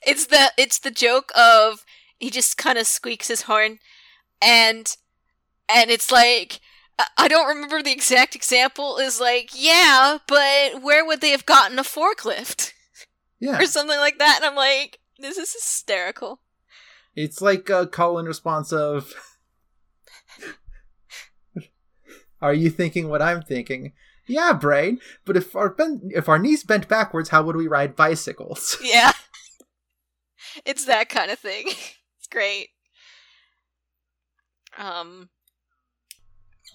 It's 0.07 0.25
the 0.27 0.53
it's 0.57 0.79
the 0.79 0.89
joke 0.91 1.33
of 1.37 1.83
he 2.17 2.29
just 2.29 2.57
kind 2.57 2.77
of 2.77 2.87
squeaks 2.87 3.27
his 3.27 3.41
horn, 3.41 3.79
and 4.41 4.95
and 5.67 5.91
it's 5.91 6.13
like 6.13 6.61
I- 6.97 7.07
I 7.17 7.27
don't 7.27 7.47
remember 7.47 7.81
the 7.83 7.91
exact 7.91 8.35
example. 8.35 8.97
Is 8.99 9.19
like 9.19 9.49
yeah, 9.53 10.19
but 10.27 10.81
where 10.81 11.05
would 11.05 11.19
they 11.19 11.31
have 11.31 11.45
gotten 11.45 11.77
a 11.77 11.83
forklift 11.83 12.71
Yeah, 13.41 13.57
or 13.61 13.65
something 13.65 13.97
like 13.99 14.17
that? 14.19 14.37
And 14.37 14.45
I'm 14.45 14.55
like, 14.55 14.99
this 15.17 15.37
is 15.37 15.51
hysterical. 15.51 16.39
It's 17.21 17.41
like 17.41 17.69
a 17.69 17.85
call 17.87 18.17
and 18.17 18.27
response 18.27 18.71
of, 18.71 19.13
"Are 22.41 22.53
you 22.53 22.69
thinking 22.69 23.09
what 23.09 23.21
I'm 23.21 23.41
thinking?" 23.41 23.93
Yeah, 24.27 24.53
brain. 24.53 24.99
But 25.25 25.35
if 25.37 25.55
our 25.55 25.69
ben- 25.69 26.11
if 26.13 26.29
our 26.29 26.39
knees 26.39 26.63
bent 26.63 26.87
backwards, 26.87 27.29
how 27.29 27.43
would 27.43 27.55
we 27.55 27.67
ride 27.67 27.95
bicycles? 27.95 28.77
Yeah, 28.83 29.11
it's 30.65 30.85
that 30.85 31.09
kind 31.09 31.31
of 31.31 31.39
thing. 31.39 31.67
It's 32.19 32.27
great. 32.31 32.69
Um, 34.77 35.29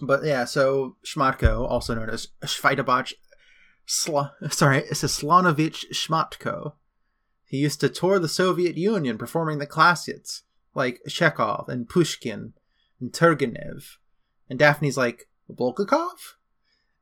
But 0.01 0.25
yeah, 0.25 0.45
so 0.47 0.97
Schmatko, 1.07 1.69
also 1.69 1.95
known 1.95 2.09
as 2.11 2.29
Schweidebach, 2.45 3.13
Sla- 3.87 4.33
sorry, 4.53 4.79
it's 4.79 5.05
a 5.05 5.07
Slanovich 5.07 5.85
Schmatko. 5.93 6.73
He 7.55 7.61
used 7.61 7.79
to 7.83 7.89
tour 7.89 8.19
the 8.19 8.29
Soviet 8.29 8.77
Union 8.77 9.17
performing 9.17 9.59
the 9.59 9.67
classics 9.67 10.43
like 10.75 11.01
Chekhov 11.07 11.69
and 11.69 11.89
Pushkin 11.89 12.53
and 12.99 13.13
Turgenev. 13.13 13.99
And 14.51 14.59
Daphne's 14.59 14.97
like, 14.97 15.29
Bulgakov? 15.49 16.35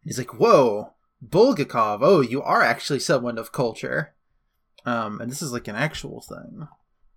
And 0.03 0.05
he's 0.05 0.19
like, 0.19 0.35
whoa, 0.39 0.93
Bulgakov, 1.27 2.01
oh, 2.03 2.21
you 2.21 2.43
are 2.43 2.61
actually 2.61 2.99
someone 2.99 3.39
of 3.39 3.51
culture. 3.51 4.13
Um, 4.85 5.23
and 5.23 5.31
this 5.31 5.41
is 5.41 5.55
like 5.55 5.69
an 5.69 5.75
actual 5.75 6.21
thing. 6.21 6.69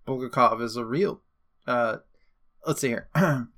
Bulgakov 0.07 0.61
is 0.61 0.77
a 0.77 0.85
real, 0.85 1.21
uh, 1.67 1.97
let's 2.65 2.79
see 2.79 2.87
here. 2.87 3.09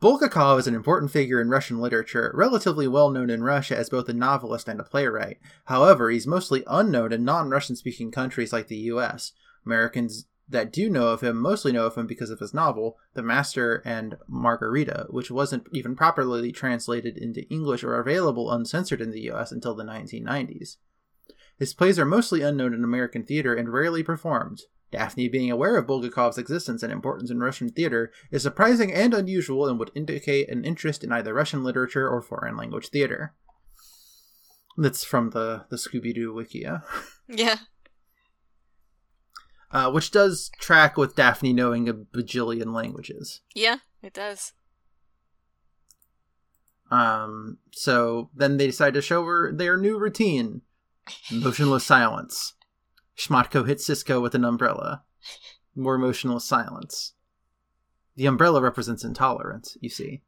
Bulgakov 0.00 0.58
is 0.58 0.66
an 0.66 0.74
important 0.74 1.10
figure 1.10 1.42
in 1.42 1.50
Russian 1.50 1.78
literature, 1.78 2.32
relatively 2.34 2.88
well 2.88 3.10
known 3.10 3.28
in 3.28 3.42
Russia 3.42 3.76
as 3.76 3.90
both 3.90 4.08
a 4.08 4.14
novelist 4.14 4.66
and 4.66 4.80
a 4.80 4.84
playwright. 4.84 5.36
However, 5.66 6.08
he's 6.08 6.26
mostly 6.26 6.64
unknown 6.66 7.12
in 7.12 7.22
non 7.22 7.50
Russian 7.50 7.76
speaking 7.76 8.10
countries 8.10 8.50
like 8.50 8.68
the 8.68 8.78
US. 8.78 9.32
Americans 9.66 10.24
that 10.48 10.72
do 10.72 10.88
know 10.88 11.08
of 11.08 11.20
him 11.20 11.36
mostly 11.36 11.70
know 11.70 11.84
of 11.84 11.96
him 11.96 12.06
because 12.06 12.30
of 12.30 12.40
his 12.40 12.54
novel, 12.54 12.96
The 13.12 13.22
Master 13.22 13.82
and 13.84 14.16
Margarita, 14.26 15.06
which 15.10 15.30
wasn't 15.30 15.66
even 15.70 15.94
properly 15.94 16.50
translated 16.50 17.18
into 17.18 17.46
English 17.48 17.84
or 17.84 18.00
available 18.00 18.50
uncensored 18.50 19.02
in 19.02 19.10
the 19.10 19.30
US 19.30 19.52
until 19.52 19.74
the 19.74 19.84
1990s. 19.84 20.76
His 21.58 21.74
plays 21.74 21.98
are 21.98 22.06
mostly 22.06 22.40
unknown 22.40 22.72
in 22.72 22.82
American 22.82 23.22
theater 23.22 23.54
and 23.54 23.70
rarely 23.70 24.02
performed. 24.02 24.62
Daphne 24.90 25.28
being 25.28 25.50
aware 25.50 25.76
of 25.76 25.86
Bulgakov's 25.86 26.38
existence 26.38 26.82
and 26.82 26.92
importance 26.92 27.30
in 27.30 27.38
Russian 27.38 27.68
theater 27.68 28.12
is 28.30 28.42
surprising 28.42 28.92
and 28.92 29.14
unusual 29.14 29.68
and 29.68 29.78
would 29.78 29.92
indicate 29.94 30.48
an 30.48 30.64
interest 30.64 31.04
in 31.04 31.12
either 31.12 31.32
Russian 31.32 31.62
literature 31.62 32.08
or 32.08 32.20
foreign 32.20 32.56
language 32.56 32.88
theater. 32.88 33.34
That's 34.76 35.04
from 35.04 35.30
the, 35.30 35.66
the 35.70 35.76
Scooby 35.76 36.14
Doo 36.14 36.32
Wikia, 36.32 36.82
Yeah. 37.28 37.58
uh, 39.72 39.90
which 39.90 40.10
does 40.10 40.50
track 40.58 40.96
with 40.96 41.16
Daphne 41.16 41.52
knowing 41.52 41.88
a 41.88 41.94
bajillion 41.94 42.74
languages. 42.74 43.40
Yeah, 43.54 43.78
it 44.02 44.12
does. 44.12 44.52
Um, 46.90 47.58
so 47.70 48.30
then 48.34 48.56
they 48.56 48.66
decide 48.66 48.94
to 48.94 49.02
show 49.02 49.24
her 49.24 49.52
their 49.52 49.76
new 49.76 49.98
routine 49.98 50.62
motionless 51.30 51.84
silence. 51.84 52.54
Schmatko 53.20 53.66
hits 53.66 53.84
Cisco 53.84 54.20
with 54.20 54.34
an 54.34 54.44
umbrella. 54.44 55.02
More 55.76 55.98
motionless 55.98 56.44
silence. 56.44 57.12
The 58.16 58.26
umbrella 58.26 58.62
represents 58.62 59.04
intolerance, 59.04 59.76
you 59.80 59.90
see. 59.90 60.22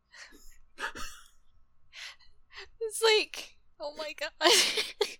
It's 2.80 3.02
like, 3.02 3.56
oh 3.80 3.94
my 3.96 4.12
god. 4.18 4.30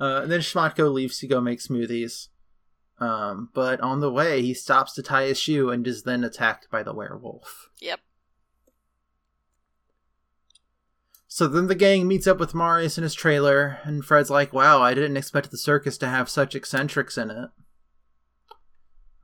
Uh, 0.00 0.22
and 0.22 0.32
then 0.32 0.40
Schmatko 0.40 0.90
leaves 0.90 1.18
to 1.18 1.26
go 1.26 1.42
make 1.42 1.58
smoothies. 1.58 2.28
Um, 3.00 3.50
but 3.52 3.82
on 3.82 4.00
the 4.00 4.10
way, 4.10 4.40
he 4.40 4.54
stops 4.54 4.94
to 4.94 5.02
tie 5.02 5.26
his 5.26 5.38
shoe 5.38 5.68
and 5.68 5.86
is 5.86 6.04
then 6.04 6.24
attacked 6.24 6.70
by 6.70 6.82
the 6.82 6.94
werewolf. 6.94 7.68
yep. 7.82 8.00
So 11.32 11.46
then 11.46 11.68
the 11.68 11.76
gang 11.76 12.08
meets 12.08 12.26
up 12.26 12.40
with 12.40 12.56
Marius 12.56 12.98
in 12.98 13.04
his 13.04 13.14
trailer, 13.14 13.78
and 13.84 14.04
Fred's 14.04 14.30
like, 14.30 14.52
wow, 14.52 14.82
I 14.82 14.94
didn't 14.94 15.16
expect 15.16 15.52
the 15.52 15.56
circus 15.56 15.96
to 15.98 16.08
have 16.08 16.28
such 16.28 16.56
eccentrics 16.56 17.16
in 17.16 17.30
it. 17.30 17.50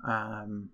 Um, 0.09 0.71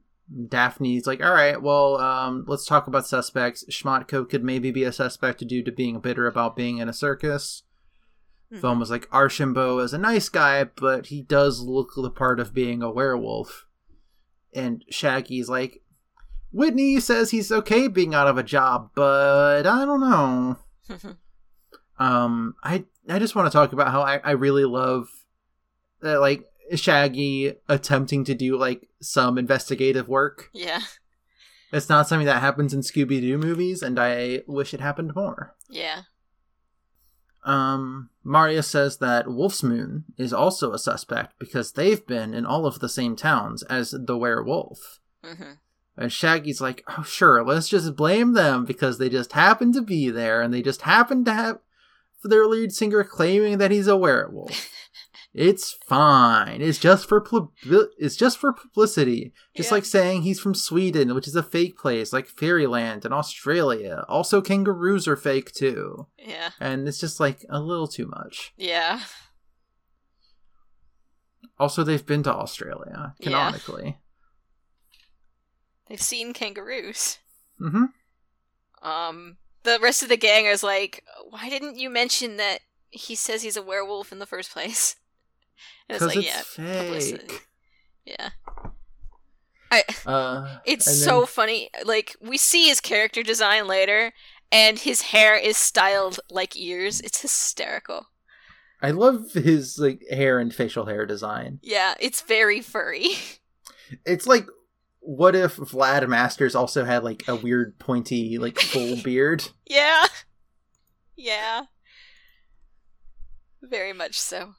Daphne's 0.48 1.06
like, 1.06 1.24
all 1.24 1.32
right, 1.32 1.60
well, 1.60 1.96
um, 1.96 2.44
let's 2.46 2.66
talk 2.66 2.86
about 2.86 3.06
suspects. 3.06 3.64
Schmatko 3.70 4.28
could 4.28 4.44
maybe 4.44 4.70
be 4.70 4.84
a 4.84 4.92
suspect 4.92 5.46
due 5.48 5.64
to 5.64 5.72
being 5.72 6.00
bitter 6.00 6.26
about 6.26 6.54
being 6.54 6.76
in 6.76 6.88
a 6.90 6.92
circus. 6.92 7.62
Mhm. 8.52 8.60
Film 8.60 8.78
was 8.78 8.90
like, 8.90 9.08
Archambault 9.10 9.78
is 9.78 9.94
a 9.94 9.98
nice 9.98 10.28
guy, 10.28 10.64
but 10.64 11.06
he 11.06 11.22
does 11.22 11.62
look 11.62 11.92
the 11.96 12.10
part 12.10 12.40
of 12.40 12.52
being 12.52 12.82
a 12.82 12.90
werewolf. 12.90 13.64
And 14.52 14.84
Shaggy's 14.90 15.48
like, 15.48 15.82
Whitney 16.52 17.00
says 17.00 17.30
he's 17.30 17.50
okay 17.50 17.88
being 17.88 18.14
out 18.14 18.28
of 18.28 18.36
a 18.36 18.42
job, 18.42 18.90
but 18.94 19.66
I 19.66 19.86
don't 19.86 20.00
know. 20.00 20.58
Um, 21.98 22.54
I 22.64 22.84
I 23.08 23.18
just 23.18 23.36
want 23.36 23.46
to 23.46 23.52
talk 23.56 23.72
about 23.72 23.92
how 23.92 24.00
I, 24.02 24.16
I 24.24 24.30
really 24.32 24.64
love, 24.64 25.08
uh, 26.02 26.18
like 26.18 26.46
Shaggy 26.74 27.52
attempting 27.68 28.24
to 28.24 28.34
do 28.34 28.56
like 28.56 28.88
some 29.00 29.38
investigative 29.38 30.08
work. 30.08 30.48
yeah. 30.52 30.80
It's 31.70 31.88
not 31.88 32.08
something 32.08 32.26
that 32.26 32.40
happens 32.40 32.74
in 32.74 32.80
Scooby 32.80 33.20
Doo 33.20 33.38
movies, 33.38 33.82
and 33.82 33.98
I 33.98 34.42
wish 34.46 34.74
it 34.74 34.80
happened 34.80 35.14
more. 35.14 35.54
Yeah. 35.70 36.02
Um, 37.44 38.10
Maria 38.24 38.62
says 38.62 38.98
that 38.98 39.26
Wolf's 39.28 39.62
Moon 39.62 40.04
is 40.18 40.32
also 40.32 40.72
a 40.72 40.78
suspect 40.78 41.34
because 41.38 41.72
they've 41.72 42.04
been 42.06 42.34
in 42.34 42.44
all 42.46 42.66
of 42.66 42.80
the 42.80 42.88
same 42.88 43.16
towns 43.16 43.62
as 43.64 43.90
the 43.92 44.16
werewolf. 44.16 45.00
hmm 45.24 45.52
And 45.96 46.10
Shaggy's 46.12 46.60
like, 46.60 46.82
oh, 46.96 47.02
sure, 47.02 47.44
let's 47.44 47.68
just 47.68 47.94
blame 47.96 48.32
them 48.32 48.64
because 48.64 48.98
they 48.98 49.08
just 49.10 49.32
happen 49.32 49.72
to 49.74 49.82
be 49.82 50.08
there 50.10 50.40
and 50.40 50.52
they 50.52 50.62
just 50.62 50.82
happen 50.82 51.24
to 51.26 51.32
have 51.34 51.58
their 52.24 52.46
lead 52.46 52.72
singer 52.72 53.04
claiming 53.04 53.58
that 53.58 53.70
he's 53.70 53.86
a 53.88 53.96
werewolf. 53.96 54.68
it's 55.34 55.76
fine. 55.86 56.62
It's 56.62 56.78
just 56.78 57.06
for 57.08 57.20
pub- 57.20 57.50
it's 57.98 58.16
just 58.16 58.38
for 58.38 58.52
publicity. 58.52 59.32
Just 59.54 59.70
Yeah. 59.70 59.74
like 59.74 59.84
saying 59.84 60.22
he's 60.22 60.40
from 60.40 60.54
Sweden, 60.54 61.14
which 61.14 61.28
is 61.28 61.36
a 61.36 61.42
fake 61.42 61.76
place, 61.76 62.12
like 62.12 62.26
Fairyland 62.26 63.04
and 63.04 63.12
Australia. 63.12 64.04
Also, 64.08 64.40
kangaroos 64.40 65.06
are 65.06 65.16
fake 65.16 65.52
too. 65.52 66.06
Yeah. 66.16 66.50
And 66.60 66.88
it's 66.88 66.98
just 67.00 67.20
like 67.20 67.44
a 67.50 67.60
little 67.60 67.88
too 67.88 68.06
much. 68.06 68.52
Yeah. 68.56 69.00
Also, 71.58 71.84
they've 71.84 72.04
been 72.06 72.22
to 72.24 72.32
Australia, 72.32 73.14
Yeah. 73.18 73.24
canonically. 73.24 73.98
They've 75.88 76.00
seen 76.00 76.32
kangaroos. 76.32 77.18
Mm-hmm. 77.60 77.84
Um, 78.88 79.36
the 79.62 79.78
rest 79.80 80.02
of 80.02 80.08
the 80.08 80.16
gang 80.16 80.46
is 80.46 80.62
like, 80.62 81.04
why 81.30 81.48
didn't 81.48 81.78
you 81.78 81.90
mention 81.90 82.36
that 82.38 82.60
he 82.90 83.14
says 83.14 83.42
he's 83.42 83.56
a 83.56 83.62
werewolf 83.62 84.12
in 84.12 84.18
the 84.18 84.26
first 84.26 84.52
place? 84.52 84.96
And 85.88 85.96
it's 86.02 86.04
like, 86.04 86.16
it's, 86.24 86.58
yeah, 86.58 86.74
publicity. 86.82 87.26
fake. 87.26 87.46
Yeah. 88.04 88.30
I, 89.70 89.84
Uh, 90.06 90.58
it's 90.64 90.84
so 91.04 91.20
then- 91.20 91.26
funny. 91.26 91.70
Like, 91.84 92.16
we 92.20 92.36
see 92.36 92.68
his 92.68 92.80
character 92.80 93.22
design 93.22 93.66
later, 93.66 94.12
and 94.50 94.78
his 94.78 95.02
hair 95.02 95.36
is 95.36 95.56
styled 95.56 96.20
like 96.30 96.56
ears. 96.56 97.00
It's 97.00 97.22
hysterical. 97.22 98.06
I 98.84 98.90
love 98.90 99.32
his 99.32 99.78
like 99.78 100.02
hair 100.10 100.40
and 100.40 100.52
facial 100.52 100.86
hair 100.86 101.06
design. 101.06 101.60
Yeah, 101.62 101.94
it's 102.00 102.20
very 102.22 102.60
furry. 102.60 103.10
It's 104.06 104.26
like, 104.26 104.46
what 105.04 105.34
if 105.34 105.56
Vlad 105.56 106.08
Masters 106.08 106.54
also 106.54 106.84
had 106.84 107.02
like 107.04 107.26
a 107.28 107.34
weird 107.36 107.78
pointy 107.78 108.38
like 108.38 108.58
full 108.58 108.96
beard? 109.02 109.48
yeah. 109.68 110.04
Yeah. 111.16 111.64
Very 113.62 113.92
much 113.92 114.18
so. 114.18 114.54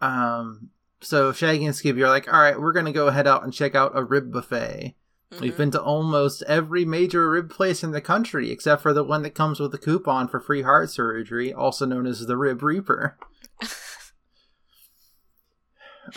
Um, 0.00 0.70
so 1.00 1.32
Shaggy 1.32 1.64
and 1.66 1.74
Scooby 1.74 2.02
are 2.04 2.08
like, 2.08 2.32
all 2.32 2.40
right, 2.40 2.58
we're 2.60 2.72
gonna 2.72 2.92
go 2.92 3.10
head 3.10 3.26
out 3.26 3.42
and 3.44 3.52
check 3.52 3.74
out 3.74 3.92
a 3.94 4.04
rib 4.04 4.30
buffet. 4.32 4.94
We've 5.40 5.52
Mhm. 5.54 5.56
been 5.56 5.70
to 5.72 5.82
almost 5.82 6.42
every 6.46 6.84
major 6.84 7.28
rib 7.28 7.50
place 7.50 7.82
in 7.82 7.90
the 7.90 8.00
country 8.00 8.50
except 8.50 8.80
for 8.82 8.92
the 8.92 9.02
one 9.04 9.22
that 9.22 9.34
comes 9.34 9.58
with 9.60 9.74
a 9.74 9.78
coupon 9.78 10.28
for 10.28 10.38
free 10.40 10.62
heart 10.62 10.88
surgery, 10.90 11.52
also 11.52 11.84
known 11.84 12.06
as 12.06 12.24
the 12.26 12.36
Rib 12.36 12.62
Reaper. 12.62 13.18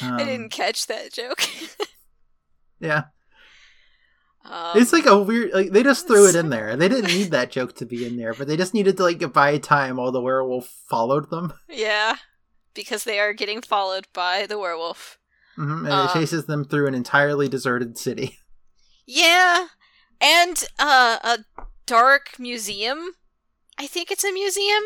I 0.02 0.08
Um, 0.08 0.18
didn't 0.18 0.50
catch 0.50 0.88
that 0.88 1.12
joke. 1.14 1.42
Yeah, 2.82 3.06
um, 4.50 4.72
it's 4.82 4.92
like 4.92 5.06
a 5.06 5.18
weird. 5.18 5.52
Like 5.54 5.72
they 5.72 5.84
just 5.84 6.08
threw 6.08 6.28
it 6.28 6.36
in 6.36 6.50
there. 6.50 6.76
They 6.76 6.90
didn't 6.90 7.14
need 7.14 7.32
that 7.32 7.52
joke 7.52 7.76
to 7.76 7.86
be 7.86 8.06
in 8.06 8.18
there, 8.18 8.34
but 8.34 8.48
they 8.48 8.58
just 8.58 8.74
needed 8.74 8.98
to 8.98 9.04
like 9.04 9.32
buy 9.34 9.58
time 9.60 9.98
while 9.98 10.12
the 10.12 10.22
werewolf 10.22 10.68
followed 10.90 11.30
them. 11.30 11.54
Yeah, 11.70 12.16
because 12.74 13.04
they 13.04 13.20
are 13.20 13.34
getting 13.34 13.62
followed 13.62 14.08
by 14.14 14.46
the 14.48 14.58
werewolf. 14.58 15.18
hmm 15.56 15.86
and 15.86 15.94
Uh. 15.94 16.08
it 16.10 16.14
chases 16.20 16.46
them 16.46 16.66
through 16.66 16.88
an 16.88 16.96
entirely 16.96 17.48
deserted 17.48 17.98
city. 17.98 18.38
Yeah, 19.12 19.70
and 20.22 20.64
uh, 20.78 21.18
a 21.24 21.40
dark 21.88 22.38
museum. 22.38 23.14
I 23.80 23.88
think 23.88 24.12
it's 24.12 24.24
a 24.24 24.32
museum. 24.32 24.84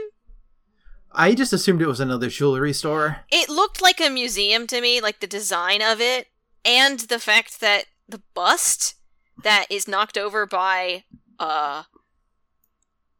I 1.11 1.35
just 1.35 1.51
assumed 1.51 1.81
it 1.81 1.87
was 1.87 1.99
another 1.99 2.29
jewelry 2.29 2.71
store. 2.71 3.17
It 3.29 3.49
looked 3.49 3.81
like 3.81 3.99
a 3.99 4.09
museum 4.09 4.65
to 4.67 4.79
me, 4.79 5.01
like 5.01 5.19
the 5.19 5.27
design 5.27 5.81
of 5.81 5.99
it, 5.99 6.27
and 6.63 7.01
the 7.01 7.19
fact 7.19 7.59
that 7.59 7.85
the 8.07 8.21
bust 8.33 8.95
that 9.43 9.65
is 9.69 9.87
knocked 9.87 10.17
over 10.17 10.45
by 10.45 11.03
uh 11.39 11.83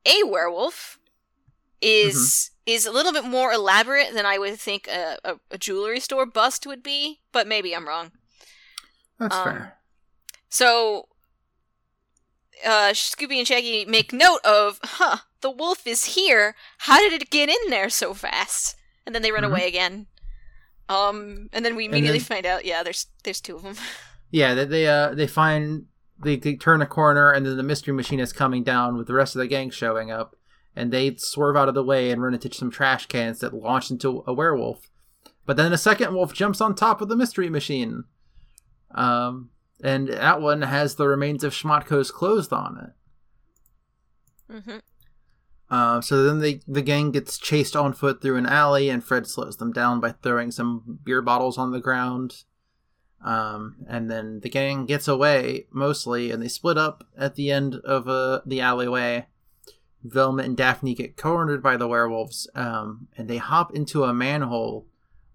a 0.06 0.24
werewolf 0.24 1.00
is 1.82 2.52
is 2.66 2.86
a 2.86 2.92
little 2.92 3.12
bit 3.12 3.26
more 3.26 3.52
elaborate 3.52 4.14
than 4.14 4.26
I 4.26 4.38
would 4.38 4.58
think 4.58 4.88
a, 4.88 5.18
a, 5.24 5.36
a 5.52 5.58
jewelry 5.58 6.00
store 6.00 6.26
bust 6.26 6.66
would 6.66 6.82
be, 6.82 7.20
but 7.34 7.46
maybe 7.48 7.76
I'm 7.76 7.88
wrong. 7.88 8.12
That's 9.20 9.36
Um, 9.36 9.44
fair. 9.44 9.78
So, 10.50 11.10
uh, 12.66 12.92
Scooby 12.94 13.38
and 13.40 13.48
Shaggy 13.48 13.84
make 13.86 14.14
note 14.14 14.40
of, 14.46 14.80
huh, 14.84 15.18
the 15.42 15.50
wolf 15.52 15.86
is 15.86 16.16
here. 16.16 16.56
How 16.80 17.00
did 17.00 17.22
it 17.22 17.30
get 17.30 17.50
in 17.50 17.70
there 17.70 17.90
so 17.90 18.14
fast? 18.14 18.78
And 19.06 19.14
then 19.14 19.22
they 19.24 19.32
run 19.32 19.44
Mhm. 19.44 19.48
away 19.50 19.68
again. 19.68 20.08
Um, 20.88 21.50
and 21.52 21.66
then 21.66 21.76
we 21.76 21.86
immediately 21.86 22.20
then- 22.20 22.26
find 22.26 22.46
out, 22.46 22.64
yeah, 22.66 22.84
there's 22.84 23.08
there's 23.24 23.42
two 23.42 23.56
of 23.58 23.64
them. 23.64 23.76
Yeah, 24.32 24.56
they 24.56 24.66
they 24.66 24.88
uh 24.88 25.14
they 25.14 25.28
find 25.28 25.86
they, 26.24 26.36
they 26.36 26.56
turn 26.56 26.82
a 26.82 26.86
corner 26.86 27.32
and 27.32 27.46
then 27.46 27.58
the 27.58 27.64
mystery 27.64 27.94
machine 27.94 28.20
is 28.20 28.34
coming 28.34 28.64
down 28.64 28.98
with 28.98 29.08
the 29.08 29.14
rest 29.14 29.36
of 29.36 29.40
the 29.40 29.48
gang 29.48 29.70
showing 29.70 30.12
up, 30.12 30.36
and 30.76 30.92
they 30.92 31.16
swerve 31.16 31.56
out 31.56 31.70
of 31.70 31.76
the 31.76 31.84
way 31.84 32.12
and 32.12 32.22
run 32.22 32.34
into 32.34 32.54
some 32.54 32.72
trash 32.72 33.06
cans 33.06 33.40
that 33.40 33.54
launch 33.54 33.92
into 33.92 34.24
a 34.26 34.34
werewolf. 34.34 34.90
But 35.46 35.58
then 35.58 35.74
a 35.74 35.78
second 35.78 36.14
wolf 36.14 36.34
jumps 36.34 36.62
on 36.62 36.74
top 36.74 37.02
of 37.02 37.10
the 37.10 37.16
mystery 37.16 37.50
machine. 37.50 38.06
Um, 38.96 39.50
and 39.84 40.08
that 40.08 40.42
one 40.42 40.62
has 40.62 40.96
the 40.96 41.08
remains 41.08 41.44
of 41.44 41.54
Schmatko's 41.54 42.12
clothes 42.12 42.52
on 42.52 42.94
it. 44.50 44.64
hmm 44.64 44.78
Uh, 45.70 46.00
so 46.02 46.24
then 46.24 46.40
they, 46.40 46.62
the 46.68 46.82
gang 46.82 47.12
gets 47.12 47.38
chased 47.38 47.76
on 47.76 47.94
foot 47.94 48.22
through 48.22 48.38
an 48.38 48.46
alley, 48.46 48.90
and 48.90 49.04
Fred 49.04 49.28
slows 49.28 49.58
them 49.58 49.74
down 49.74 50.00
by 50.00 50.12
throwing 50.12 50.52
some 50.52 51.00
beer 51.04 51.22
bottles 51.22 51.58
on 51.58 51.72
the 51.72 51.80
ground. 51.82 52.44
Um, 53.24 53.78
and 53.88 54.12
then 54.12 54.42
the 54.42 54.50
gang 54.50 54.86
gets 54.86 55.08
away 55.08 55.68
mostly, 55.72 56.32
and 56.32 56.42
they 56.42 56.48
split 56.48 56.78
up 56.78 57.08
at 57.18 57.36
the 57.36 57.52
end 57.52 57.76
of 57.76 58.08
uh, 58.08 58.42
the 58.46 58.62
alleyway. 58.62 59.28
Velma 60.04 60.44
and 60.44 60.58
Daphne 60.58 60.94
get 60.94 61.16
cornered 61.16 61.64
by 61.64 61.78
the 61.78 61.88
werewolves, 61.88 62.50
um, 62.56 63.08
and 63.18 63.30
they 63.30 63.38
hop 63.38 63.74
into 63.74 64.04
a 64.04 64.14
manhole 64.14 64.86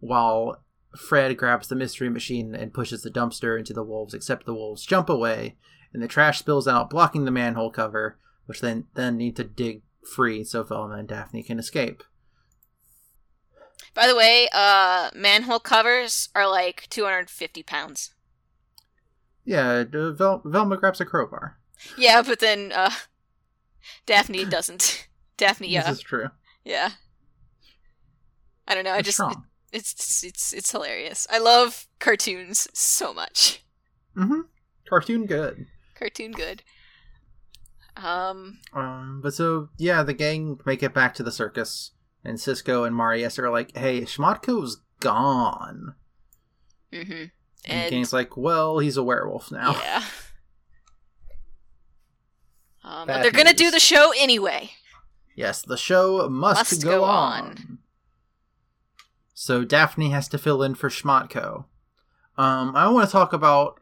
while 0.01 0.63
Fred 0.97 1.37
grabs 1.37 1.69
the 1.69 1.75
mystery 1.75 2.11
machine 2.11 2.55
and 2.55 2.75
pushes 2.75 3.03
the 3.03 3.11
dumpster 3.11 3.59
into 3.59 3.73
the 3.73 3.83
wolves, 3.83 4.13
except 4.13 4.45
the 4.45 4.55
wolves 4.55 4.85
jump 4.85 5.09
away, 5.09 5.57
and 5.93 6.03
the 6.03 6.09
trash 6.09 6.39
spills 6.39 6.69
out, 6.69 6.91
blocking 6.91 7.25
the 7.25 7.31
manhole 7.31 7.71
cover, 7.71 8.19
which 8.45 8.61
then 8.61 8.87
then 8.95 9.17
need 9.17 9.37
to 9.37 9.45
dig 9.45 9.83
free 10.03 10.45
so 10.45 10.63
Velma 10.63 10.97
and 10.97 11.09
Daphne 11.09 11.43
can 11.43 11.59
escape. 11.59 12.03
By 13.95 14.07
the 14.07 14.15
way, 14.17 14.49
uh, 14.53 15.11
manhole 15.15 15.59
covers 15.61 16.29
are 16.35 16.49
like 16.49 16.87
250 16.91 17.63
pounds. 17.63 18.13
Yeah, 19.45 19.85
Vel- 19.91 20.43
Velma 20.45 20.77
grabs 20.77 21.01
a 21.01 21.05
crowbar. 21.05 21.57
Yeah, 21.97 22.23
but 22.23 22.41
then 22.41 22.73
uh, 22.75 22.91
Daphne 24.07 24.45
doesn't. 24.51 25.09
Daphne, 25.37 25.69
yeah, 25.69 25.85
This 25.89 25.99
is 25.99 26.03
true. 26.05 26.29
yeah. 26.65 26.91
I 28.67 28.75
don't 28.75 28.85
know. 28.85 28.93
I 28.93 29.01
just 29.01 29.17
strong. 29.17 29.47
it's 29.73 30.23
it's 30.25 30.53
it's 30.53 30.71
hilarious. 30.73 31.27
I 31.31 31.39
love 31.39 31.87
cartoons 32.01 32.69
so 32.75 33.15
much. 33.15 33.65
Mm-hmm. 34.15 34.41
Cartoon 34.87 35.25
good. 35.25 35.67
Cartoon 35.95 36.33
good. 36.33 36.63
Um. 37.97 38.59
Um, 38.75 39.21
but 39.23 39.33
so 39.33 39.71
yeah, 39.79 40.03
the 40.03 40.13
gang 40.13 40.61
make 40.67 40.83
it 40.83 40.93
back 40.93 41.15
to 41.15 41.23
the 41.23 41.33
circus, 41.33 41.93
and 42.25 42.41
Cisco 42.41 42.85
and 42.85 42.95
Marius 42.97 43.39
are 43.39 43.51
like, 43.51 43.77
"Hey, 43.77 44.03
Schmatko's 44.03 44.81
gone." 45.01 45.95
hmm 46.93 47.03
And, 47.65 47.93
And 47.95 48.05
the 48.07 48.17
like, 48.17 48.37
"Well, 48.37 48.79
he's 48.79 48.97
a 48.97 49.03
werewolf 49.03 49.51
now." 49.51 49.73
yeah. 49.73 50.03
Um, 52.85 53.07
but 53.07 53.21
they're 53.23 53.31
gonna 53.33 53.53
do 53.53 53.71
the 53.71 53.81
show 53.81 54.13
anyway. 54.19 54.71
Yes, 55.37 55.61
the 55.63 55.77
show 55.77 56.27
must, 56.29 56.73
Must 56.73 56.83
go, 56.83 56.91
go 57.01 57.05
on. 57.05 57.43
on. 57.43 57.79
So 59.35 59.65
Daphne 59.65 60.11
has 60.11 60.27
to 60.29 60.39
fill 60.39 60.63
in 60.63 60.75
for 60.75 60.89
Schmatko. 60.89 61.67
Um, 62.37 62.75
I 62.75 62.89
want 62.89 63.07
to 63.07 63.13
talk 63.13 63.33
about. 63.33 63.81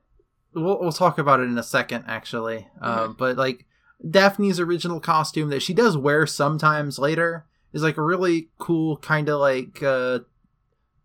We'll, 0.54 0.80
we'll 0.80 0.92
talk 0.92 1.18
about 1.18 1.40
it 1.40 1.44
in 1.44 1.56
a 1.56 1.62
second, 1.62 2.04
actually. 2.08 2.66
Um, 2.80 3.14
but 3.18 3.36
like 3.36 3.66
Daphne's 4.08 4.58
original 4.58 5.00
costume 5.00 5.50
that 5.50 5.62
she 5.62 5.72
does 5.74 5.96
wear 5.96 6.26
sometimes 6.26 6.98
later 6.98 7.46
is 7.72 7.82
like 7.82 7.96
a 7.96 8.02
really 8.02 8.48
cool 8.58 8.96
kind 8.98 9.28
of 9.28 9.40
like 9.40 9.82
uh, 9.82 10.20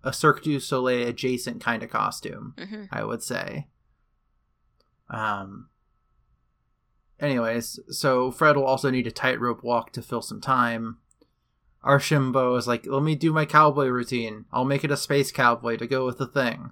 a 0.04 0.14
Cirque 0.14 0.44
du 0.44 0.60
Soleil 0.60 1.08
adjacent 1.08 1.62
kind 1.62 1.84
of 1.84 1.90
costume. 1.90 2.56
hmm 2.58 2.84
I 2.92 3.04
would 3.04 3.24
say. 3.24 3.68
Um. 5.10 5.68
Anyways, 7.20 7.80
so 7.90 8.32
Fred 8.32 8.56
will 8.56 8.66
also 8.66 8.90
need 8.90 9.06
a 9.06 9.12
tightrope 9.12 9.64
walk 9.64 9.92
to 9.94 10.02
fill 10.02 10.24
some 10.24 10.42
time. 10.42 10.98
Archambault 11.84 12.58
is 12.58 12.68
like, 12.68 12.88
let 12.88 13.04
me 13.04 13.14
do 13.16 13.32
my 13.32 13.46
cowboy 13.46 13.88
routine. 13.88 14.46
I'll 14.52 14.66
make 14.66 14.84
it 14.84 14.92
a 14.92 14.98
space 14.98 15.32
cowboy 15.32 15.78
to 15.78 15.86
go 15.86 16.06
with 16.06 16.18
the 16.18 16.26
thing. 16.26 16.72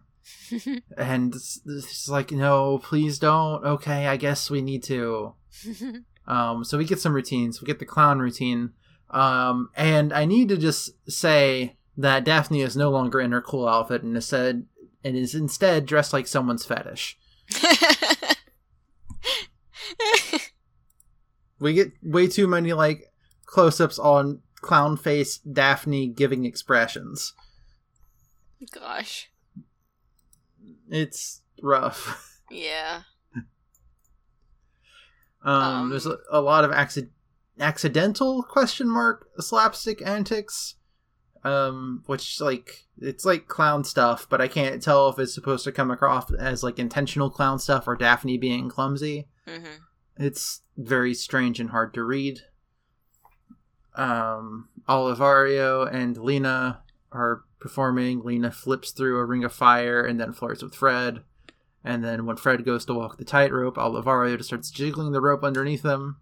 and 0.98 1.36
it's, 1.36 1.62
it's 1.66 2.10
like, 2.10 2.32
no, 2.32 2.80
please 2.80 3.20
don't. 3.20 3.64
Okay, 3.64 4.08
I 4.08 4.18
guess 4.18 4.50
we 4.50 4.62
need 4.62 4.84
to. 4.84 5.34
Um, 6.30 6.64
so 6.64 6.78
we 6.78 6.86
get 6.86 7.00
some 7.00 7.16
routines. 7.16 7.60
We 7.60 7.66
get 7.66 7.80
the 7.80 7.86
clown 7.86 8.20
routine. 8.20 8.74
Um, 9.10 9.70
and 9.76 10.14
I 10.14 10.26
need 10.26 10.50
to 10.50 10.58
just 10.58 10.92
say 11.12 11.76
that 11.98 12.24
Daphne 12.24 12.62
is 12.62 12.78
no 12.78 12.90
longer 12.92 13.20
in 13.20 13.32
her 13.32 13.42
cool 13.42 13.68
outfit 13.68 14.04
and 14.04 14.16
is 14.16 14.26
said 14.26 14.66
and 15.04 15.16
is 15.16 15.34
instead 15.36 15.86
dressed 15.86 16.14
like 16.14 16.28
someone's 16.28 16.66
fetish. 16.66 17.18
We 21.60 21.74
get 21.74 21.92
way 22.02 22.28
too 22.28 22.48
many 22.48 22.74
like 22.74 23.12
close-ups 23.46 24.00
on 24.00 24.42
clown 24.62 24.98
face 24.98 25.38
Daphne 25.40 26.08
giving 26.08 26.46
expressions. 26.46 27.34
Gosh. 28.72 29.30
It's 30.90 31.42
rough. 31.62 32.42
Yeah. 32.50 33.02
Um, 33.36 33.46
Um, 35.42 35.90
there's 35.90 36.06
a, 36.06 36.18
a 36.32 36.42
lot 36.42 36.66
of 36.66 36.72
acci- 36.72 37.10
accidental 37.60 38.44
question 38.44 38.90
mark 38.90 39.28
slapstick 39.40 40.02
antics. 40.06 40.76
Um, 41.42 42.04
which 42.06 42.42
like 42.42 42.88
it's 43.00 43.24
like 43.24 43.48
clown 43.48 43.86
stuff, 43.86 44.28
but 44.30 44.42
I 44.42 44.50
can't 44.50 44.84
tell 44.84 45.08
if 45.08 45.18
it's 45.20 45.34
supposed 45.34 45.64
to 45.64 45.72
come 45.72 45.90
across 45.90 46.30
as 46.34 46.64
like 46.64 46.78
intentional 46.80 47.30
clown 47.30 47.60
stuff 47.60 47.88
or 47.88 47.96
Daphne 47.96 48.38
being 48.38 48.68
clumsy. 48.68 49.30
hmm 49.48 49.78
It's 50.18 50.64
very 50.78 51.14
strange 51.14 51.62
and 51.62 51.70
hard 51.70 51.94
to 51.94 52.04
read. 52.04 52.42
Um, 53.96 54.68
Olivario 54.88 55.90
and 55.92 56.18
Lena 56.18 56.82
are 57.12 57.44
performing. 57.60 58.22
Lena 58.22 58.52
flips 58.52 58.92
through 58.92 59.18
a 59.18 59.26
ring 59.26 59.44
of 59.46 59.54
fire 59.54 60.02
and 60.04 60.20
then 60.20 60.34
flirts 60.34 60.62
with 60.62 60.76
Fred. 60.76 61.24
And 61.84 62.04
then 62.04 62.26
when 62.26 62.36
Fred 62.36 62.66
goes 62.66 62.84
to 62.86 62.94
walk 62.94 63.18
the 63.18 63.26
tightrope, 63.26 63.78
Olivario 63.78 64.36
just 64.36 64.50
starts 64.50 64.70
jiggling 64.72 65.14
the 65.14 65.22
rope 65.22 65.44
underneath 65.44 65.84
him. 65.84 66.18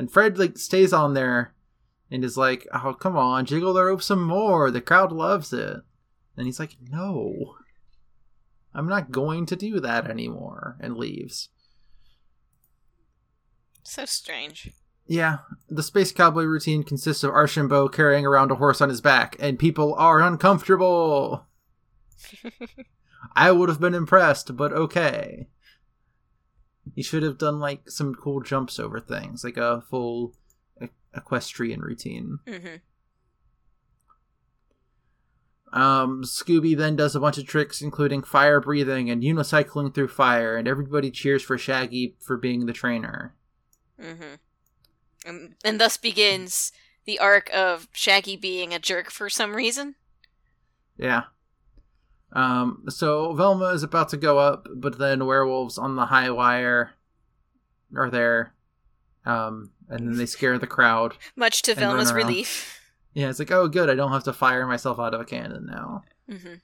And 0.00 0.10
Fred 0.10 0.38
like 0.38 0.56
stays 0.56 0.94
on 0.94 1.12
there 1.12 1.52
and 2.10 2.24
is 2.24 2.38
like, 2.38 2.66
"Oh, 2.72 2.94
come 2.94 3.18
on, 3.18 3.44
jiggle 3.44 3.74
the 3.74 3.84
rope 3.84 4.02
some 4.02 4.22
more. 4.22 4.70
The 4.70 4.80
crowd 4.80 5.12
loves 5.12 5.52
it." 5.52 5.76
And 6.38 6.46
he's 6.46 6.58
like, 6.58 6.78
"No, 6.80 7.56
I'm 8.72 8.88
not 8.88 9.10
going 9.10 9.44
to 9.44 9.56
do 9.56 9.78
that 9.80 10.08
anymore," 10.08 10.78
and 10.80 10.96
leaves. 10.96 11.50
So 13.82 14.06
strange. 14.06 14.70
Yeah, 15.06 15.40
the 15.68 15.82
space 15.82 16.12
cowboy 16.12 16.44
routine 16.44 16.82
consists 16.82 17.22
of 17.22 17.32
Archambault 17.32 17.90
carrying 17.90 18.24
around 18.24 18.50
a 18.50 18.54
horse 18.54 18.80
on 18.80 18.88
his 18.88 19.02
back, 19.02 19.36
and 19.38 19.58
people 19.58 19.94
are 19.96 20.22
uncomfortable. 20.22 21.44
I 23.36 23.52
would 23.52 23.68
have 23.68 23.80
been 23.82 23.94
impressed, 23.94 24.56
but 24.56 24.72
okay. 24.72 25.48
He 26.94 27.02
should 27.02 27.22
have 27.22 27.38
done 27.38 27.60
like 27.60 27.88
some 27.90 28.14
cool 28.14 28.40
jumps 28.40 28.78
over 28.78 29.00
things, 29.00 29.44
like 29.44 29.56
a 29.56 29.82
full 29.82 30.34
e- 30.82 30.88
equestrian 31.14 31.80
routine. 31.80 32.38
hmm 32.46 32.76
Um, 35.72 36.24
Scooby 36.24 36.76
then 36.76 36.96
does 36.96 37.14
a 37.14 37.20
bunch 37.20 37.38
of 37.38 37.46
tricks, 37.46 37.80
including 37.80 38.22
fire 38.22 38.60
breathing 38.60 39.08
and 39.08 39.22
unicycling 39.22 39.94
through 39.94 40.08
fire, 40.08 40.56
and 40.56 40.66
everybody 40.66 41.10
cheers 41.12 41.42
for 41.42 41.56
Shaggy 41.56 42.16
for 42.18 42.36
being 42.36 42.66
the 42.66 42.72
trainer. 42.72 43.36
Mm-hmm. 44.00 44.34
And, 45.24 45.54
and 45.64 45.80
thus 45.80 45.96
begins 45.96 46.72
the 47.04 47.20
arc 47.20 47.50
of 47.54 47.86
Shaggy 47.92 48.36
being 48.36 48.74
a 48.74 48.78
jerk 48.80 49.10
for 49.10 49.30
some 49.30 49.54
reason. 49.54 49.94
Yeah. 50.96 51.24
Um, 52.32 52.84
so 52.88 53.32
Velma 53.34 53.66
is 53.66 53.82
about 53.82 54.08
to 54.10 54.16
go 54.16 54.38
up, 54.38 54.68
but 54.74 54.98
then 54.98 55.26
werewolves 55.26 55.78
on 55.78 55.96
the 55.96 56.06
high 56.06 56.30
wire 56.30 56.92
are 57.96 58.10
there. 58.10 58.54
Um, 59.26 59.70
and 59.88 60.06
then 60.08 60.16
they 60.16 60.26
scare 60.26 60.58
the 60.58 60.66
crowd. 60.66 61.16
Much 61.36 61.62
to 61.62 61.74
Velma's 61.74 62.12
relief. 62.12 62.80
Yeah, 63.12 63.28
it's 63.28 63.38
like, 63.40 63.50
oh, 63.50 63.66
good, 63.68 63.90
I 63.90 63.94
don't 63.96 64.12
have 64.12 64.24
to 64.24 64.32
fire 64.32 64.66
myself 64.66 65.00
out 65.00 65.14
of 65.14 65.20
a 65.20 65.24
cannon 65.24 65.66
now. 65.66 66.04
hmm 66.28 66.54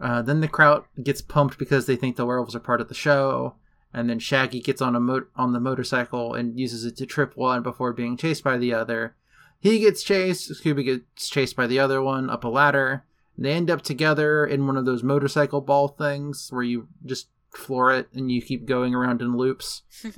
Uh, 0.00 0.20
then 0.22 0.40
the 0.40 0.48
crowd 0.48 0.82
gets 1.02 1.22
pumped 1.22 1.56
because 1.58 1.86
they 1.86 1.94
think 1.96 2.16
the 2.16 2.26
werewolves 2.26 2.56
are 2.56 2.60
part 2.60 2.80
of 2.80 2.88
the 2.88 2.94
show. 2.94 3.54
And 3.92 4.10
then 4.10 4.18
Shaggy 4.18 4.60
gets 4.60 4.82
on 4.82 4.96
a 4.96 5.00
mo- 5.00 5.26
on 5.36 5.52
the 5.52 5.60
motorcycle 5.60 6.34
and 6.34 6.58
uses 6.58 6.84
it 6.84 6.96
to 6.96 7.06
trip 7.06 7.36
one 7.36 7.62
before 7.62 7.92
being 7.92 8.16
chased 8.16 8.42
by 8.42 8.58
the 8.58 8.74
other. 8.74 9.14
He 9.60 9.78
gets 9.78 10.02
chased. 10.02 10.50
Scooby 10.50 10.84
gets 10.84 11.28
chased 11.28 11.54
by 11.54 11.68
the 11.68 11.78
other 11.78 12.02
one 12.02 12.28
up 12.28 12.42
a 12.42 12.48
ladder. 12.48 13.04
They 13.36 13.52
end 13.52 13.70
up 13.70 13.82
together 13.82 14.46
in 14.46 14.66
one 14.66 14.76
of 14.76 14.84
those 14.84 15.02
motorcycle 15.02 15.60
ball 15.60 15.88
things 15.88 16.48
where 16.50 16.62
you 16.62 16.88
just 17.04 17.28
floor 17.50 17.92
it 17.92 18.08
and 18.12 18.30
you 18.30 18.40
keep 18.42 18.64
going 18.66 18.94
around 18.94 19.20
in 19.22 19.36
loops. 19.36 19.82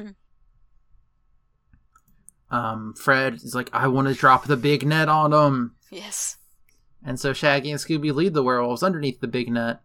Um, 2.51 2.95
Fred 2.95 3.35
is 3.35 3.55
like, 3.55 3.71
I 3.73 3.89
want 3.89 4.09
to 4.09 4.15
drop 4.15 4.45
the 4.45 4.57
big 4.57 4.87
net 4.87 5.09
on 5.09 5.33
them. 5.33 5.75
yes. 5.91 6.37
And 7.05 7.21
so 7.21 7.33
Shaggy 7.33 7.71
and 7.71 7.81
Scooby 7.81 8.15
lead 8.15 8.35
the 8.35 8.43
werewolves 8.43 8.83
underneath 8.83 9.21
the 9.21 9.29
big 9.29 9.49
net. 9.51 9.81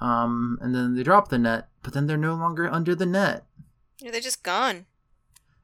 Um, 0.00 0.58
and 0.60 0.74
then 0.74 0.94
they 0.96 1.02
drop 1.02 1.28
the 1.28 1.38
net, 1.38 1.68
but 1.82 1.92
then 1.92 2.06
they're 2.06 2.16
no 2.16 2.34
longer 2.34 2.68
under 2.68 2.94
the 2.94 3.06
net. 3.06 3.44
Yeah, 4.00 4.10
they're 4.10 4.20
just 4.20 4.42
gone. 4.42 4.86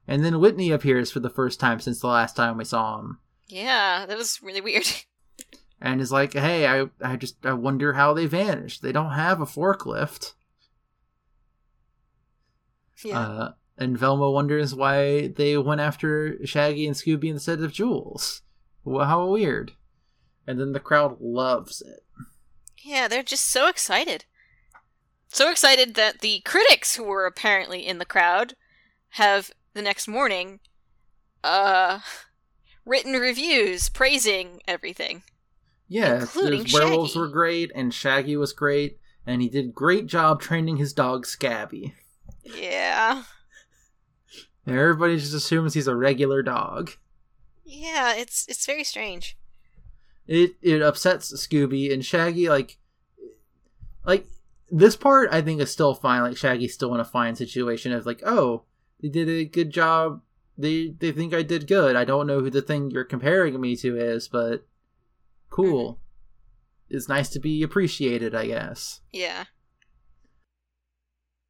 And 0.07 0.23
then 0.25 0.39
Whitney 0.39 0.71
appears 0.71 1.11
for 1.11 1.19
the 1.19 1.29
first 1.29 1.59
time 1.59 1.79
since 1.79 1.99
the 1.99 2.07
last 2.07 2.35
time 2.35 2.57
we 2.57 2.65
saw 2.65 2.99
him. 2.99 3.19
Yeah, 3.47 4.05
that 4.07 4.17
was 4.17 4.41
really 4.41 4.61
weird. 4.61 4.85
And 5.85 6.01
is 6.01 6.11
like, 6.11 6.33
hey, 6.33 6.67
I, 6.67 6.89
I 6.99 7.15
just 7.15 7.45
I 7.45 7.53
wonder 7.53 7.93
how 7.93 8.13
they 8.13 8.25
vanished. 8.25 8.81
They 8.81 8.91
don't 8.91 9.11
have 9.11 9.39
a 9.39 9.45
forklift. 9.45 10.33
yeah. 13.03 13.19
Uh, 13.19 13.51
and 13.77 13.97
Velma 13.97 14.31
wonders 14.31 14.73
why 14.73 15.27
they 15.27 15.57
went 15.57 15.81
after 15.81 16.43
Shaggy 16.45 16.87
and 16.87 16.95
Scooby 16.95 17.25
instead 17.29 17.61
of 17.61 17.71
jewels. 17.71 18.41
Well, 18.83 19.05
how 19.05 19.27
weird. 19.27 19.73
And 20.47 20.59
then 20.59 20.71
the 20.73 20.79
crowd 20.79 21.17
loves 21.19 21.81
it. 21.81 22.03
yeah, 22.83 23.07
they're 23.07 23.21
just 23.23 23.45
so 23.45 23.67
excited. 23.67 24.25
So 25.27 25.51
excited 25.51 25.95
that 25.95 26.21
the 26.21 26.39
critics 26.45 26.95
who 26.95 27.03
were 27.03 27.25
apparently 27.25 27.85
in 27.85 27.97
the 27.99 28.05
crowd 28.05 28.55
have 29.09 29.51
the 29.73 29.81
next 29.81 30.07
morning 30.07 30.61
uh 31.43 31.99
written 32.85 33.13
reviews 33.13 33.89
praising 33.89 34.61
everything. 34.67 35.23
Yeah, 35.87 36.21
Including 36.21 36.65
his 36.65 36.73
werewolves 36.73 37.11
Shaggy. 37.11 37.19
were 37.19 37.27
great, 37.27 37.71
and 37.75 37.93
Shaggy 37.93 38.35
was 38.37 38.53
great, 38.53 38.99
and 39.25 39.41
he 39.41 39.49
did 39.49 39.75
great 39.75 40.07
job 40.07 40.41
training 40.41 40.77
his 40.77 40.93
dog 40.93 41.25
Scabby. 41.25 41.93
Yeah. 42.43 43.23
And 44.65 44.77
everybody 44.77 45.17
just 45.17 45.33
assumes 45.33 45.73
he's 45.73 45.87
a 45.87 45.95
regular 45.95 46.41
dog. 46.41 46.91
Yeah, 47.63 48.15
it's 48.15 48.47
it's 48.47 48.65
very 48.65 48.83
strange. 48.83 49.37
It 50.27 50.55
it 50.61 50.81
upsets 50.81 51.31
Scooby 51.33 51.93
and 51.93 52.03
Shaggy 52.03 52.49
like 52.49 52.77
like 54.05 54.25
this 54.71 54.95
part 54.95 55.29
I 55.31 55.41
think 55.41 55.61
is 55.61 55.71
still 55.71 55.93
fine. 55.93 56.21
Like 56.21 56.37
Shaggy's 56.37 56.73
still 56.73 56.93
in 56.95 56.99
a 56.99 57.05
fine 57.05 57.35
situation 57.35 57.91
of 57.91 58.05
like, 58.05 58.21
oh, 58.25 58.63
they 59.01 59.09
did 59.09 59.29
a 59.29 59.45
good 59.45 59.69
job. 59.71 60.21
They 60.57 60.95
they 60.99 61.11
think 61.11 61.33
I 61.33 61.43
did 61.43 61.67
good. 61.67 61.95
I 61.95 62.05
don't 62.05 62.27
know 62.27 62.39
who 62.39 62.49
the 62.49 62.61
thing 62.61 62.89
you're 62.89 63.03
comparing 63.03 63.59
me 63.59 63.75
to 63.77 63.97
is, 63.97 64.27
but 64.27 64.65
cool. 65.49 65.99
It's 66.89 67.09
nice 67.09 67.29
to 67.29 67.39
be 67.39 67.63
appreciated, 67.63 68.35
I 68.35 68.47
guess. 68.47 69.01
Yeah. 69.11 69.45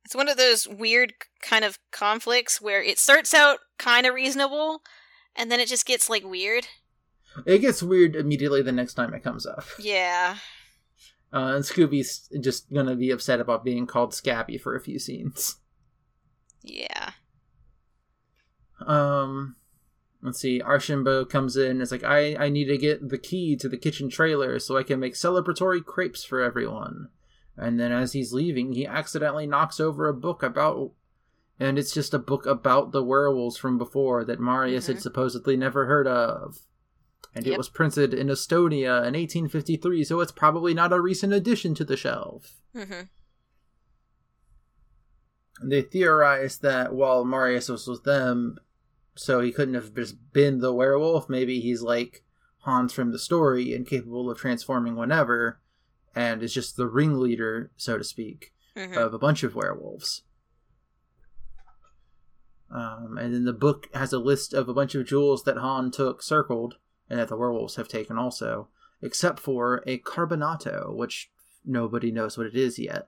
It's 0.05 0.15
one 0.15 0.29
of 0.29 0.37
those 0.37 0.67
weird 0.67 1.13
kind 1.41 1.65
of 1.65 1.79
conflicts 1.91 2.61
where 2.61 2.81
it 2.81 2.99
starts 2.99 3.33
out 3.33 3.57
kind 3.77 4.05
of 4.05 4.13
reasonable 4.13 4.81
and 5.35 5.51
then 5.51 5.59
it 5.59 5.67
just 5.67 5.85
gets 5.85 6.09
like 6.09 6.23
weird. 6.23 6.67
It 7.45 7.59
gets 7.59 7.83
weird 7.83 8.15
immediately 8.15 8.61
the 8.61 8.71
next 8.71 8.93
time 8.93 9.13
it 9.13 9.23
comes 9.23 9.45
up. 9.45 9.65
Yeah. 9.79 10.37
Uh, 11.33 11.55
and 11.55 11.65
Scooby's 11.65 12.29
just 12.41 12.71
gonna 12.71 12.95
be 12.95 13.11
upset 13.11 13.41
about 13.41 13.65
being 13.65 13.87
called 13.87 14.13
Scabby 14.13 14.57
for 14.57 14.75
a 14.75 14.81
few 14.81 14.99
scenes. 14.99 15.57
Yeah. 16.61 17.11
Um, 18.85 19.55
let's 20.21 20.39
see. 20.39 20.61
Archambault 20.61 21.29
comes 21.29 21.55
in. 21.57 21.81
It's 21.81 21.91
like 21.91 22.03
I 22.03 22.35
I 22.35 22.49
need 22.49 22.65
to 22.65 22.77
get 22.77 23.09
the 23.09 23.17
key 23.17 23.55
to 23.57 23.69
the 23.69 23.77
kitchen 23.77 24.09
trailer 24.09 24.59
so 24.59 24.77
I 24.77 24.83
can 24.83 24.99
make 24.99 25.13
celebratory 25.13 25.83
crepes 25.83 26.23
for 26.23 26.41
everyone. 26.41 27.09
And 27.57 27.79
then 27.79 27.91
as 27.91 28.13
he's 28.13 28.33
leaving, 28.33 28.73
he 28.73 28.85
accidentally 28.85 29.47
knocks 29.47 29.79
over 29.79 30.09
a 30.09 30.13
book 30.13 30.43
about, 30.43 30.91
and 31.59 31.79
it's 31.79 31.93
just 31.93 32.13
a 32.13 32.19
book 32.19 32.45
about 32.45 32.91
the 32.91 33.03
werewolves 33.03 33.57
from 33.57 33.77
before 33.77 34.25
that 34.25 34.41
Marius 34.41 34.87
had 34.87 34.97
Mhm. 34.97 35.01
supposedly 35.01 35.55
never 35.55 35.85
heard 35.85 36.07
of. 36.07 36.59
And 37.33 37.47
it 37.47 37.57
was 37.57 37.69
printed 37.69 38.13
in 38.13 38.27
Estonia 38.27 39.05
in 39.05 39.15
1853, 39.15 40.03
so 40.03 40.21
it's 40.21 40.31
probably 40.31 40.73
not 40.73 40.93
a 40.93 41.01
recent 41.01 41.33
addition 41.33 41.73
to 41.75 41.83
the 41.85 41.97
shelf. 41.97 42.61
Mhm. 42.73 43.09
They 45.63 45.81
theorized 45.81 46.61
that 46.61 46.93
while 46.93 47.23
Marius 47.23 47.69
was 47.69 47.87
with 47.87 48.03
them, 48.03 48.57
so 49.15 49.39
he 49.41 49.51
couldn't 49.51 49.73
have 49.75 49.93
just 49.93 50.15
been 50.33 50.59
the 50.59 50.73
werewolf. 50.73 51.29
Maybe 51.29 51.59
he's 51.59 51.81
like 51.81 52.23
Hans 52.59 52.93
from 52.93 53.11
the 53.11 53.19
story 53.19 53.73
and 53.73 53.87
capable 53.87 54.29
of 54.29 54.37
transforming 54.37 54.95
whenever, 54.95 55.59
and 56.15 56.41
is 56.43 56.53
just 56.53 56.77
the 56.77 56.87
ringleader, 56.87 57.71
so 57.77 57.97
to 57.97 58.03
speak, 58.03 58.53
Mhm. 58.75 58.97
of 58.97 59.13
a 59.13 59.19
bunch 59.19 59.43
of 59.43 59.55
werewolves. 59.55 60.23
Um, 62.71 63.17
and 63.17 63.33
then 63.33 63.45
the 63.45 63.53
book 63.53 63.87
has 63.93 64.11
a 64.11 64.19
list 64.19 64.53
of 64.53 64.67
a 64.67 64.73
bunch 64.73 64.95
of 64.95 65.05
jewels 65.05 65.43
that 65.43 65.57
Han 65.57 65.91
took 65.91 66.21
circled, 66.21 66.75
and 67.09 67.19
that 67.19 67.27
the 67.27 67.37
werewolves 67.37 67.75
have 67.75 67.87
taken 67.87 68.17
also, 68.17 68.69
except 69.01 69.39
for 69.39 69.83
a 69.85 69.99
carbonado, 69.99 70.93
which 70.93 71.31
nobody 71.63 72.11
knows 72.11 72.37
what 72.37 72.47
it 72.47 72.55
is 72.55 72.79
yet. 72.79 73.07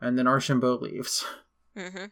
And 0.00 0.18
then 0.18 0.26
Archambault 0.26 0.82
leaves. 0.82 1.24
Mhm. 1.76 2.10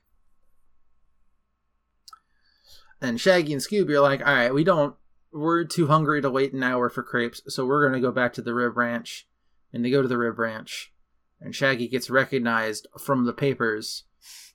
And 3.00 3.20
Shaggy 3.20 3.52
and 3.52 3.62
Scooby 3.62 3.90
are 3.90 4.00
like, 4.00 4.20
all 4.26 4.34
right, 4.34 4.52
we 4.52 4.64
don't, 4.64 4.94
we're 5.32 5.64
too 5.64 5.86
hungry 5.86 6.20
to 6.22 6.30
wait 6.30 6.52
an 6.52 6.62
hour 6.62 6.88
for 6.88 7.02
crepes, 7.02 7.42
so 7.46 7.64
we're 7.64 7.82
going 7.82 8.00
to 8.00 8.06
go 8.06 8.12
back 8.12 8.32
to 8.34 8.42
the 8.42 8.54
Rib 8.54 8.76
Ranch. 8.76 9.26
And 9.72 9.84
they 9.84 9.90
go 9.90 10.02
to 10.02 10.08
the 10.08 10.18
Rib 10.18 10.38
Ranch. 10.38 10.92
And 11.40 11.54
Shaggy 11.54 11.88
gets 11.88 12.10
recognized 12.10 12.86
from 12.98 13.24
the 13.24 13.32
papers. 13.32 14.04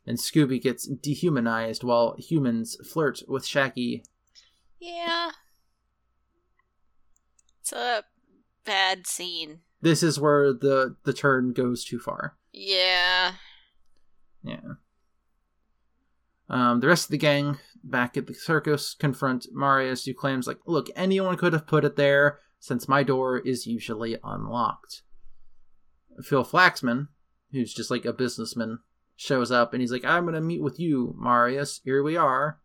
And 0.05 0.17
Scooby 0.17 0.61
gets 0.61 0.87
dehumanized 0.87 1.83
while 1.83 2.15
humans 2.17 2.75
flirt 2.85 3.21
with 3.27 3.45
Shaggy. 3.45 4.03
Yeah. 4.79 5.31
It's 7.61 7.71
a 7.71 8.03
bad 8.65 9.07
scene. 9.07 9.59
This 9.81 10.03
is 10.03 10.19
where 10.19 10.51
the, 10.51 10.97
the 11.03 11.13
turn 11.13 11.53
goes 11.53 11.85
too 11.85 11.99
far. 11.99 12.35
Yeah. 12.51 13.33
Yeah. 14.43 14.73
Um, 16.49 16.81
the 16.81 16.87
rest 16.87 17.05
of 17.05 17.11
the 17.11 17.17
gang 17.17 17.57
back 17.83 18.15
at 18.17 18.27
the 18.27 18.33
circus 18.33 18.95
confront 18.97 19.47
Marius, 19.51 20.05
who 20.05 20.13
claims, 20.13 20.47
like, 20.47 20.59
look, 20.65 20.87
anyone 20.95 21.37
could 21.37 21.53
have 21.53 21.67
put 21.67 21.85
it 21.85 21.95
there 21.95 22.39
since 22.59 22.87
my 22.87 23.03
door 23.03 23.39
is 23.39 23.67
usually 23.67 24.17
unlocked. 24.23 25.01
Phil 26.23 26.45
Flaxman, 26.45 27.07
who's 27.51 27.73
just 27.73 27.91
like 27.91 28.05
a 28.05 28.13
businessman, 28.13 28.79
shows 29.15 29.51
up 29.51 29.73
and 29.73 29.81
he's 29.81 29.91
like, 29.91 30.05
I'm 30.05 30.23
going 30.23 30.35
to 30.35 30.41
meet 30.41 30.61
with 30.61 30.79
you, 30.79 31.15
Marius. 31.17 31.81
Here 31.83 32.01
we 32.01 32.15
are. 32.15 32.59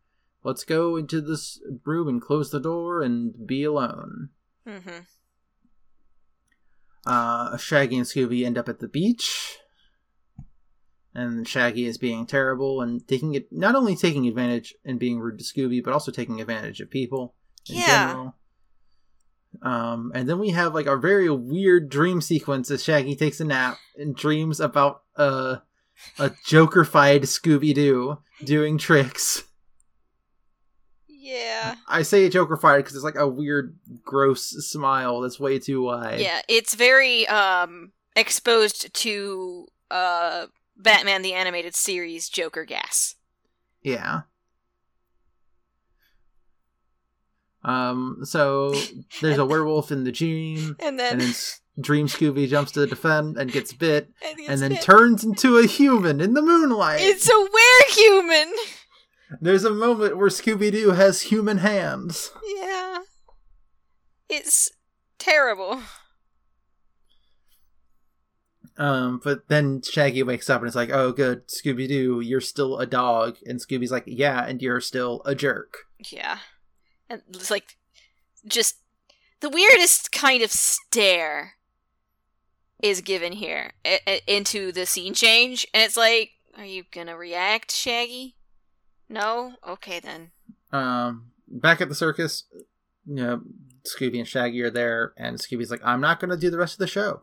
Let's 0.44 0.64
go 0.64 0.96
into 0.96 1.20
this 1.20 1.60
room 1.84 2.08
and 2.08 2.22
close 2.22 2.50
the 2.50 2.60
door 2.60 3.02
and 3.02 3.46
be 3.46 3.64
alone. 3.64 4.30
Mm-hmm. 4.66 5.00
Uh, 7.06 7.56
Shaggy 7.56 7.96
and 7.96 8.06
Scooby 8.06 8.44
end 8.44 8.56
up 8.56 8.68
at 8.68 8.78
the 8.78 8.88
beach, 8.88 9.58
and 11.18 11.46
Shaggy 11.48 11.86
is 11.86 11.98
being 11.98 12.26
terrible 12.26 12.80
and 12.80 13.06
taking 13.06 13.34
it 13.34 13.48
not 13.52 13.74
only 13.74 13.96
taking 13.96 14.26
advantage 14.26 14.74
and 14.84 14.98
being 14.98 15.18
rude 15.18 15.38
to 15.38 15.44
Scooby, 15.44 15.82
but 15.82 15.92
also 15.92 16.12
taking 16.12 16.40
advantage 16.40 16.80
of 16.80 16.90
people 16.90 17.34
in 17.68 17.76
Yeah. 17.76 17.86
general. 18.06 18.34
Um, 19.62 20.12
and 20.14 20.28
then 20.28 20.38
we 20.38 20.50
have 20.50 20.74
like 20.74 20.86
a 20.86 20.96
very 20.96 21.28
weird 21.30 21.88
dream 21.88 22.20
sequence 22.20 22.70
as 22.70 22.84
Shaggy 22.84 23.16
takes 23.16 23.40
a 23.40 23.44
nap 23.44 23.78
and 23.96 24.14
dreams 24.14 24.60
about 24.60 25.02
a 25.16 25.62
a 26.18 26.30
Joker-fied 26.46 27.22
Scooby 27.22 27.74
Doo 27.74 28.18
doing 28.44 28.78
tricks. 28.78 29.42
Yeah. 31.08 31.74
I 31.88 32.02
say 32.02 32.28
Joker-fied 32.28 32.78
because 32.78 32.94
it's 32.94 33.04
like 33.04 33.16
a 33.16 33.26
weird, 33.26 33.76
gross 34.04 34.42
smile 34.70 35.20
that's 35.20 35.40
way 35.40 35.58
too 35.58 35.82
wide. 35.82 36.20
Yeah, 36.20 36.40
it's 36.48 36.74
very 36.74 37.26
um 37.28 37.92
exposed 38.14 38.92
to 38.94 39.66
uh 39.90 40.46
Batman 40.78 41.22
the 41.22 41.34
animated 41.34 41.74
series 41.74 42.28
Joker 42.28 42.64
gas. 42.64 43.16
Yeah. 43.82 44.22
Um. 47.64 48.20
So 48.24 48.74
there's 49.20 49.38
a 49.38 49.44
werewolf 49.44 49.90
in 49.90 50.04
the 50.04 50.12
dream, 50.12 50.76
And 50.80 50.98
then 50.98 51.12
and 51.14 51.20
then 51.20 51.34
Dream 51.80 52.06
Scooby 52.06 52.48
jumps 52.48 52.72
to 52.72 52.86
defend 52.86 53.36
and 53.36 53.50
gets 53.50 53.72
bit, 53.72 54.08
and, 54.24 54.40
and 54.48 54.60
then 54.60 54.72
it's, 54.72 54.84
turns 54.84 55.24
into 55.24 55.58
a 55.58 55.66
human 55.66 56.20
in 56.20 56.34
the 56.34 56.42
moonlight. 56.42 57.00
it's 57.00 57.28
a 57.28 57.32
werehuman. 57.32 58.52
There's 59.40 59.64
a 59.64 59.70
moment 59.70 60.16
where 60.16 60.28
Scooby 60.28 60.72
Doo 60.72 60.92
has 60.92 61.22
human 61.22 61.58
hands. 61.58 62.30
Yeah. 62.56 63.00
It's 64.28 64.70
terrible. 65.18 65.82
Um. 68.78 69.20
But 69.22 69.48
then 69.48 69.82
Shaggy 69.82 70.22
wakes 70.22 70.48
up 70.48 70.60
and 70.60 70.68
is 70.68 70.76
like, 70.76 70.90
"Oh, 70.90 71.12
good, 71.12 71.48
Scooby 71.48 71.88
Doo, 71.88 72.20
you're 72.20 72.40
still 72.40 72.78
a 72.78 72.86
dog." 72.86 73.36
And 73.44 73.60
Scooby's 73.60 73.90
like, 73.92 74.04
"Yeah, 74.06 74.44
and 74.44 74.62
you're 74.62 74.80
still 74.80 75.20
a 75.24 75.34
jerk." 75.34 75.78
Yeah. 76.10 76.38
And 77.10 77.22
it's 77.30 77.50
like 77.50 77.76
just 78.46 78.76
the 79.40 79.50
weirdest 79.50 80.12
kind 80.12 80.42
of 80.42 80.50
stare 80.50 81.54
is 82.82 83.00
given 83.00 83.32
here 83.32 83.72
into 84.26 84.70
the 84.70 84.86
scene 84.86 85.12
change 85.12 85.66
and 85.74 85.82
it's 85.82 85.96
like 85.96 86.30
are 86.56 86.64
you 86.64 86.84
gonna 86.92 87.16
react 87.16 87.72
shaggy 87.72 88.36
no 89.08 89.54
okay 89.66 89.98
then 89.98 90.30
Um, 90.70 91.32
back 91.48 91.80
at 91.80 91.88
the 91.88 91.94
circus, 91.94 92.44
you 93.06 93.14
know, 93.16 93.40
Scooby 93.84 94.18
and 94.18 94.28
Shaggy 94.28 94.60
are 94.62 94.70
there, 94.70 95.12
and 95.16 95.38
Scooby's 95.38 95.70
like, 95.70 95.80
"I'm 95.82 96.00
not 96.00 96.20
going 96.20 96.30
to 96.30 96.36
do 96.36 96.50
the 96.50 96.58
rest 96.58 96.74
of 96.74 96.78
the 96.78 96.86
show," 96.86 97.22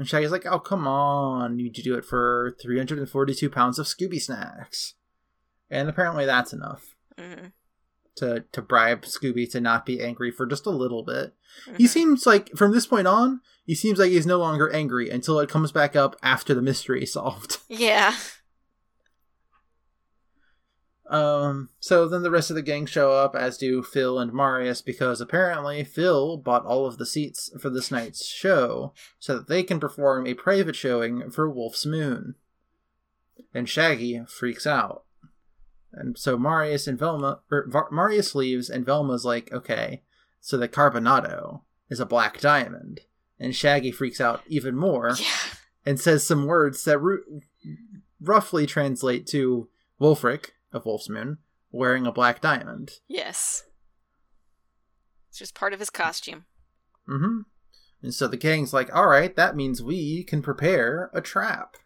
and 0.00 0.08
Shaggy's 0.08 0.32
like, 0.32 0.46
"Oh, 0.46 0.58
come 0.58 0.88
on, 0.88 1.58
you 1.58 1.66
need 1.66 1.74
to 1.76 1.82
do 1.82 1.94
it 1.94 2.04
for 2.04 2.56
342 2.60 3.48
pounds 3.48 3.78
of 3.78 3.86
Scooby 3.86 4.20
snacks," 4.20 4.94
and 5.70 5.88
apparently 5.88 6.26
that's 6.26 6.52
enough 6.52 6.96
hmm 7.16 7.46
to 8.16 8.40
to 8.52 8.60
bribe 8.60 9.02
Scooby 9.02 9.48
to 9.52 9.60
not 9.60 9.86
be 9.86 10.02
angry 10.02 10.32
for 10.32 10.44
just 10.44 10.66
a 10.66 10.70
little 10.70 11.04
bit. 11.04 11.32
He 11.76 11.84
Mhm. 11.84 11.88
seems 11.88 12.26
like 12.26 12.50
from 12.56 12.72
this 12.72 12.86
point 12.86 13.06
on, 13.06 13.40
he 13.64 13.74
seems 13.76 13.98
like 14.00 14.10
he's 14.10 14.26
no 14.26 14.38
longer 14.38 14.68
angry 14.70 15.08
until 15.10 15.38
it 15.38 15.48
comes 15.48 15.70
back 15.70 15.94
up 15.94 16.16
after 16.22 16.52
the 16.52 16.60
mystery 16.62 17.04
is 17.04 17.12
solved. 17.18 17.58
yeah 17.68 18.16
Um, 21.10 21.70
so 21.80 22.08
then 22.08 22.22
the 22.22 22.30
rest 22.30 22.50
of 22.50 22.56
the 22.56 22.62
gang 22.62 22.86
show 22.86 23.10
up, 23.12 23.34
as 23.34 23.58
do 23.58 23.82
Phil 23.82 24.18
and 24.20 24.32
Marius, 24.32 24.80
because 24.80 25.20
apparently 25.20 25.82
Phil 25.82 26.36
bought 26.36 26.64
all 26.64 26.86
of 26.86 26.98
the 26.98 27.04
seats 27.06 27.50
for 27.60 27.68
this 27.68 27.90
night's 27.90 28.24
show 28.24 28.94
so 29.18 29.36
that 29.36 29.48
they 29.48 29.64
can 29.64 29.80
perform 29.80 30.24
a 30.26 30.34
private 30.34 30.76
showing 30.76 31.28
for 31.32 31.50
Wolf's 31.50 31.84
Moon. 31.84 32.36
And 33.52 33.68
Shaggy 33.68 34.22
freaks 34.28 34.68
out. 34.68 35.02
And 35.92 36.16
so 36.16 36.38
Marius 36.38 36.86
and 36.86 36.96
Velma, 36.96 37.40
or 37.50 37.66
Va- 37.68 37.88
Marius 37.90 38.36
leaves, 38.36 38.70
and 38.70 38.86
Velma's 38.86 39.24
like, 39.24 39.52
okay, 39.52 40.02
so 40.40 40.56
the 40.56 40.68
Carbonado 40.68 41.62
is 41.88 41.98
a 41.98 42.06
black 42.06 42.38
diamond. 42.40 43.00
And 43.40 43.56
Shaggy 43.56 43.90
freaks 43.90 44.20
out 44.20 44.42
even 44.46 44.76
more 44.76 45.14
Yeah. 45.18 45.26
and 45.84 45.98
says 45.98 46.22
some 46.22 46.46
words 46.46 46.84
that 46.84 46.98
ru- 47.00 47.40
roughly 48.20 48.66
translate 48.66 49.26
to 49.28 49.68
Wolfric 50.00 50.50
of 50.72 50.86
Wolf's 50.86 51.08
Moon 51.08 51.38
wearing 51.72 52.06
a 52.06 52.12
black 52.12 52.40
diamond. 52.40 52.92
Yes. 53.08 53.64
It's 55.28 55.38
just 55.38 55.54
part 55.54 55.72
of 55.72 55.78
his 55.78 55.90
costume. 55.90 56.44
Mm-hmm. 57.08 57.40
And 58.02 58.14
so 58.14 58.26
the 58.26 58.36
gang's 58.36 58.72
like, 58.72 58.94
all 58.94 59.06
right, 59.06 59.34
that 59.36 59.56
means 59.56 59.82
we 59.82 60.24
can 60.24 60.42
prepare 60.42 61.10
a 61.12 61.20
trap. 61.20 61.76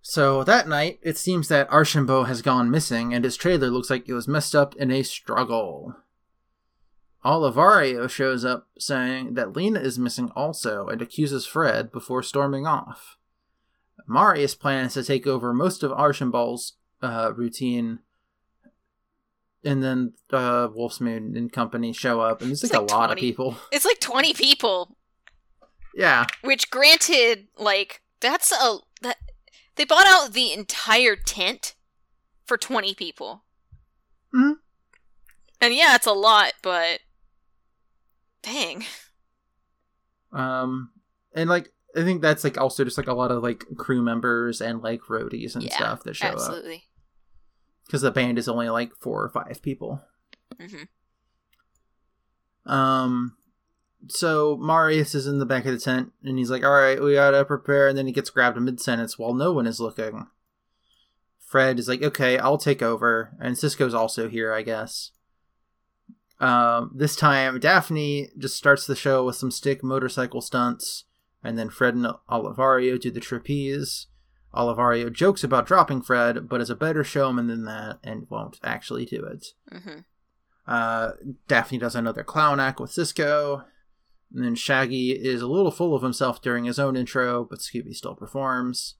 So 0.00 0.42
that 0.44 0.66
night, 0.66 0.98
it 1.02 1.18
seems 1.18 1.48
that 1.48 1.70
Archambault 1.70 2.24
has 2.24 2.40
gone 2.40 2.70
missing, 2.70 3.12
and 3.12 3.24
his 3.24 3.36
trailer 3.36 3.68
looks 3.68 3.90
like 3.90 4.08
it 4.08 4.14
was 4.14 4.26
messed 4.26 4.54
up 4.54 4.74
in 4.76 4.90
a 4.90 5.02
struggle. 5.02 5.96
Olivario 7.24 8.08
shows 8.08 8.42
up 8.42 8.68
saying 8.78 9.34
that 9.34 9.54
Lena 9.54 9.80
is 9.80 9.98
missing 9.98 10.30
also 10.34 10.86
and 10.86 11.02
accuses 11.02 11.44
Fred 11.44 11.92
before 11.92 12.22
storming 12.22 12.66
off. 12.66 13.17
Marius 14.08 14.54
plans 14.54 14.94
to 14.94 15.04
take 15.04 15.26
over 15.26 15.52
most 15.52 15.82
of 15.82 15.90
Archambault's 15.92 16.72
uh, 17.02 17.32
routine, 17.36 17.98
and 19.64 19.82
then 19.82 20.14
uh, 20.32 20.68
Wolfsmoon 20.68 21.36
and 21.36 21.52
company 21.52 21.92
show 21.92 22.20
up, 22.20 22.40
and 22.40 22.50
there's 22.50 22.62
like, 22.62 22.72
It's 22.72 22.80
like 22.80 22.90
a 22.90 22.94
lot 22.94 23.12
of 23.12 23.18
people. 23.18 23.56
It's 23.72 23.84
like 23.84 24.00
20 24.00 24.32
people, 24.34 24.96
Yeah, 25.94 26.24
which 26.42 26.70
granted, 26.70 27.48
like, 27.58 28.00
that's 28.20 28.50
a. 28.52 28.78
that 29.02 29.18
They 29.76 29.84
bought 29.84 30.06
out 30.06 30.32
the 30.32 30.52
entire 30.52 31.14
tent 31.14 31.74
for 32.46 32.56
20 32.56 32.94
people. 32.94 33.44
Mhm. 34.34 34.54
And 35.60 35.74
yeah, 35.74 35.94
it's 35.94 36.06
a 36.06 36.12
lot, 36.12 36.54
but. 36.62 37.00
Dang. 38.42 38.84
um, 40.32 40.90
and 41.34 41.50
like 41.50 41.72
I 41.96 42.02
think 42.04 42.20
that's 42.22 42.44
like 42.44 42.58
also 42.58 42.84
just 42.84 42.98
like 42.98 43.06
a 43.08 43.14
lot 43.14 43.30
of 43.30 43.42
like 43.42 43.64
crew 43.76 44.02
members 44.02 44.60
and 44.60 44.82
like 44.82 45.00
roadies 45.08 45.54
and 45.54 45.64
Yeah, 45.64 45.74
stuff 45.76 46.02
that 46.04 46.16
show 46.16 46.28
up 46.28 46.34
Absolutely. 46.34 46.84
because 47.86 48.02
the 48.02 48.10
band 48.10 48.38
is 48.38 48.48
only 48.48 48.68
like 48.68 48.94
four 49.00 49.22
or 49.24 49.28
five 49.30 49.60
people. 49.62 50.02
hmm 50.60 50.84
Um, 52.70 53.36
so 54.08 54.56
Marius 54.58 55.14
is 55.14 55.26
in 55.26 55.38
the 55.38 55.46
back 55.46 55.64
of 55.64 55.72
the 55.72 55.78
tent 55.80 56.12
and 56.22 56.38
he's 56.38 56.50
like, 56.50 56.62
"All 56.64 56.70
right, 56.72 57.02
we 57.02 57.14
gotta 57.14 57.44
prepare," 57.44 57.88
and 57.88 57.96
then 57.96 58.06
he 58.06 58.12
gets 58.12 58.30
grabbed 58.30 58.60
mid 58.60 58.80
sentence 58.80 59.18
while 59.18 59.34
no 59.34 59.52
one 59.52 59.66
is 59.66 59.80
looking. 59.80 60.26
Fred 61.40 61.78
is 61.78 61.88
like, 61.88 62.02
"Okay, 62.02 62.36
I'll 62.38 62.58
take 62.58 62.82
over," 62.82 63.34
and 63.40 63.56
Cisco's 63.56 63.94
also 63.94 64.28
here, 64.28 64.52
I 64.52 64.60
guess. 64.62 65.12
Um, 66.40 66.92
this 66.94 67.16
time 67.16 67.58
Daphne 67.58 68.28
just 68.38 68.56
starts 68.56 68.86
the 68.86 68.94
show 68.94 69.24
with 69.24 69.34
some 69.36 69.50
stick 69.50 69.82
motorcycle 69.82 70.40
stunts, 70.42 71.04
and 71.48 71.58
then 71.58 71.70
Fred 71.70 71.94
and 71.94 72.06
Olivario 72.30 73.00
do 73.00 73.10
the 73.10 73.20
trapeze. 73.20 74.06
Olivario 74.54 75.12
jokes 75.12 75.42
about 75.42 75.66
dropping 75.66 76.02
Fred, 76.02 76.48
but 76.48 76.60
is 76.60 76.70
a 76.70 76.76
better 76.76 77.02
showman 77.04 77.46
than 77.48 77.64
that 77.64 77.98
and 78.04 78.26
won't 78.30 78.58
actually 78.62 79.04
do 79.04 79.24
it. 79.24 79.46
hmm 79.72 80.00
Uh, 80.66 81.12
Daphne 81.46 81.78
does 81.78 81.94
another 81.94 82.22
clown 82.24 82.60
act 82.60 82.78
with 82.80 82.90
Cisco. 82.92 83.64
And 84.34 84.44
then 84.44 84.54
Shaggy 84.54 85.12
is 85.12 85.40
a 85.40 85.46
little 85.46 85.70
full 85.70 85.94
of 85.94 86.02
himself 86.02 86.42
during 86.42 86.64
his 86.66 86.78
own 86.78 86.96
intro, 86.96 87.44
but 87.48 87.60
Scooby 87.60 87.94
still 87.94 88.14
performs. 88.14 88.96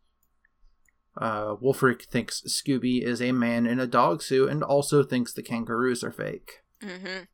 Uh, 1.20 1.54
Wolfric 1.56 2.04
thinks 2.04 2.42
Scooby 2.46 3.02
is 3.02 3.20
a 3.20 3.32
man 3.32 3.66
in 3.66 3.78
a 3.80 3.86
dog 3.86 4.22
suit 4.22 4.48
and 4.48 4.62
also 4.62 5.02
thinks 5.02 5.32
the 5.34 5.42
kangaroos 5.42 6.02
are 6.02 6.12
fake. 6.12 6.62
hmm 6.82 7.24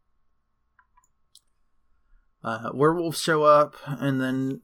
Uh, 2.42 2.70
werewolves 2.74 3.20
show 3.20 3.42
up, 3.44 3.74
and 3.86 4.20
then 4.20 4.60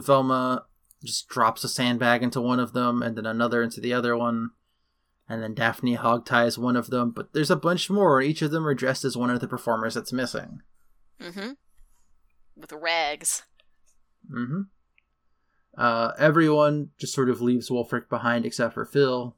Velma 0.00 0.64
just 1.04 1.28
drops 1.28 1.64
a 1.64 1.68
sandbag 1.68 2.22
into 2.22 2.40
one 2.40 2.60
of 2.60 2.72
them, 2.72 3.02
and 3.02 3.16
then 3.16 3.26
another 3.26 3.62
into 3.62 3.80
the 3.80 3.92
other 3.92 4.16
one. 4.16 4.50
And 5.28 5.42
then 5.42 5.54
Daphne 5.54 5.94
hog 5.94 6.24
ties 6.24 6.56
one 6.58 6.76
of 6.76 6.90
them, 6.90 7.10
but 7.10 7.32
there's 7.32 7.50
a 7.50 7.56
bunch 7.56 7.90
more. 7.90 8.20
Each 8.22 8.42
of 8.42 8.52
them 8.52 8.66
are 8.66 8.74
dressed 8.74 9.04
as 9.04 9.16
one 9.16 9.30
of 9.30 9.40
the 9.40 9.48
performers 9.48 9.94
that's 9.94 10.12
missing. 10.12 10.62
hmm 11.20 11.52
With 12.56 12.72
rags. 12.72 13.42
Mm-hmm. 14.30 14.62
Uh, 15.76 16.12
everyone 16.18 16.90
just 16.98 17.12
sort 17.12 17.28
of 17.28 17.40
leaves 17.40 17.68
Wolfric 17.70 18.08
behind 18.08 18.46
except 18.46 18.74
for 18.74 18.84
Phil. 18.84 19.36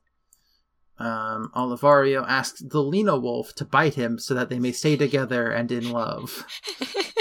Um, 0.98 1.50
Olivario 1.54 2.24
asks 2.26 2.60
the 2.60 2.82
Lena 2.82 3.16
Wolf 3.16 3.54
to 3.54 3.64
bite 3.64 3.94
him 3.94 4.18
so 4.18 4.34
that 4.34 4.48
they 4.48 4.58
may 4.58 4.72
stay 4.72 4.96
together 4.96 5.50
and 5.50 5.70
in 5.70 5.90
love. 5.90 6.44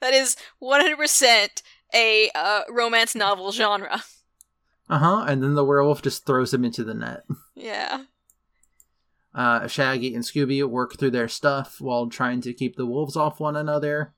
that 0.00 0.14
is 0.14 0.36
100% 0.62 1.62
a 1.94 2.30
uh, 2.34 2.62
romance 2.68 3.14
novel 3.14 3.52
genre. 3.52 4.02
Uh 4.88 4.98
huh. 4.98 5.24
And 5.28 5.42
then 5.42 5.54
the 5.54 5.64
werewolf 5.64 6.02
just 6.02 6.26
throws 6.26 6.52
him 6.52 6.64
into 6.64 6.84
the 6.84 6.94
net. 6.94 7.22
Yeah. 7.54 8.04
Uh, 9.34 9.68
Shaggy 9.68 10.14
and 10.14 10.24
Scooby 10.24 10.66
work 10.68 10.98
through 10.98 11.12
their 11.12 11.28
stuff 11.28 11.80
while 11.80 12.08
trying 12.08 12.40
to 12.40 12.52
keep 12.52 12.76
the 12.76 12.86
wolves 12.86 13.16
off 13.16 13.38
one 13.38 13.54
another. 13.54 14.14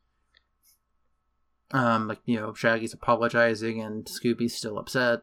Um, 1.73 2.09
like 2.09 2.21
you 2.25 2.39
know, 2.39 2.55
Shaggy's 2.55 2.95
apologizing 2.95 3.81
and 3.81 4.05
Scooby's 4.05 4.55
still 4.55 4.79
upset. 4.79 5.23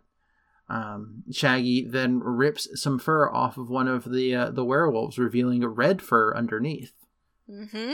Um, 0.68 1.24
Shaggy 1.32 1.88
then 1.88 2.20
rips 2.20 2.68
some 2.80 3.00
fur 3.00 3.30
off 3.30 3.58
of 3.58 3.70
one 3.70 3.88
of 3.88 4.12
the 4.12 4.36
uh, 4.36 4.52
the 4.52 4.66
werewolves, 4.66 5.18
revealing 5.18 5.64
a 5.64 5.70
red 5.70 6.02
fur 6.02 6.36
underneath. 6.36 6.94
Mm 7.50 7.72
hmm 7.72 7.94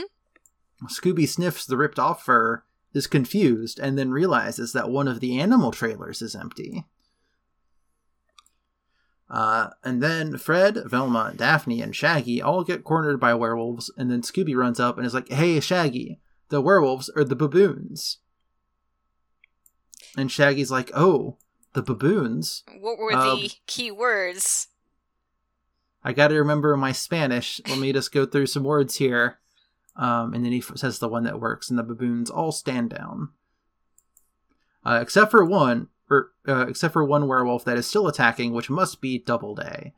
Scooby 0.84 1.26
sniffs 1.28 1.64
the 1.66 1.76
ripped 1.76 1.98
off 1.98 2.24
fur, 2.24 2.62
is 2.92 3.06
confused, 3.06 3.78
and 3.78 3.98
then 3.98 4.10
realizes 4.10 4.72
that 4.72 4.90
one 4.90 5.08
of 5.08 5.20
the 5.20 5.38
animal 5.38 5.70
trailers 5.72 6.22
is 6.22 6.34
empty. 6.34 6.84
Uh, 9.28 9.70
and 9.82 10.02
then 10.02 10.38
Fred, 10.38 10.78
Velma, 10.86 11.32
Daphne, 11.34 11.82
and 11.82 11.94
Shaggy 11.96 12.40
all 12.40 12.62
get 12.62 12.84
cornered 12.84 13.18
by 13.18 13.34
werewolves, 13.34 13.90
and 13.96 14.10
then 14.10 14.22
Scooby 14.22 14.54
runs 14.56 14.78
up 14.78 14.96
and 14.96 15.06
is 15.06 15.14
like, 15.14 15.28
Hey, 15.28 15.58
Shaggy, 15.60 16.20
the 16.48 16.60
werewolves 16.60 17.08
are 17.16 17.24
the 17.24 17.34
baboons. 17.34 18.18
And 20.16 20.30
Shaggy's 20.30 20.70
like, 20.70 20.90
Oh, 20.94 21.38
the 21.72 21.82
baboons? 21.82 22.62
What 22.80 22.98
were 22.98 23.12
Um, 23.12 23.40
the 23.40 23.52
key 23.66 23.90
words? 23.90 24.68
I 26.04 26.12
gotta 26.12 26.36
remember 26.36 26.76
my 26.76 26.92
Spanish. 26.92 27.60
Let 27.68 27.78
me 27.80 27.92
just 27.92 28.12
go 28.12 28.26
through 28.26 28.46
some 28.46 28.62
words 28.62 28.96
here. 28.96 29.40
Um, 29.98 30.34
and 30.34 30.44
then 30.44 30.52
he 30.52 30.58
f- 30.58 30.72
says 30.76 30.98
the 30.98 31.08
one 31.08 31.24
that 31.24 31.40
works, 31.40 31.70
and 31.70 31.78
the 31.78 31.82
baboons 31.82 32.28
all 32.30 32.52
stand 32.52 32.90
down, 32.90 33.30
uh, 34.84 34.98
except 35.00 35.30
for 35.30 35.44
one, 35.44 35.88
or 36.10 36.32
uh, 36.46 36.66
except 36.68 36.92
for 36.92 37.02
one 37.04 37.26
werewolf 37.26 37.64
that 37.64 37.78
is 37.78 37.86
still 37.86 38.06
attacking, 38.06 38.52
which 38.52 38.68
must 38.70 39.00
be 39.00 39.18
Doubleday. 39.18 39.94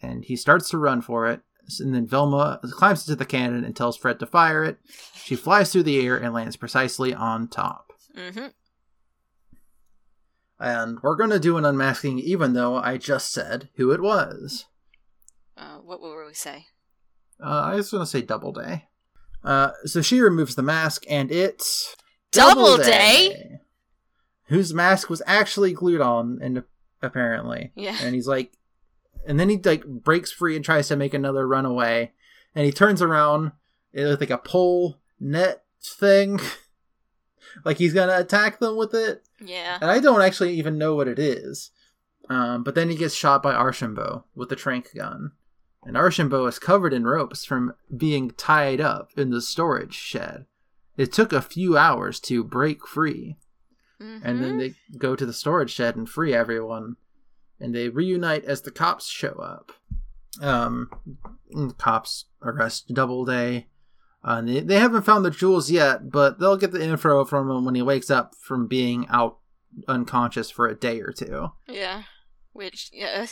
And 0.00 0.24
he 0.24 0.36
starts 0.36 0.70
to 0.70 0.78
run 0.78 1.02
for 1.02 1.26
it, 1.28 1.40
and 1.80 1.94
then 1.94 2.06
Velma 2.06 2.60
climbs 2.72 3.06
into 3.06 3.16
the 3.16 3.26
cannon 3.26 3.62
and 3.64 3.76
tells 3.76 3.96
Fred 3.96 4.18
to 4.20 4.26
fire 4.26 4.64
it. 4.64 4.78
She 5.14 5.36
flies 5.36 5.70
through 5.72 5.82
the 5.84 6.00
air 6.04 6.16
and 6.16 6.32
lands 6.32 6.56
precisely 6.56 7.12
on 7.12 7.48
top. 7.48 7.92
hmm 8.16 8.46
And 10.58 10.98
we're 11.02 11.16
gonna 11.16 11.38
do 11.38 11.58
an 11.58 11.64
unmasking, 11.64 12.18
even 12.20 12.54
though 12.54 12.76
I 12.76 12.96
just 12.96 13.32
said 13.32 13.68
who 13.76 13.90
it 13.92 14.00
was. 14.00 14.64
Uh, 15.56 15.76
what 15.78 16.00
will 16.00 16.24
we 16.26 16.32
say? 16.34 16.66
Uh, 17.38 17.48
I 17.64 17.74
was 17.76 17.90
gonna 17.90 18.06
say 18.06 18.22
Doubleday. 18.22 18.88
Uh, 19.46 19.70
so 19.84 20.02
she 20.02 20.20
removes 20.20 20.56
the 20.56 20.62
mask, 20.62 21.04
and 21.08 21.30
it's 21.30 21.94
Doubleday? 22.32 23.60
whose 24.48 24.74
mask 24.74 25.08
was 25.08 25.22
actually 25.26 25.72
glued 25.72 26.00
on, 26.00 26.38
and 26.42 26.62
apparently, 27.02 27.72
Yeah. 27.74 27.96
and 28.00 28.14
he's 28.14 28.28
like, 28.28 28.52
and 29.26 29.38
then 29.40 29.48
he 29.48 29.56
like 29.58 29.84
breaks 29.84 30.30
free 30.30 30.54
and 30.56 30.64
tries 30.64 30.88
to 30.88 30.96
make 30.96 31.14
another 31.14 31.46
runaway, 31.48 32.12
and 32.54 32.64
he 32.66 32.72
turns 32.72 33.00
around, 33.02 33.52
it 33.92 34.04
looks 34.06 34.20
like 34.20 34.30
a 34.30 34.38
pole 34.38 34.98
net 35.18 35.64
thing, 35.82 36.40
like 37.64 37.78
he's 37.78 37.92
gonna 37.94 38.18
attack 38.18 38.58
them 38.60 38.76
with 38.76 38.94
it, 38.94 39.24
Yeah. 39.40 39.78
and 39.80 39.90
I 39.90 39.98
don't 40.00 40.22
actually 40.22 40.54
even 40.54 40.78
know 40.78 40.94
what 40.94 41.08
it 41.08 41.18
is. 41.18 41.70
Um, 42.28 42.64
but 42.64 42.74
then 42.74 42.90
he 42.90 42.96
gets 42.96 43.14
shot 43.14 43.42
by 43.42 43.54
Archambault 43.54 44.24
with 44.34 44.48
the 44.48 44.56
trank 44.56 44.92
gun. 44.94 45.32
And 45.86 45.96
Archambault 45.96 46.46
is 46.48 46.58
covered 46.58 46.92
in 46.92 47.04
ropes 47.06 47.44
from 47.44 47.72
being 47.96 48.32
tied 48.32 48.80
up 48.80 49.10
in 49.16 49.30
the 49.30 49.40
storage 49.40 49.94
shed. 49.94 50.46
It 50.96 51.12
took 51.12 51.32
a 51.32 51.40
few 51.40 51.76
hours 51.78 52.18
to 52.20 52.42
break 52.42 52.86
free. 52.86 53.36
And 54.00 54.42
then 54.42 54.56
Mhm. 54.56 54.58
they 54.58 54.98
go 54.98 55.14
to 55.16 55.24
the 55.24 55.32
storage 55.32 55.70
shed 55.70 55.94
and 55.96 56.08
free 56.08 56.34
everyone. 56.34 56.96
And 57.60 57.74
they 57.74 57.88
reunite 57.88 58.44
as 58.44 58.62
the 58.62 58.70
cops 58.70 59.06
show 59.06 59.34
up. 59.34 59.72
Um, 60.42 60.90
cops 61.78 62.26
arrest 62.42 62.92
Doubleday. 62.92 63.68
Uh, 64.24 64.38
and 64.38 64.48
they, 64.48 64.60
they 64.60 64.78
haven't 64.80 65.02
found 65.02 65.24
the 65.24 65.30
jewels 65.30 65.70
yet, 65.70 66.10
but 66.10 66.40
they'll 66.40 66.56
get 66.56 66.72
the 66.72 66.82
info 66.82 67.24
from 67.24 67.48
him 67.48 67.64
when 67.64 67.76
he 67.76 67.82
wakes 67.82 68.10
up 68.10 68.34
from 68.34 68.66
being 68.66 69.06
out 69.08 69.38
unconscious 69.86 70.50
for 70.50 70.66
a 70.66 70.74
day 70.74 71.00
or 71.00 71.12
two. 71.12 71.52
Yeah. 71.68 72.02
Which, 72.52 72.90
uh, 73.00 73.26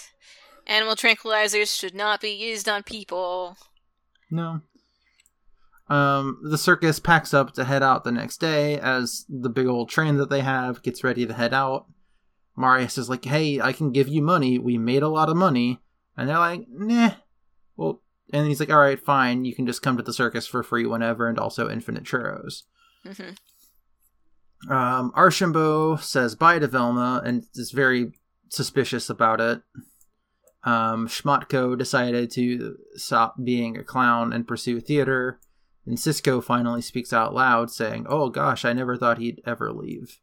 animal 0.66 0.96
tranquilizers 0.96 1.78
should 1.78 1.94
not 1.94 2.20
be 2.20 2.30
used 2.30 2.68
on 2.68 2.82
people. 2.82 3.56
No. 4.30 4.60
Um, 5.88 6.40
the 6.42 6.56
circus 6.58 6.98
packs 6.98 7.34
up 7.34 7.52
to 7.54 7.64
head 7.64 7.82
out 7.82 8.04
the 8.04 8.12
next 8.12 8.38
day 8.38 8.78
as 8.78 9.26
the 9.28 9.50
big 9.50 9.66
old 9.66 9.90
train 9.90 10.16
that 10.16 10.30
they 10.30 10.40
have 10.40 10.82
gets 10.82 11.04
ready 11.04 11.26
to 11.26 11.34
head 11.34 11.52
out. 11.52 11.86
Marius 12.56 12.96
is 12.96 13.10
like, 13.10 13.24
"Hey, 13.24 13.60
I 13.60 13.72
can 13.72 13.90
give 13.92 14.08
you 14.08 14.22
money. 14.22 14.58
We 14.58 14.78
made 14.78 15.02
a 15.02 15.08
lot 15.08 15.28
of 15.28 15.36
money," 15.36 15.80
and 16.16 16.28
they're 16.28 16.38
like, 16.38 16.66
"Nah." 16.68 17.14
Well, 17.76 18.00
and 18.32 18.46
he's 18.46 18.60
like, 18.60 18.70
"All 18.70 18.78
right, 18.78 18.98
fine. 19.04 19.44
You 19.44 19.54
can 19.54 19.66
just 19.66 19.82
come 19.82 19.96
to 19.96 20.02
the 20.02 20.12
circus 20.12 20.46
for 20.46 20.62
free 20.62 20.86
whenever, 20.86 21.28
and 21.28 21.38
also 21.38 21.68
infinite 21.68 22.04
churros." 22.04 22.62
hmm 23.02 24.72
Um, 24.72 25.12
Archambault 25.14 26.00
says 26.00 26.34
bye 26.34 26.58
to 26.58 26.66
Velma 26.66 27.20
and 27.24 27.44
is 27.54 27.72
very 27.72 28.12
suspicious 28.48 29.10
about 29.10 29.40
it. 29.40 29.62
Um, 30.64 31.08
Smoktko 31.08 31.76
decided 31.76 32.30
to 32.32 32.78
stop 32.94 33.36
being 33.42 33.76
a 33.76 33.84
clown 33.84 34.32
and 34.32 34.48
pursue 34.48 34.80
theater. 34.80 35.38
And 35.86 36.00
Cisco 36.00 36.40
finally 36.40 36.80
speaks 36.80 37.12
out 37.12 37.34
loud, 37.34 37.70
saying, 37.70 38.06
Oh 38.08 38.30
gosh, 38.30 38.64
I 38.64 38.72
never 38.72 38.96
thought 38.96 39.18
he'd 39.18 39.42
ever 39.46 39.72
leave. 39.72 40.18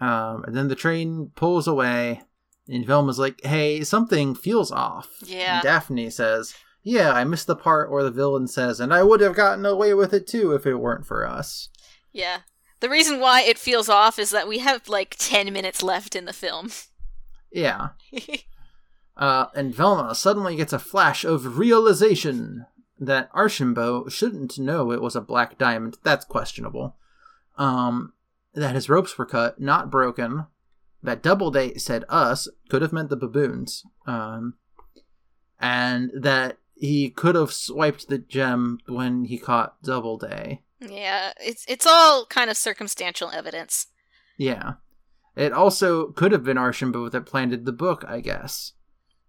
Um, 0.00 0.44
and 0.44 0.54
then 0.54 0.68
the 0.68 0.74
train 0.74 1.32
pulls 1.34 1.66
away, 1.66 2.22
and 2.68 2.84
Velma's 2.84 3.18
like, 3.18 3.42
Hey, 3.42 3.82
something 3.82 4.34
feels 4.34 4.70
off. 4.70 5.08
Yeah. 5.24 5.56
And 5.56 5.62
Daphne 5.62 6.10
says, 6.10 6.54
Yeah, 6.82 7.12
I 7.12 7.24
missed 7.24 7.46
the 7.46 7.56
part 7.56 7.90
where 7.90 8.04
the 8.04 8.10
villain 8.10 8.46
says, 8.46 8.78
And 8.78 8.92
I 8.92 9.02
would 9.02 9.22
have 9.22 9.34
gotten 9.34 9.64
away 9.64 9.94
with 9.94 10.12
it 10.12 10.26
too 10.26 10.52
if 10.52 10.66
it 10.66 10.74
weren't 10.74 11.06
for 11.06 11.26
us. 11.26 11.70
Yeah. 12.12 12.40
The 12.80 12.90
reason 12.90 13.20
why 13.20 13.40
it 13.40 13.58
feels 13.58 13.88
off 13.88 14.18
is 14.18 14.30
that 14.30 14.46
we 14.46 14.58
have 14.58 14.86
like 14.86 15.16
10 15.18 15.50
minutes 15.50 15.82
left 15.82 16.14
in 16.14 16.26
the 16.26 16.34
film. 16.34 16.70
Yeah. 17.50 17.88
Uh, 19.16 19.46
and 19.54 19.74
Velma 19.74 20.14
suddenly 20.14 20.56
gets 20.56 20.72
a 20.72 20.78
flash 20.78 21.24
of 21.24 21.58
realization 21.58 22.66
that 22.98 23.30
Archambault 23.32 24.12
shouldn't 24.12 24.58
know 24.58 24.90
it 24.90 25.00
was 25.00 25.16
a 25.16 25.20
black 25.20 25.58
diamond. 25.58 25.96
That's 26.02 26.24
questionable. 26.24 26.96
Um, 27.56 28.12
that 28.54 28.74
his 28.74 28.88
ropes 28.88 29.16
were 29.16 29.26
cut, 29.26 29.60
not 29.60 29.90
broken. 29.90 30.46
That 31.02 31.22
Doubleday 31.22 31.78
said 31.78 32.04
us 32.08 32.48
could 32.68 32.82
have 32.82 32.92
meant 32.92 33.10
the 33.10 33.16
baboons. 33.16 33.84
Um, 34.06 34.54
and 35.60 36.10
that 36.14 36.58
he 36.74 37.10
could 37.10 37.34
have 37.34 37.52
swiped 37.52 38.08
the 38.08 38.18
gem 38.18 38.78
when 38.86 39.24
he 39.24 39.38
caught 39.38 39.82
Doubleday. 39.82 40.62
yeah, 40.80 41.32
it's 41.40 41.64
it's 41.68 41.86
all 41.86 42.26
kind 42.26 42.50
of 42.50 42.56
circumstantial 42.56 43.30
evidence. 43.30 43.86
Yeah. 44.36 44.74
It 45.34 45.52
also 45.52 46.08
could 46.12 46.32
have 46.32 46.44
been 46.44 46.58
Archambault 46.58 47.12
that 47.12 47.26
planted 47.26 47.64
the 47.66 47.72
book, 47.72 48.04
I 48.08 48.20
guess. 48.20 48.72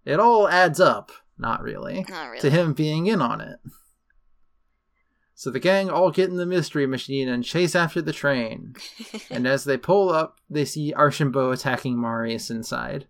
It 0.04 0.20
all 0.20 0.48
adds 0.48 0.80
up. 0.80 1.12
Not 1.38 1.62
really. 1.62 2.04
Not 2.08 2.28
really. 2.30 2.40
To 2.40 2.50
him 2.50 2.72
being 2.72 3.06
in 3.06 3.22
on 3.22 3.40
it. 3.40 3.58
So 5.34 5.50
the 5.50 5.60
gang 5.60 5.88
all 5.88 6.10
get 6.10 6.30
in 6.30 6.36
the 6.36 6.46
mystery 6.46 6.84
machine 6.86 7.28
and 7.28 7.44
chase 7.44 7.76
after 7.76 8.02
the 8.02 8.12
train. 8.12 8.74
and 9.30 9.46
as 9.46 9.62
they 9.62 9.76
pull 9.76 10.10
up, 10.10 10.40
they 10.50 10.64
see 10.64 10.92
Archambault 10.92 11.52
attacking 11.52 12.00
Marius 12.00 12.50
inside. 12.50 13.06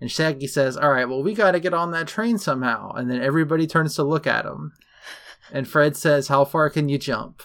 And 0.00 0.10
Shaggy 0.10 0.48
says, 0.48 0.76
Alright, 0.76 1.08
well, 1.08 1.22
we 1.22 1.32
gotta 1.32 1.60
get 1.60 1.72
on 1.72 1.92
that 1.92 2.08
train 2.08 2.38
somehow. 2.38 2.90
And 2.92 3.08
then 3.08 3.22
everybody 3.22 3.68
turns 3.68 3.94
to 3.94 4.02
look 4.02 4.26
at 4.26 4.44
him. 4.44 4.72
And 5.52 5.68
Fred 5.68 5.96
says, 5.96 6.26
How 6.26 6.44
far 6.44 6.70
can 6.70 6.88
you 6.88 6.98
jump? 6.98 7.42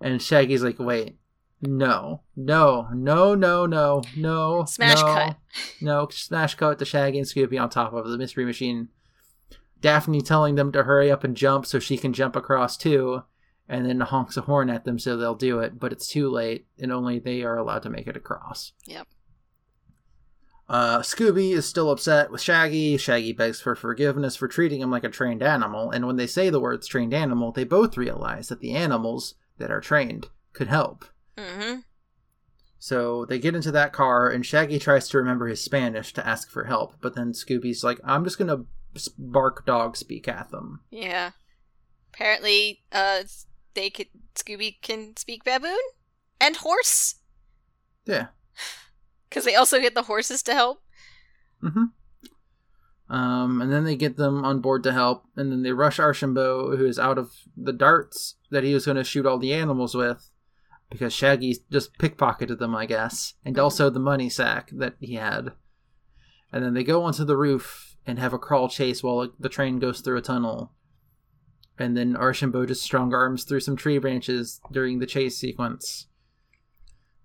And 0.00 0.22
Shaggy's 0.22 0.62
like, 0.62 0.78
Wait, 0.78 1.18
no, 1.62 2.22
no, 2.34 2.88
no, 2.92 3.34
no, 3.36 3.66
no, 3.66 4.02
no. 4.16 4.64
Smash 4.64 5.00
no, 5.00 5.06
cut. 5.06 5.36
No, 5.80 6.08
smash 6.10 6.56
cut 6.56 6.78
to 6.80 6.84
Shaggy 6.84 7.18
and 7.18 7.26
Scooby 7.26 7.60
on 7.60 7.70
top 7.70 7.92
of 7.92 8.08
the 8.08 8.18
mystery 8.18 8.44
machine. 8.44 8.88
Daphne 9.80 10.20
telling 10.20 10.56
them 10.56 10.72
to 10.72 10.82
hurry 10.82 11.10
up 11.10 11.24
and 11.24 11.36
jump 11.36 11.66
so 11.66 11.78
she 11.78 11.96
can 11.96 12.12
jump 12.12 12.34
across 12.34 12.76
too, 12.76 13.22
and 13.68 13.86
then 13.86 14.00
honks 14.00 14.36
a 14.36 14.42
horn 14.42 14.70
at 14.70 14.84
them 14.84 14.98
so 14.98 15.16
they'll 15.16 15.34
do 15.34 15.60
it, 15.60 15.78
but 15.78 15.92
it's 15.92 16.08
too 16.08 16.28
late, 16.28 16.66
and 16.80 16.92
only 16.92 17.18
they 17.18 17.42
are 17.42 17.56
allowed 17.56 17.82
to 17.84 17.90
make 17.90 18.06
it 18.06 18.16
across. 18.16 18.72
Yep. 18.86 19.06
Uh, 20.68 21.00
Scooby 21.00 21.52
is 21.52 21.66
still 21.66 21.90
upset 21.90 22.30
with 22.30 22.40
Shaggy. 22.40 22.96
Shaggy 22.96 23.32
begs 23.32 23.60
for 23.60 23.74
forgiveness 23.74 24.36
for 24.36 24.48
treating 24.48 24.80
him 24.80 24.90
like 24.90 25.04
a 25.04 25.10
trained 25.10 25.42
animal, 25.42 25.90
and 25.90 26.06
when 26.06 26.16
they 26.16 26.26
say 26.26 26.50
the 26.50 26.60
words 26.60 26.86
trained 26.86 27.14
animal, 27.14 27.52
they 27.52 27.64
both 27.64 27.96
realize 27.96 28.48
that 28.48 28.60
the 28.60 28.72
animals 28.72 29.34
that 29.58 29.70
are 29.70 29.80
trained 29.80 30.28
could 30.52 30.68
help. 30.68 31.04
Hmm 31.38 31.80
So 32.78 33.24
they 33.24 33.38
get 33.38 33.54
into 33.54 33.72
that 33.72 33.92
car, 33.92 34.28
and 34.28 34.44
Shaggy 34.44 34.78
tries 34.78 35.08
to 35.08 35.18
remember 35.18 35.46
his 35.46 35.64
Spanish 35.64 36.12
to 36.14 36.26
ask 36.26 36.50
for 36.50 36.64
help, 36.64 36.94
but 37.00 37.14
then 37.14 37.32
Scooby's 37.32 37.84
like, 37.84 38.00
I'm 38.04 38.24
just 38.24 38.38
gonna 38.38 38.64
bark 39.18 39.64
dog 39.64 39.96
speak 39.96 40.28
at 40.28 40.50
them. 40.50 40.80
Yeah. 40.90 41.30
Apparently, 42.12 42.82
uh, 42.92 43.22
they 43.74 43.88
could 43.88 44.08
Scooby 44.34 44.76
can 44.82 45.16
speak 45.16 45.44
baboon 45.44 45.78
and 46.40 46.56
horse 46.56 47.16
Yeah. 48.04 48.26
because 49.28 49.44
they 49.44 49.54
also 49.54 49.80
get 49.80 49.94
the 49.94 50.02
horses 50.02 50.42
to 50.42 50.54
help. 50.54 50.82
Mm-hmm. 51.62 51.84
Um, 53.14 53.60
and 53.60 53.70
then 53.70 53.84
they 53.84 53.96
get 53.96 54.16
them 54.16 54.44
on 54.44 54.60
board 54.60 54.82
to 54.84 54.92
help, 54.92 55.24
and 55.36 55.52
then 55.52 55.62
they 55.62 55.72
rush 55.72 55.98
Archambault, 55.98 56.76
who 56.76 56.86
is 56.86 56.98
out 56.98 57.18
of 57.18 57.30
the 57.56 57.72
darts 57.72 58.36
that 58.50 58.64
he 58.64 58.72
was 58.72 58.86
going 58.86 58.96
to 58.96 59.04
shoot 59.04 59.26
all 59.26 59.38
the 59.38 59.52
animals 59.52 59.94
with, 59.94 60.30
because 60.92 61.12
Shaggy 61.12 61.56
just 61.70 61.96
pickpocketed 61.98 62.58
them, 62.58 62.76
I 62.76 62.86
guess, 62.86 63.34
and 63.44 63.58
also 63.58 63.90
the 63.90 63.98
money 63.98 64.28
sack 64.28 64.70
that 64.72 64.94
he 65.00 65.14
had. 65.14 65.52
And 66.52 66.62
then 66.62 66.74
they 66.74 66.84
go 66.84 67.02
onto 67.02 67.24
the 67.24 67.36
roof 67.36 67.96
and 68.06 68.18
have 68.18 68.32
a 68.32 68.38
crawl 68.38 68.68
chase 68.68 69.02
while 69.02 69.28
the 69.38 69.48
train 69.48 69.78
goes 69.78 70.00
through 70.00 70.18
a 70.18 70.22
tunnel. 70.22 70.72
And 71.78 71.96
then 71.96 72.14
Archambault 72.14 72.66
just 72.66 72.82
strong 72.82 73.14
arms 73.14 73.44
through 73.44 73.60
some 73.60 73.76
tree 73.76 73.98
branches 73.98 74.60
during 74.70 74.98
the 74.98 75.06
chase 75.06 75.38
sequence. 75.38 76.06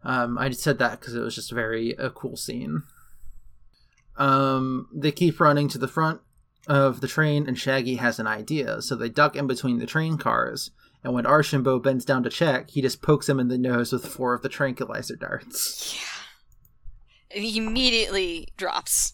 Um, 0.03 0.37
I 0.37 0.47
just 0.47 0.61
said 0.61 0.79
that 0.79 0.99
because 0.99 1.15
it 1.15 1.19
was 1.19 1.35
just 1.35 1.51
very 1.51 1.91
a 1.91 2.09
cool 2.09 2.37
scene. 2.37 2.83
Um, 4.15 4.87
they 4.95 5.11
keep 5.11 5.39
running 5.39 5.67
to 5.69 5.77
the 5.77 5.87
front 5.87 6.21
of 6.67 7.01
the 7.01 7.07
train, 7.07 7.47
and 7.47 7.57
Shaggy 7.57 7.95
has 7.95 8.19
an 8.19 8.27
idea, 8.27 8.81
so 8.81 8.95
they 8.95 9.09
duck 9.09 9.35
in 9.35 9.47
between 9.47 9.79
the 9.79 9.85
train 9.85 10.17
cars. 10.17 10.71
And 11.07 11.13
when 11.13 11.25
Archambault 11.25 11.83
bends 11.83 12.03
down 12.03 12.23
to 12.23 12.29
check, 12.29 12.69
he 12.71 12.81
just 12.81 13.01
pokes 13.01 13.29
him 13.29 13.39
in 13.39 13.47
the 13.47 13.57
nose 13.57 13.93
with 13.93 14.05
four 14.05 14.33
of 14.33 14.41
the 14.41 14.49
tranquilizer 14.49 15.15
darts. 15.15 15.95
Yeah. 15.95 17.37
And 17.37 17.45
he 17.45 17.59
immediately 17.59 18.49
drops. 18.57 19.13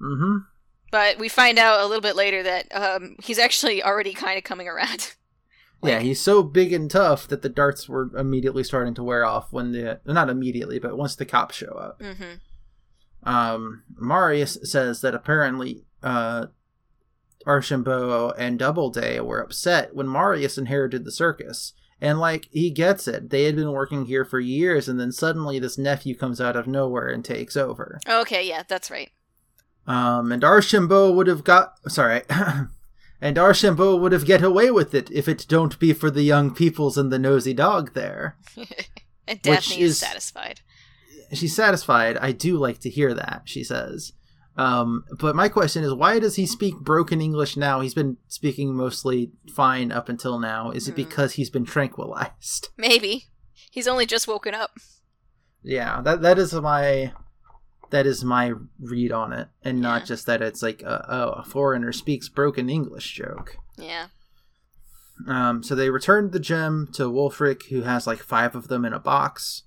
Mm-hmm. 0.00 0.44
But 0.92 1.18
we 1.18 1.28
find 1.28 1.58
out 1.58 1.80
a 1.80 1.86
little 1.86 2.00
bit 2.00 2.14
later 2.14 2.40
that 2.44 2.72
um, 2.72 3.16
he's 3.20 3.40
actually 3.40 3.82
already 3.82 4.12
kind 4.12 4.38
of 4.38 4.44
coming 4.44 4.68
around. 4.68 5.16
yeah, 5.82 5.98
he's 5.98 6.20
so 6.20 6.44
big 6.44 6.72
and 6.72 6.88
tough 6.88 7.26
that 7.26 7.42
the 7.42 7.48
darts 7.48 7.88
were 7.88 8.16
immediately 8.16 8.62
starting 8.62 8.94
to 8.94 9.02
wear 9.02 9.24
off 9.24 9.52
when 9.52 9.72
the 9.72 9.98
not 10.04 10.30
immediately, 10.30 10.78
but 10.78 10.96
once 10.96 11.16
the 11.16 11.26
cops 11.26 11.56
show 11.56 11.72
up. 11.72 11.98
Mm 11.98 12.16
hmm. 12.16 13.28
um, 13.28 13.82
Marius 13.98 14.56
says 14.62 15.00
that 15.00 15.16
apparently 15.16 15.84
uh, 16.04 16.46
Archambault 17.46 18.34
and 18.38 18.58
Doubleday 18.58 19.20
were 19.20 19.40
upset 19.40 19.94
when 19.94 20.08
Marius 20.08 20.58
inherited 20.58 21.04
the 21.04 21.12
circus. 21.12 21.72
And, 22.00 22.18
like, 22.20 22.48
he 22.50 22.70
gets 22.70 23.08
it. 23.08 23.30
They 23.30 23.44
had 23.44 23.56
been 23.56 23.72
working 23.72 24.04
here 24.04 24.26
for 24.26 24.38
years, 24.38 24.86
and 24.86 25.00
then 25.00 25.12
suddenly 25.12 25.58
this 25.58 25.78
nephew 25.78 26.14
comes 26.14 26.40
out 26.42 26.54
of 26.56 26.66
nowhere 26.66 27.08
and 27.08 27.24
takes 27.24 27.56
over. 27.56 28.00
Okay, 28.06 28.46
yeah, 28.46 28.64
that's 28.68 28.90
right. 28.90 29.10
Um, 29.86 30.30
and 30.30 30.44
Archambault 30.44 31.14
would 31.14 31.26
have 31.26 31.42
got. 31.44 31.78
Sorry. 31.90 32.22
and 33.20 33.38
Archambault 33.38 34.00
would 34.00 34.12
have 34.12 34.26
get 34.26 34.42
away 34.42 34.70
with 34.70 34.94
it 34.94 35.10
if 35.10 35.26
it 35.26 35.46
don't 35.48 35.78
be 35.78 35.94
for 35.94 36.10
the 36.10 36.22
young 36.22 36.52
peoples 36.54 36.98
and 36.98 37.10
the 37.10 37.18
nosy 37.18 37.54
dog 37.54 37.94
there. 37.94 38.36
And 39.28 39.42
Daphne 39.42 39.80
is 39.80 39.90
is- 39.90 39.98
satisfied. 39.98 40.60
she's 41.32 41.56
satisfied. 41.56 42.16
I 42.18 42.30
do 42.30 42.58
like 42.58 42.78
to 42.82 42.90
hear 42.90 43.12
that, 43.12 43.42
she 43.46 43.64
says. 43.64 44.12
Um, 44.56 45.04
but 45.18 45.36
my 45.36 45.48
question 45.48 45.84
is, 45.84 45.92
why 45.92 46.18
does 46.18 46.36
he 46.36 46.46
speak 46.46 46.76
broken 46.80 47.20
English 47.20 47.56
now? 47.56 47.80
He's 47.80 47.94
been 47.94 48.16
speaking 48.26 48.74
mostly 48.74 49.32
fine 49.54 49.92
up 49.92 50.08
until 50.08 50.38
now. 50.38 50.70
Is 50.70 50.88
it 50.88 50.92
Hmm. 50.92 50.96
because 50.96 51.32
he's 51.34 51.50
been 51.50 51.64
tranquilized? 51.66 52.68
Maybe. 52.78 53.26
He's 53.70 53.86
only 53.88 54.06
just 54.06 54.26
woken 54.26 54.54
up. 54.54 54.70
Yeah, 55.62 56.00
that 56.02 56.22
that 56.22 56.38
is 56.38 56.54
my 56.54 57.12
that 57.90 58.06
is 58.06 58.24
my 58.24 58.52
read 58.80 59.12
on 59.12 59.32
it, 59.32 59.48
and 59.62 59.80
not 59.80 60.06
just 60.06 60.26
that 60.26 60.40
it's 60.42 60.62
like 60.62 60.82
a, 60.82 61.04
oh, 61.12 61.30
a 61.32 61.44
foreigner 61.44 61.92
speaks 61.92 62.28
broken 62.28 62.70
English 62.70 63.12
joke. 63.14 63.56
Yeah. 63.76 64.06
Um, 65.28 65.62
so 65.62 65.74
they 65.74 65.90
returned 65.90 66.32
the 66.32 66.40
gem 66.40 66.88
to 66.94 67.04
Wolfric, 67.10 67.68
who 67.68 67.82
has 67.82 68.06
like 68.06 68.18
five 68.20 68.54
of 68.54 68.68
them 68.68 68.84
in 68.84 68.92
a 68.92 68.98
box. 68.98 69.62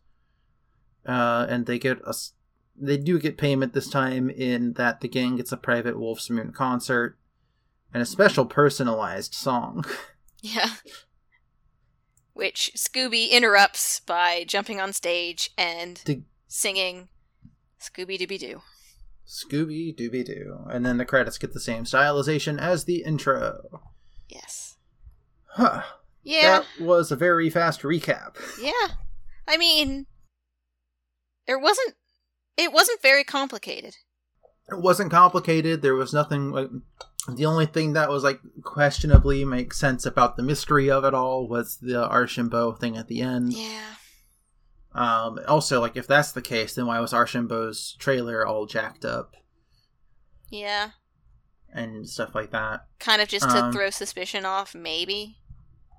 Uh, 1.06 1.46
and 1.50 1.66
they 1.66 1.80
get 1.80 2.00
a, 2.06 2.14
they 2.80 2.98
do 2.98 3.20
get 3.20 3.38
payment 3.38 3.74
this 3.74 3.90
time 3.90 4.30
in 4.30 4.74
that 4.74 5.02
the 5.02 5.08
gang 5.08 5.36
gets 5.38 5.52
a 5.52 5.58
private 5.58 6.00
Wolf's 6.00 6.30
Moon 6.30 6.52
concert 6.52 7.18
and 7.94 8.02
a 8.02 8.06
special 8.06 8.46
personalized 8.46 9.34
song. 9.34 9.84
Yeah. 10.42 10.70
Which 12.32 12.72
Scooby 12.78 13.30
interrupts 13.30 14.00
by 14.00 14.46
jumping 14.48 14.80
on 14.80 14.94
stage 14.94 15.50
and 15.58 15.98
To- 16.06 16.24
singing 16.48 17.10
Scooby 17.82 18.18
Dooby 18.18 18.40
Doo. 18.40 18.62
Scooby 19.28 19.94
Dooby 19.94 20.24
Doo. 20.26 20.60
And 20.70 20.86
then 20.86 20.96
the 20.98 21.04
credits 21.04 21.38
get 21.38 21.54
the 21.54 21.60
same 21.60 21.84
stylization 21.84 22.58
as 22.58 22.86
the 22.86 23.04
intro. 23.04 23.82
Yes. 24.30 24.78
Huh. 25.48 25.82
Yeah. 26.24 26.62
That 26.80 26.86
was 26.86 27.12
a 27.12 27.18
very 27.18 27.50
fast 27.50 27.82
recap. 27.82 28.38
Yeah. 28.62 28.96
I 29.46 29.58
mean, 29.58 30.06
there 31.48 31.60
wasn't. 31.60 31.96
It 32.60 32.72
wasn't 32.74 33.02
very 33.02 33.24
complicated. 33.24 33.96
It 34.72 34.80
wasn't 34.82 35.12
complicated. 35.12 35.82
There 35.82 35.96
was 35.96 36.14
nothing 36.14 36.52
like. 36.52 36.70
The 37.36 37.46
only 37.46 37.66
thing 37.66 37.94
that 37.94 38.10
was 38.10 38.24
like 38.24 38.40
questionably 38.64 39.46
makes 39.46 39.78
sense 39.80 40.06
about 40.06 40.36
the 40.36 40.44
mystery 40.44 40.90
of 40.90 41.04
it 41.06 41.14
all 41.14 41.48
was 41.48 41.78
the 41.82 42.08
Archambault 42.08 42.80
thing 42.80 42.98
at 42.98 43.08
the 43.08 43.22
end. 43.22 43.54
Yeah. 43.54 43.94
Um, 44.94 45.40
also, 45.48 45.80
like 45.80 45.96
if 45.96 46.08
that's 46.08 46.32
the 46.32 46.42
case, 46.42 46.74
then 46.76 46.88
why 46.88 47.00
was 47.00 47.14
Archambault's 47.14 47.96
trailer 48.00 48.46
all 48.48 48.66
jacked 48.66 49.06
up 49.06 49.34
Yeah. 50.50 50.92
and 51.72 52.08
stuff 52.10 52.34
like 52.34 52.52
that? 52.52 52.88
Kind 53.00 53.22
of 53.22 53.28
just 53.28 53.48
to 53.50 53.66
Um, 53.66 53.74
throw 53.74 53.90
suspicion 53.92 54.46
off, 54.46 54.74
maybe. 54.74 55.38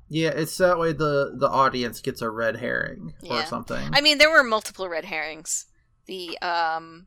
Yeah, 0.08 0.30
it's 0.30 0.56
that 0.58 0.78
way 0.78 0.92
the 0.92 1.36
the 1.38 1.48
audience 1.48 2.00
gets 2.00 2.20
a 2.22 2.30
red 2.30 2.56
herring 2.56 3.14
or 3.28 3.44
something. 3.44 3.90
I 3.92 4.00
mean, 4.00 4.18
there 4.18 4.30
were 4.30 4.42
multiple 4.42 4.88
red 4.88 5.04
herrings. 5.04 5.66
The 6.10 6.36
um, 6.42 7.06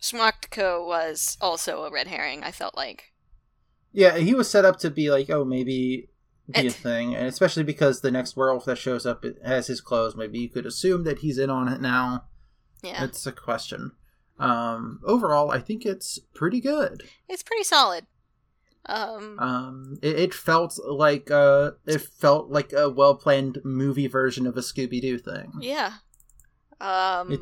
Smoktko 0.00 0.86
was 0.86 1.36
also 1.40 1.82
a 1.82 1.90
red 1.90 2.06
herring. 2.06 2.44
I 2.44 2.52
felt 2.52 2.76
like. 2.76 3.12
Yeah, 3.92 4.18
he 4.18 4.34
was 4.34 4.48
set 4.48 4.64
up 4.64 4.78
to 4.80 4.90
be 4.90 5.10
like, 5.10 5.28
oh, 5.30 5.44
maybe 5.44 6.08
be 6.48 6.68
a 6.68 6.70
thing, 6.70 7.16
and 7.16 7.26
especially 7.26 7.64
because 7.64 8.00
the 8.00 8.10
next 8.12 8.36
werewolf 8.36 8.64
that 8.66 8.78
shows 8.78 9.04
up 9.04 9.24
has 9.44 9.66
his 9.66 9.80
clothes. 9.80 10.14
Maybe 10.14 10.38
you 10.38 10.48
could 10.48 10.64
assume 10.66 11.02
that 11.04 11.18
he's 11.20 11.38
in 11.38 11.50
on 11.50 11.66
it 11.66 11.80
now. 11.80 12.24
Yeah, 12.82 13.02
It's 13.02 13.26
a 13.26 13.32
question. 13.32 13.92
Um, 14.38 15.00
overall, 15.04 15.50
I 15.50 15.58
think 15.58 15.84
it's 15.84 16.20
pretty 16.34 16.60
good. 16.60 17.02
it's 17.28 17.42
pretty 17.42 17.64
solid. 17.64 18.06
Um, 18.86 19.38
Um, 19.40 19.98
it, 20.02 20.16
it 20.18 20.34
felt 20.34 20.78
like 20.86 21.30
uh, 21.32 21.72
it 21.86 22.00
felt 22.00 22.48
like 22.50 22.72
a 22.72 22.88
well 22.88 23.16
planned 23.16 23.58
movie 23.64 24.06
version 24.06 24.46
of 24.46 24.56
a 24.56 24.60
Scooby 24.60 25.00
Doo 25.00 25.18
thing. 25.18 25.52
yeah. 25.60 25.94
Um, 26.80 27.32
It 27.32 27.40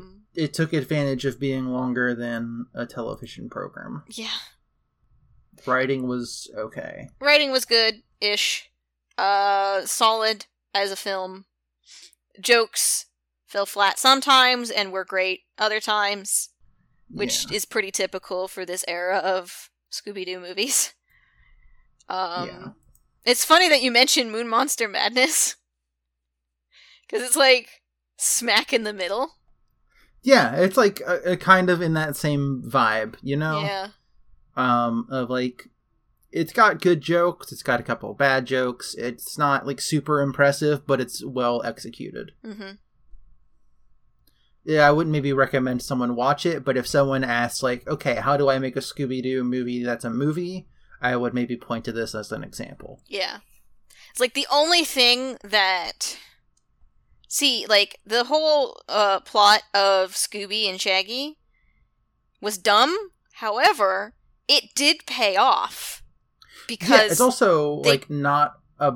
took 0.53 0.71
advantage 0.73 1.25
of 1.25 1.39
being 1.39 1.65
longer 1.67 2.13
than 2.13 2.67
a 2.73 2.85
television 2.85 3.49
program. 3.49 4.03
yeah. 4.09 4.29
Writing 5.65 6.07
was 6.07 6.49
okay. 6.55 7.09
Writing 7.19 7.51
was 7.51 7.65
good 7.65 8.03
ish. 8.21 8.69
Uh, 9.17 9.85
solid 9.85 10.45
as 10.73 10.91
a 10.91 10.95
film. 10.95 11.45
Jokes 12.39 13.05
fell 13.47 13.65
flat 13.65 13.97
sometimes 13.97 14.69
and 14.69 14.91
were 14.91 15.03
great 15.03 15.41
other 15.57 15.79
times, 15.79 16.49
which 17.09 17.45
Yeah. 17.49 17.55
is 17.55 17.65
pretty 17.65 17.89
typical 17.89 18.47
for 18.47 18.65
this 18.65 18.85
era 18.87 19.17
of 19.17 19.71
Scooby 19.91 20.25
Doo 20.25 20.39
movies. 20.39 20.93
Um, 22.09 22.47
Yeah. 22.47 22.67
It's 23.25 23.43
funny 23.43 23.67
that 23.67 23.81
you 23.81 23.91
mentioned 23.91 24.31
Moon 24.31 24.47
Monster 24.47 24.87
Madness. 24.87 25.55
Because 27.01 27.25
it's 27.25 27.35
like 27.37 27.81
smack 28.17 28.71
in 28.73 28.83
the 28.83 28.93
middle. 28.93 29.31
Yeah, 30.27 30.57
it's 30.57 30.75
like 30.75 30.99
a, 31.07 31.31
a 31.31 31.37
kind 31.37 31.69
of 31.69 31.81
in 31.81 31.93
that 31.93 32.17
same 32.17 32.61
vibe, 32.67 33.15
you 33.21 33.37
know? 33.37 33.61
Yeah. 33.61 33.87
Um, 34.57 35.07
of 35.09 35.29
like, 35.29 35.69
it's 36.33 36.51
got 36.51 36.81
good 36.81 36.99
jokes, 36.99 37.53
it's 37.53 37.63
got 37.63 37.79
a 37.79 37.83
couple 37.83 38.11
of 38.11 38.17
bad 38.17 38.45
jokes. 38.45 38.93
It's 38.95 39.37
not 39.37 39.65
like 39.65 39.79
super 39.79 40.19
impressive, 40.19 40.85
but 40.85 40.99
it's 40.99 41.23
well 41.23 41.61
executed. 41.63 42.33
hmm 42.43 42.71
Yeah, 44.65 44.85
I 44.85 44.91
wouldn't 44.91 45.13
maybe 45.13 45.31
recommend 45.31 45.81
someone 45.81 46.13
watch 46.13 46.45
it, 46.45 46.65
but 46.65 46.75
if 46.75 46.85
someone 46.85 47.23
asks, 47.23 47.63
like, 47.63 47.87
okay, 47.87 48.15
how 48.15 48.35
do 48.35 48.49
I 48.49 48.59
make 48.59 48.75
a 48.75 48.81
Scooby 48.81 49.23
Doo 49.23 49.45
movie 49.45 49.81
that's 49.81 50.03
a 50.03 50.09
movie? 50.09 50.67
I 51.01 51.15
would 51.15 51.33
maybe 51.33 51.55
point 51.55 51.85
to 51.85 51.93
this 51.93 52.13
as 52.13 52.33
an 52.33 52.43
example. 52.43 52.99
Yeah. 53.07 53.37
It's 54.11 54.19
like 54.19 54.33
the 54.33 54.47
only 54.51 54.83
thing 54.83 55.37
that. 55.41 56.17
See, 57.27 57.65
like, 57.67 57.99
the 58.05 58.25
whole 58.25 58.81
uh, 58.87 59.19
plot 59.21 59.63
of 59.73 60.13
Scooby 60.13 60.69
and 60.69 60.79
Shaggy 60.79 61.37
was 62.41 62.57
dumb. 62.57 62.95
However, 63.33 64.13
it 64.47 64.73
did 64.75 65.05
pay 65.05 65.35
off. 65.35 66.03
Because. 66.67 66.89
yeah, 66.89 67.05
it's 67.05 67.19
also 67.21 67.81
they- 67.81 67.91
like 67.91 68.09
not 68.09 68.59
a 68.79 68.95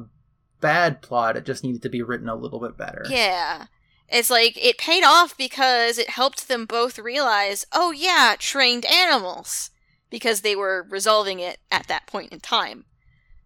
bad 0.60 1.02
plot. 1.02 1.36
It 1.38 1.46
just 1.46 1.64
needed 1.64 1.82
to 1.84 1.90
be 1.90 2.02
written 2.02 2.30
a 2.30 2.36
little 2.36 2.60
bit 2.60 2.78
better. 2.78 3.04
Yeah. 3.10 3.66
It's 4.08 4.30
like 4.30 4.58
it 4.64 4.78
paid 4.78 5.04
off 5.04 5.38
because 5.38 5.98
it 5.98 6.10
helped 6.10 6.48
them 6.48 6.66
both 6.66 7.00
realize, 7.00 7.66
oh 7.72 7.92
yeah, 7.92 8.36
trained 8.38 8.86
animals. 8.86 9.70
Because 10.10 10.42
they 10.42 10.58
were 10.58 10.86
resolving 10.90 11.40
it 11.40 11.60
at 11.72 11.88
that 11.88 12.06
point 12.08 12.34
in 12.34 12.42
time. 12.42 12.84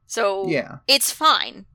So 0.08 0.48
yeah, 0.48 0.78
it's 0.88 1.12
fine. 1.12 1.68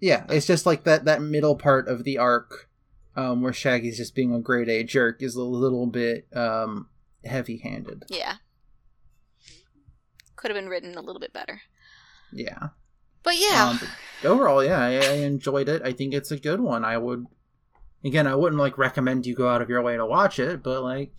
Yeah. 0.00 0.24
It's 0.28 0.46
just 0.46 0.66
like 0.66 0.84
that 0.84 1.04
that 1.04 1.22
middle 1.22 1.56
part 1.56 1.88
of 1.88 2.04
the 2.04 2.18
arc, 2.18 2.68
um, 3.16 3.42
where 3.42 3.52
Shaggy's 3.52 3.96
just 3.96 4.14
being 4.14 4.34
a 4.34 4.40
grade 4.40 4.68
A 4.68 4.84
jerk, 4.84 5.22
is 5.22 5.34
a 5.36 5.42
little 5.42 5.86
bit 5.86 6.26
um 6.34 6.88
heavy 7.24 7.58
handed. 7.58 8.04
Yeah. 8.08 8.36
Could 10.36 10.50
have 10.50 10.60
been 10.60 10.68
written 10.68 10.96
a 10.96 11.00
little 11.00 11.20
bit 11.20 11.32
better. 11.32 11.62
Yeah. 12.32 12.68
But 13.22 13.38
yeah. 13.38 13.70
Um, 13.70 13.80
but 14.22 14.28
overall, 14.28 14.62
yeah, 14.62 14.80
I, 14.80 14.92
I 14.96 15.12
enjoyed 15.22 15.68
it. 15.68 15.82
I 15.82 15.92
think 15.92 16.12
it's 16.12 16.30
a 16.30 16.38
good 16.38 16.60
one. 16.60 16.84
I 16.84 16.98
would, 16.98 17.24
again, 18.04 18.26
I 18.26 18.34
wouldn't 18.34 18.60
like 18.60 18.76
recommend 18.76 19.24
you 19.24 19.34
go 19.34 19.48
out 19.48 19.62
of 19.62 19.70
your 19.70 19.80
way 19.80 19.96
to 19.96 20.04
watch 20.04 20.38
it, 20.38 20.62
but 20.62 20.82
like, 20.82 21.12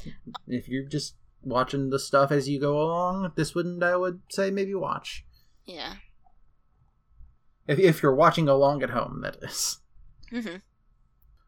if 0.48 0.68
you're 0.68 0.84
just 0.84 1.16
watching 1.42 1.90
the 1.90 1.98
stuff 1.98 2.32
as 2.32 2.48
you 2.48 2.60
go 2.60 2.80
along, 2.80 3.32
this 3.36 3.56
wouldn't. 3.56 3.82
I 3.82 3.96
would 3.96 4.22
say 4.30 4.52
maybe 4.52 4.76
watch 4.76 5.26
yeah. 5.66 5.96
If 7.68 7.80
if 7.80 8.02
you're 8.04 8.16
watching 8.16 8.48
along 8.48 8.84
at 8.84 8.90
home. 8.92 9.22
That 9.22 9.38
is. 9.42 9.80
hmm 10.30 10.58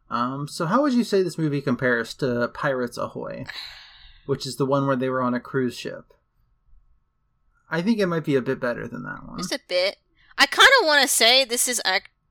Um. 0.10 0.48
So, 0.48 0.65
how 0.65 0.81
would 0.81 0.94
you 0.94 1.03
say 1.03 1.22
this 1.23 1.38
movie 1.38 1.61
compares 1.61 2.14
to 2.15 2.49
Pirates 2.53 2.98
Ahoy, 2.98 3.45
which 4.26 4.45
is 4.45 4.56
the 4.57 4.65
one 4.65 4.88
where 4.88 4.95
they 4.95 5.10
were 5.10 5.22
on 5.22 5.34
a 5.34 5.39
cruise 5.39 5.77
ship? 5.77 6.14
I 7.69 7.81
think 7.81 7.99
it 7.99 8.06
might 8.07 8.23
be 8.23 8.35
a 8.35 8.41
bit 8.41 8.60
better 8.61 8.88
than 8.88 9.03
that 9.03 9.27
one. 9.27 9.38
Just 9.39 9.52
a 9.52 9.60
bit. 9.68 9.98
I 10.38 10.45
kind 10.45 10.69
of 10.80 10.85
want 10.88 11.02
to 11.02 11.07
say 11.07 11.44
this 11.44 11.68
is. 11.68 11.81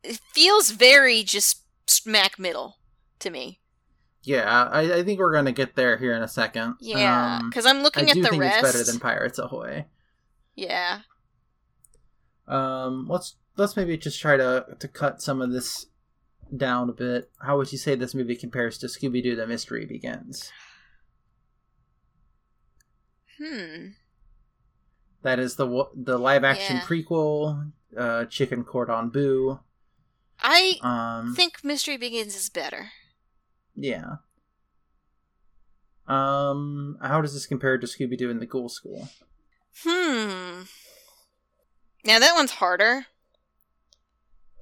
It 0.03 0.21
feels 0.33 0.71
very 0.71 1.23
just 1.25 1.63
smack 1.87 2.39
middle 2.39 2.77
to 3.19 3.29
me. 3.31 3.61
Yeah, 4.23 4.69
I, 4.73 4.95
I 4.99 5.03
think 5.05 5.19
we're 5.21 5.33
gonna 5.35 5.53
get 5.53 5.77
there 5.77 5.97
here 5.99 6.15
in 6.15 6.23
a 6.23 6.29
second. 6.29 6.77
Yeah. 6.81 7.39
Um, 7.41 7.51
Because 7.51 7.67
I'm 7.67 7.83
looking 7.83 8.07
I 8.07 8.11
at 8.11 8.15
do 8.15 8.23
the 8.23 8.29
think 8.31 8.41
rest. 8.43 8.65
it's 8.65 8.73
better 8.73 8.85
than 8.85 8.99
Pirates 9.01 9.39
Ahoy. 9.39 9.85
yeah. 10.55 11.01
Um, 12.49 13.07
let's 13.09 13.35
let's 13.57 13.77
maybe 13.77 13.97
just 13.97 14.21
try 14.21 14.37
to 14.37 14.77
to 14.79 14.89
cut 14.89 15.21
some 15.23 15.41
of 15.43 15.53
this 15.53 15.87
down 16.57 16.89
a 16.89 16.93
bit. 16.93 17.31
How 17.41 17.57
would 17.57 17.73
you 17.73 17.79
say 17.79 17.95
this 17.95 18.15
movie 18.15 18.37
compares 18.37 18.79
to 18.79 18.87
Scooby 18.87 19.23
Doo: 19.23 19.37
The 19.37 19.47
Mystery 19.47 19.85
Begins? 19.87 20.53
Hmm. 23.39 23.89
That 25.23 25.39
is 25.39 25.57
the 25.57 25.87
the 25.95 26.19
live 26.19 26.45
action 26.45 26.77
Yeah. 26.77 26.83
prequel, 26.83 27.73
uh, 27.97 28.25
Chicken 28.27 28.65
Cordon 28.65 29.11
Boo. 29.11 29.61
I 30.41 30.79
Um, 30.83 31.35
think 31.35 31.65
Mystery 31.65 31.97
Begins 31.97 32.37
is 32.37 32.49
better. 32.51 32.93
yeah. 33.75 34.17
Um, 36.07 36.99
how 37.03 37.21
does 37.21 37.35
this 37.35 37.47
compare 37.47 37.79
to 37.79 37.87
Scooby 37.87 38.17
Doo 38.17 38.31
and 38.31 38.41
the 38.41 38.47
Ghoul 38.47 38.69
School? 38.69 39.09
Hmm. 39.83 40.63
Now 42.05 42.21
that 42.21 42.35
one's 42.37 42.53
harder 42.53 43.07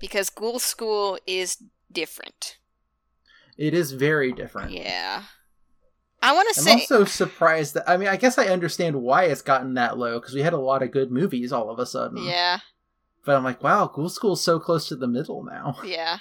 because 0.01 0.31
Ghoul 0.31 0.59
School 0.59 1.19
is 1.27 1.63
different. 1.91 2.59
It 3.57 3.75
is 3.75 3.93
very 3.93 4.33
different. 4.33 4.73
Yeah. 4.73 5.25
I 6.23 6.33
want 6.33 6.53
to 6.55 6.61
say. 6.61 6.73
I'm 6.73 6.79
also 6.81 7.05
surprised 7.05 7.75
that 7.75 7.89
I 7.89 7.97
mean 7.99 8.09
I 8.09 8.17
guess 8.17 8.39
I 8.39 8.47
understand 8.47 9.03
why 9.03 9.25
it's 9.25 9.43
gotten 9.43 9.75
that 9.75 9.99
low 9.99 10.19
because 10.19 10.35
we 10.35 10.41
had 10.41 10.55
a 10.55 10.59
lot 10.59 10.83
of 10.83 10.91
good 10.91 11.11
movies 11.11 11.53
all 11.53 11.71
of 11.71 11.79
a 11.79 11.87
sudden. 11.87 12.25
yeah, 12.25 12.61
But 13.27 13.37
I'm 13.37 13.45
like, 13.45 13.63
wow, 13.63 13.87
Ghoul 13.87 14.09
School's 14.09 14.43
so 14.43 14.59
close 14.59 14.89
to 14.89 14.97
the 14.97 15.07
middle 15.07 15.45
now. 15.45 15.77
yeah. 15.85 16.19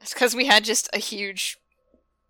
It's 0.00 0.14
because 0.14 0.34
we 0.34 0.46
had 0.46 0.64
just 0.64 0.88
a 0.94 0.98
huge 0.98 1.58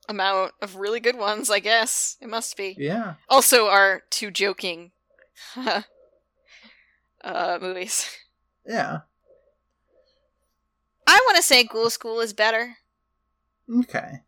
amount 0.09 0.53
of 0.61 0.77
really 0.77 0.99
good 1.01 1.17
ones. 1.17 1.51
I 1.51 1.61
guess 1.61 2.17
it 2.21 2.29
must 2.29 2.57
be. 2.57 2.75
Yeah. 2.79 3.15
Also, 3.29 3.67
our 3.69 4.03
two 4.11 4.31
joking 4.31 4.91
uh 7.25 7.59
movies. 7.61 8.09
Yeah. 8.67 9.01
I 11.21 11.25
want 11.27 11.37
to 11.37 11.43
say 11.43 11.65
Ghoul 11.65 11.91
School 11.91 12.21
is 12.21 12.33
better. 12.33 12.77
Okay. 13.71 14.21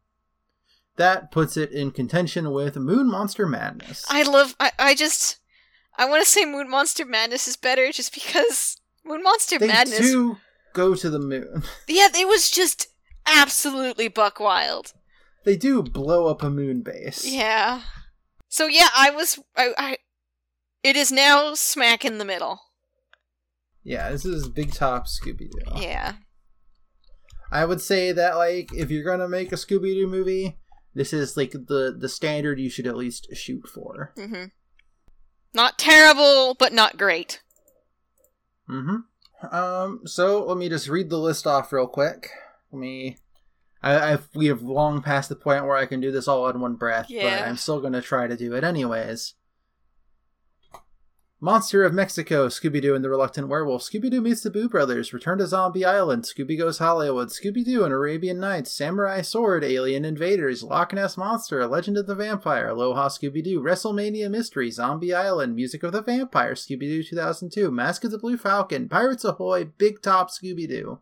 That 0.96 1.30
puts 1.32 1.56
it 1.56 1.72
in 1.72 1.90
contention 1.90 2.50
with 2.52 2.76
Moon 2.76 3.10
Monster 3.10 3.46
Madness. 3.46 4.04
I 4.10 4.22
love. 4.24 4.54
I, 4.60 4.72
I 4.78 4.94
just. 4.94 5.38
I 5.96 6.04
want 6.08 6.22
to 6.24 6.28
say 6.30 6.44
Moon 6.44 6.68
Monster 6.70 7.04
Madness 7.06 7.48
is 7.48 7.56
better 7.56 7.90
just 7.92 8.12
because 8.14 8.76
Moon 9.04 9.22
Monster 9.22 9.58
they 9.58 9.66
Madness. 9.68 9.98
do 10.00 10.36
go 10.74 10.94
to 10.94 11.10
the 11.10 11.18
moon. 11.18 11.62
Yeah, 11.88 12.08
it 12.14 12.28
was 12.28 12.50
just 12.50 12.88
absolutely 13.26 14.08
buck 14.08 14.38
wild. 14.40 14.92
they 15.44 15.56
do 15.56 15.82
blow 15.82 16.26
up 16.28 16.42
a 16.42 16.50
moon 16.50 16.82
base. 16.82 17.24
Yeah. 17.26 17.82
So 18.48 18.66
yeah, 18.66 18.88
I 18.94 19.10
was 19.10 19.38
I, 19.56 19.72
I 19.78 19.96
it 20.82 20.96
is 20.96 21.10
now 21.12 21.54
smack 21.54 22.04
in 22.04 22.18
the 22.18 22.24
middle. 22.24 22.60
Yeah, 23.82 24.10
this 24.10 24.24
is 24.24 24.48
Big 24.48 24.72
Top 24.72 25.06
Scooby 25.06 25.50
Doo. 25.50 25.80
Yeah. 25.82 26.14
I 27.52 27.66
would 27.66 27.82
say 27.82 28.12
that 28.12 28.36
like 28.36 28.72
if 28.74 28.90
you're 28.90 29.04
gonna 29.04 29.28
make 29.28 29.52
a 29.52 29.56
Scooby 29.56 29.94
Doo 29.94 30.08
movie, 30.08 30.58
this 30.94 31.12
is 31.12 31.36
like 31.36 31.52
the 31.52 31.94
the 31.96 32.08
standard 32.08 32.58
you 32.58 32.70
should 32.70 32.86
at 32.86 32.96
least 32.96 33.28
shoot 33.34 33.68
for. 33.68 34.14
Mm-hmm. 34.16 34.46
Not 35.54 35.78
terrible, 35.78 36.54
but 36.58 36.72
not 36.72 36.96
great. 36.96 37.42
Mm-hmm. 38.70 39.54
Um. 39.54 40.00
So 40.06 40.44
let 40.44 40.56
me 40.56 40.70
just 40.70 40.88
read 40.88 41.10
the 41.10 41.18
list 41.18 41.46
off 41.46 41.72
real 41.72 41.86
quick. 41.86 42.30
Let 42.72 42.80
me. 42.80 43.18
I, 43.82 44.12
I've 44.12 44.28
we 44.34 44.46
have 44.46 44.62
long 44.62 45.02
passed 45.02 45.28
the 45.28 45.36
point 45.36 45.66
where 45.66 45.76
I 45.76 45.86
can 45.86 46.00
do 46.00 46.10
this 46.10 46.28
all 46.28 46.48
in 46.48 46.58
one 46.58 46.76
breath, 46.76 47.08
but 47.10 47.42
I'm 47.42 47.58
still 47.58 47.80
gonna 47.80 48.00
try 48.00 48.26
to 48.26 48.36
do 48.36 48.54
it 48.54 48.64
anyways. 48.64 49.34
Monster 51.44 51.82
of 51.82 51.92
Mexico, 51.92 52.46
Scooby 52.46 52.80
Doo 52.80 52.94
and 52.94 53.04
the 53.04 53.10
Reluctant 53.10 53.48
Werewolf, 53.48 53.82
Scooby 53.82 54.08
Doo 54.08 54.20
meets 54.20 54.44
the 54.44 54.50
Boo 54.50 54.68
Brothers, 54.68 55.12
Return 55.12 55.38
to 55.38 55.46
Zombie 55.48 55.84
Island, 55.84 56.22
Scooby 56.22 56.56
Goes 56.56 56.78
Hollywood, 56.78 57.30
Scooby 57.30 57.64
Doo 57.64 57.82
and 57.82 57.92
Arabian 57.92 58.38
Nights, 58.38 58.70
Samurai 58.70 59.22
Sword, 59.22 59.64
Alien 59.64 60.04
Invaders, 60.04 60.62
Loch 60.62 60.92
Ness 60.92 61.16
Monster, 61.16 61.66
Legend 61.66 61.98
of 61.98 62.06
the 62.06 62.14
Vampire, 62.14 62.68
Aloha 62.68 63.08
Scooby 63.08 63.42
Doo, 63.42 63.60
WrestleMania 63.60 64.30
Mystery, 64.30 64.70
Zombie 64.70 65.12
Island, 65.12 65.56
Music 65.56 65.82
of 65.82 65.90
the 65.90 66.00
Vampire, 66.00 66.52
Scooby 66.52 66.82
Doo 66.82 67.02
2002, 67.02 67.72
Mask 67.72 68.04
of 68.04 68.12
the 68.12 68.18
Blue 68.18 68.36
Falcon, 68.36 68.88
Pirates 68.88 69.24
Ahoy, 69.24 69.64
Big 69.64 70.00
Top 70.00 70.30
Scooby 70.30 70.68
Doo. 70.68 71.00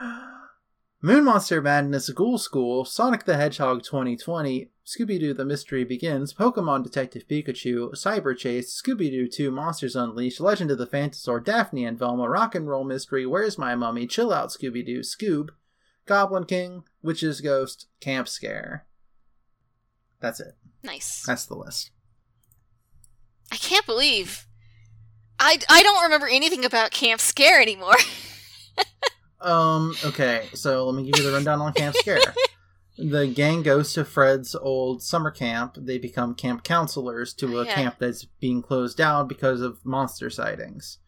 Moon 1.02 1.22
Monster 1.22 1.62
Madness 1.62 2.10
Ghoul 2.10 2.38
School, 2.38 2.84
Sonic 2.84 3.26
the 3.26 3.36
Hedgehog 3.36 3.84
2020, 3.84 4.72
Scooby 4.88 5.20
Doo 5.20 5.34
The 5.34 5.44
Mystery 5.44 5.84
Begins, 5.84 6.32
Pokemon 6.32 6.82
Detective 6.82 7.28
Pikachu, 7.28 7.90
Cyber 7.90 8.34
Chase, 8.34 8.72
Scooby 8.72 9.10
Doo 9.10 9.28
2 9.28 9.50
Monsters 9.50 9.94
Unleashed, 9.94 10.40
Legend 10.40 10.70
of 10.70 10.78
the 10.78 10.86
Phantosaur, 10.86 11.44
Daphne 11.44 11.84
and 11.84 11.98
Velma, 11.98 12.26
Rock 12.26 12.54
and 12.54 12.66
Roll 12.66 12.84
Mystery, 12.84 13.26
Where's 13.26 13.58
My 13.58 13.74
Mummy, 13.74 14.06
Chill 14.06 14.32
Out 14.32 14.48
Scooby 14.48 14.86
Doo, 14.86 15.00
Scoob, 15.00 15.50
Goblin 16.06 16.46
King, 16.46 16.84
Witch's 17.02 17.42
Ghost, 17.42 17.86
Camp 18.00 18.28
Scare. 18.28 18.86
That's 20.20 20.40
it. 20.40 20.56
Nice. 20.82 21.22
That's 21.26 21.44
the 21.44 21.54
list. 21.54 21.90
I 23.52 23.56
can't 23.56 23.84
believe 23.84 24.46
I 25.38 25.58
I 25.68 25.82
don't 25.82 26.04
remember 26.04 26.28
anything 26.28 26.64
about 26.64 26.92
Camp 26.92 27.20
Scare 27.20 27.60
anymore. 27.60 27.96
Um, 29.40 29.94
okay, 30.04 30.48
so 30.54 30.84
let 30.86 30.96
me 30.96 31.08
give 31.08 31.16
you 31.16 31.24
the 31.24 31.32
rundown 31.32 31.60
on 31.60 31.72
Camp 31.72 31.94
Scare. 31.94 32.18
the 32.98 33.26
gang 33.26 33.62
goes 33.62 33.92
to 33.94 34.04
Fred's 34.04 34.54
old 34.54 35.02
summer 35.02 35.30
camp. 35.30 35.76
They 35.78 35.98
become 35.98 36.34
camp 36.34 36.64
counselors 36.64 37.32
to 37.34 37.60
a 37.60 37.64
Yeah. 37.64 37.74
camp 37.74 37.94
that's 37.98 38.24
being 38.24 38.62
closed 38.62 38.96
down 38.98 39.28
because 39.28 39.60
of 39.60 39.84
monster 39.84 40.28
sightings. 40.30 40.98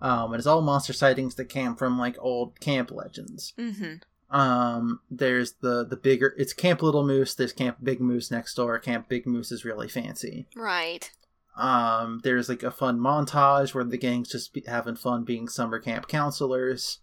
Um, 0.00 0.32
and 0.32 0.38
it's 0.40 0.46
all 0.46 0.62
monster 0.62 0.92
sightings 0.92 1.34
that 1.34 1.46
came 1.46 1.74
from 1.76 1.98
like 1.98 2.16
old 2.20 2.58
camp 2.60 2.90
legends. 2.90 3.52
mm-hmm. 3.58 3.94
Um, 4.30 5.00
there's 5.10 5.54
the 5.62 5.86
the 5.86 5.96
bigger 5.96 6.34
it's 6.36 6.52
Camp 6.52 6.82
Little 6.82 7.02
Moose. 7.06 7.34
There's 7.34 7.52
Camp 7.54 7.78
Big 7.82 7.98
Moose 7.98 8.30
next 8.30 8.54
door. 8.54 8.78
Camp 8.78 9.08
Big 9.08 9.26
Moose 9.26 9.50
is 9.50 9.64
really 9.64 9.88
fancy. 9.88 10.46
Right. 10.54 11.10
Um, 11.56 12.20
there's 12.22 12.48
like 12.48 12.62
a 12.62 12.70
fun 12.70 12.98
montage 13.00 13.72
where 13.74 13.84
the 13.84 13.96
gang's 13.96 14.28
just 14.30 14.52
be- 14.52 14.62
having 14.66 14.96
fun 14.96 15.24
being 15.24 15.48
summer 15.48 15.78
camp 15.80 16.08
counselors. 16.08 16.98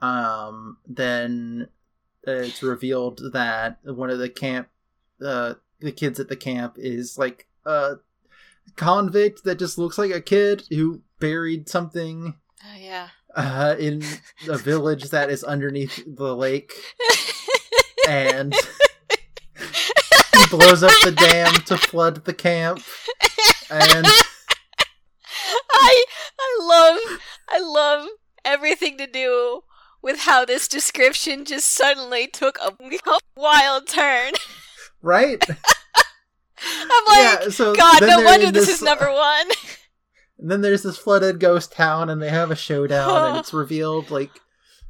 Um, 0.00 0.78
then 0.86 1.68
it's 2.24 2.62
revealed 2.62 3.20
that 3.32 3.78
one 3.84 4.10
of 4.10 4.18
the 4.18 4.28
camp, 4.28 4.68
uh, 5.24 5.54
the 5.80 5.92
kids 5.92 6.20
at 6.20 6.28
the 6.28 6.36
camp 6.36 6.74
is 6.78 7.16
like 7.18 7.46
a 7.64 7.94
convict 8.76 9.44
that 9.44 9.58
just 9.58 9.78
looks 9.78 9.98
like 9.98 10.10
a 10.10 10.20
kid 10.20 10.64
who 10.70 11.02
buried 11.18 11.68
something 11.68 12.34
Oh 12.64 12.78
yeah. 12.78 13.08
uh, 13.34 13.74
in 13.78 14.02
a 14.48 14.58
village 14.58 15.10
that 15.10 15.30
is 15.30 15.42
underneath 15.42 16.04
the 16.06 16.36
lake, 16.36 16.72
and 18.08 18.54
he 20.34 20.46
blows 20.50 20.82
up 20.82 20.92
the 21.02 21.12
dam 21.12 21.52
to 21.66 21.76
flood 21.78 22.24
the 22.24 22.34
camp, 22.34 22.82
and. 23.70 24.06
I 25.72 26.04
I 26.38 26.58
love 26.62 27.20
I 27.48 27.58
love 27.60 28.08
everything 28.44 28.98
to 28.98 29.06
do 29.06 29.62
with 30.02 30.20
how 30.20 30.44
this 30.44 30.68
description 30.68 31.44
just 31.44 31.70
suddenly 31.70 32.26
took 32.26 32.58
a 32.58 32.72
wild 33.36 33.86
turn. 33.86 34.32
Right? 35.02 35.42
I'm 35.48 37.04
like, 37.08 37.18
yeah, 37.18 37.48
so 37.48 37.74
God, 37.74 38.02
no 38.02 38.22
wonder 38.22 38.48
in 38.48 38.52
this, 38.52 38.68
is 38.68 38.82
number 38.82 39.10
one. 39.10 39.46
And 40.38 40.50
then 40.50 40.60
there's 40.60 40.82
this 40.82 40.98
flooded 40.98 41.40
ghost 41.40 41.72
town, 41.72 42.10
and 42.10 42.20
they 42.20 42.28
have 42.28 42.50
a 42.50 42.56
showdown, 42.56 43.30
and 43.30 43.38
it's 43.38 43.54
revealed 43.54 44.10
like 44.10 44.30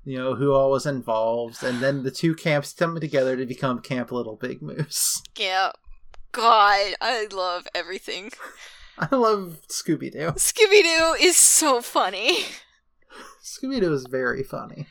you 0.05 0.19
know 0.19 0.35
who 0.35 0.53
all 0.53 0.71
was 0.73 0.85
involved, 0.85 1.63
and 1.63 1.81
then 1.81 2.03
the 2.03 2.11
two 2.11 2.35
camps 2.35 2.73
come 2.73 2.99
together 2.99 3.37
to 3.37 3.47
become 3.47 3.81
Camp 3.81 4.11
Little 4.11 4.37
Big 4.37 4.61
Moose. 4.63 5.23
yeah. 5.39 5.71
God, 6.33 6.95
I 7.01 7.27
love 7.33 7.67
everything. 7.75 8.31
I 8.99 9.15
love 9.15 9.59
Scooby 9.69 10.11
Doo. 10.13 10.33
Scooby 10.37 10.83
Doo 10.83 11.17
is 11.21 11.37
so 11.37 11.81
funny. 11.83 12.39
Scooby 13.45 13.81
Doo 13.81 13.93
is 13.93 14.07
very 14.11 14.43
funny. 14.43 14.87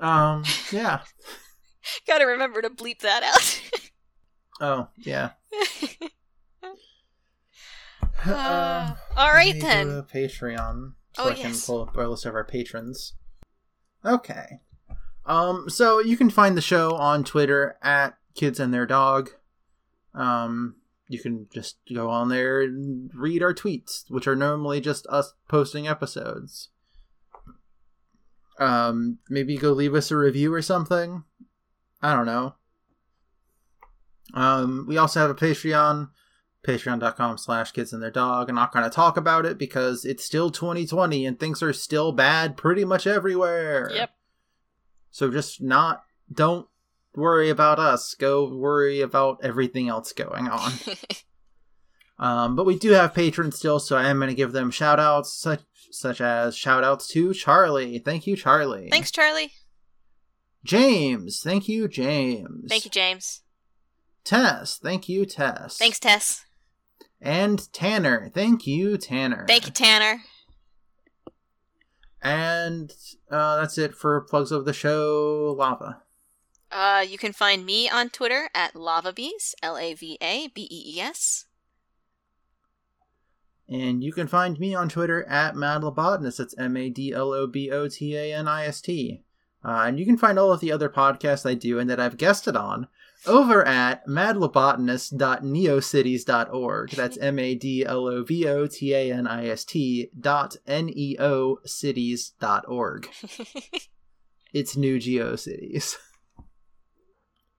Um, 0.00 0.44
yeah. 0.72 1.00
Gotta 2.06 2.26
remember 2.26 2.60
to 2.62 2.70
bleep 2.70 3.00
that 3.00 3.22
out. 3.22 3.62
Oh, 4.58 4.88
yeah. 4.96 5.32
Uh, 8.24 8.86
Um, 8.90 8.96
all 9.16 9.32
right 9.32 9.60
then. 9.60 9.86
go 9.88 10.00
to 10.02 10.06
Patreon 10.06 10.94
so 11.14 11.24
Oh, 11.24 11.28
I 11.28 11.34
can 11.34 11.50
yes. 11.50 11.66
pull 11.66 11.82
up 11.82 11.96
our 11.96 12.08
list 12.08 12.26
of 12.26 12.34
our 12.34 12.44
patrons. 12.44 13.14
Okay. 14.04 14.60
Um, 15.24 15.68
so 15.68 15.98
you 16.00 16.16
can 16.16 16.30
find 16.30 16.56
the 16.56 16.62
show 16.62 16.92
on 16.94 17.22
Twitter 17.24 17.76
at 17.82 18.16
Kids 18.34 18.58
and 18.58 18.72
Their 18.72 18.86
Dog. 18.86 19.30
Um, 20.14 20.76
you 21.08 21.18
can 21.20 21.48
just 21.52 21.76
go 21.94 22.08
on 22.10 22.28
there 22.28 22.62
and 22.62 23.10
read 23.14 23.42
our 23.42 23.54
tweets, 23.54 24.04
which 24.08 24.26
are 24.26 24.36
normally 24.36 24.80
just 24.80 25.06
us 25.08 25.34
posting 25.48 25.86
episodes. 25.86 26.70
Um, 28.58 29.18
maybe 29.28 29.56
go 29.56 29.72
leave 29.72 29.94
us 29.94 30.10
a 30.10 30.16
review 30.16 30.52
or 30.52 30.62
something. 30.62 31.24
I 32.02 32.14
don't 32.14 32.26
know. 32.26 32.54
Um, 34.34 34.86
we 34.88 34.96
also 34.96 35.20
have 35.20 35.30
a 35.30 35.34
Patreon 35.34 36.08
patreon.com 36.66 37.38
slash 37.38 37.70
kids 37.70 37.92
and 37.92 38.02
their 38.02 38.10
dog. 38.10 38.48
I'm 38.48 38.56
not 38.56 38.72
going 38.72 38.84
to 38.84 38.90
talk 38.90 39.16
about 39.16 39.46
it 39.46 39.56
because 39.56 40.04
it's 40.04 40.24
still 40.24 40.50
2020 40.50 41.24
and 41.24 41.38
things 41.38 41.62
are 41.62 41.72
still 41.72 42.12
bad 42.12 42.56
pretty 42.56 42.84
much 42.84 43.06
everywhere. 43.06 43.90
Yep. 43.94 44.10
So 45.10 45.30
just 45.30 45.62
not, 45.62 46.02
don't 46.32 46.66
worry 47.14 47.48
about 47.48 47.78
us. 47.78 48.14
Go 48.14 48.52
worry 48.52 49.00
about 49.00 49.38
everything 49.42 49.88
else 49.88 50.12
going 50.12 50.48
on. 50.48 50.72
um, 52.18 52.56
but 52.56 52.66
we 52.66 52.76
do 52.76 52.90
have 52.90 53.14
patrons 53.14 53.56
still, 53.56 53.78
so 53.78 53.96
I 53.96 54.08
am 54.08 54.18
going 54.18 54.28
to 54.28 54.34
give 54.34 54.52
them 54.52 54.70
shout 54.70 55.00
outs, 55.00 55.32
such, 55.32 55.60
such 55.96 56.20
as 56.20 56.56
shout 56.56 56.84
outs 56.84 57.06
to 57.08 57.32
Charlie. 57.32 57.98
Thank 57.98 58.26
you, 58.26 58.36
Charlie. 58.36 58.88
Thanks, 58.90 59.10
Charlie. 59.10 59.52
James. 60.64 61.42
Thank 61.42 61.68
you, 61.68 61.88
James. 61.88 62.66
Thank 62.68 62.84
you, 62.84 62.90
James. 62.90 63.42
Tess. 64.24 64.78
Thank 64.78 65.08
you, 65.08 65.24
Tess. 65.24 65.78
Thanks, 65.78 66.00
Tess. 66.00 66.44
And 67.20 67.72
Tanner. 67.72 68.30
Thank 68.34 68.66
you, 68.66 68.98
Tanner. 68.98 69.44
Thank 69.46 69.66
you, 69.66 69.72
Tanner. 69.72 70.22
And 72.22 72.92
uh, 73.30 73.60
that's 73.60 73.78
it 73.78 73.94
for 73.94 74.20
plugs 74.22 74.50
of 74.50 74.64
the 74.64 74.72
show. 74.72 75.54
Lava. 75.56 76.02
Uh, 76.72 77.04
you 77.08 77.16
can 77.16 77.32
find 77.32 77.64
me 77.64 77.88
on 77.88 78.10
Twitter 78.10 78.50
at 78.54 78.74
LavaBees, 78.74 79.54
L 79.62 79.78
A 79.78 79.94
V 79.94 80.18
A 80.20 80.48
B 80.48 80.66
E 80.70 80.96
E 80.96 81.00
S. 81.00 81.46
And 83.68 84.04
you 84.04 84.12
can 84.12 84.28
find 84.28 84.60
me 84.60 84.74
on 84.74 84.88
Twitter 84.88 85.24
at 85.24 85.54
Madlobotanist. 85.54 86.36
That's 86.36 86.56
M 86.56 86.76
A 86.76 86.88
D 86.88 87.12
L 87.12 87.32
O 87.32 87.46
B 87.46 87.70
O 87.70 87.88
T 87.88 88.16
A 88.16 88.34
N 88.34 88.48
I 88.48 88.66
S 88.66 88.80
T. 88.80 89.22
Uh, 89.64 89.84
and 89.86 89.98
you 89.98 90.06
can 90.06 90.16
find 90.16 90.38
all 90.38 90.52
of 90.52 90.60
the 90.60 90.70
other 90.70 90.88
podcasts 90.88 91.48
I 91.48 91.54
do 91.54 91.80
and 91.80 91.90
that 91.90 91.98
I've 91.98 92.16
guested 92.16 92.56
on 92.56 92.86
over 93.26 93.66
at 93.66 94.06
madlobotanist.neocities.org. 94.06 96.90
That's 96.90 97.18
M 97.18 97.38
A 97.40 97.54
D 97.56 97.84
L 97.84 98.06
O 98.06 98.22
B 98.22 98.46
O 98.46 98.68
T 98.68 98.94
A 98.94 99.12
N 99.12 99.26
I 99.26 99.48
S 99.48 99.64
T 99.64 100.10
dot 100.18 100.56
N 100.66 100.88
E 100.94 101.16
O 101.18 101.58
cities 101.64 102.34
dot 102.38 102.64
org. 102.68 103.10
It's 104.52 104.74
new 104.74 104.98
GeoCities. 104.98 105.96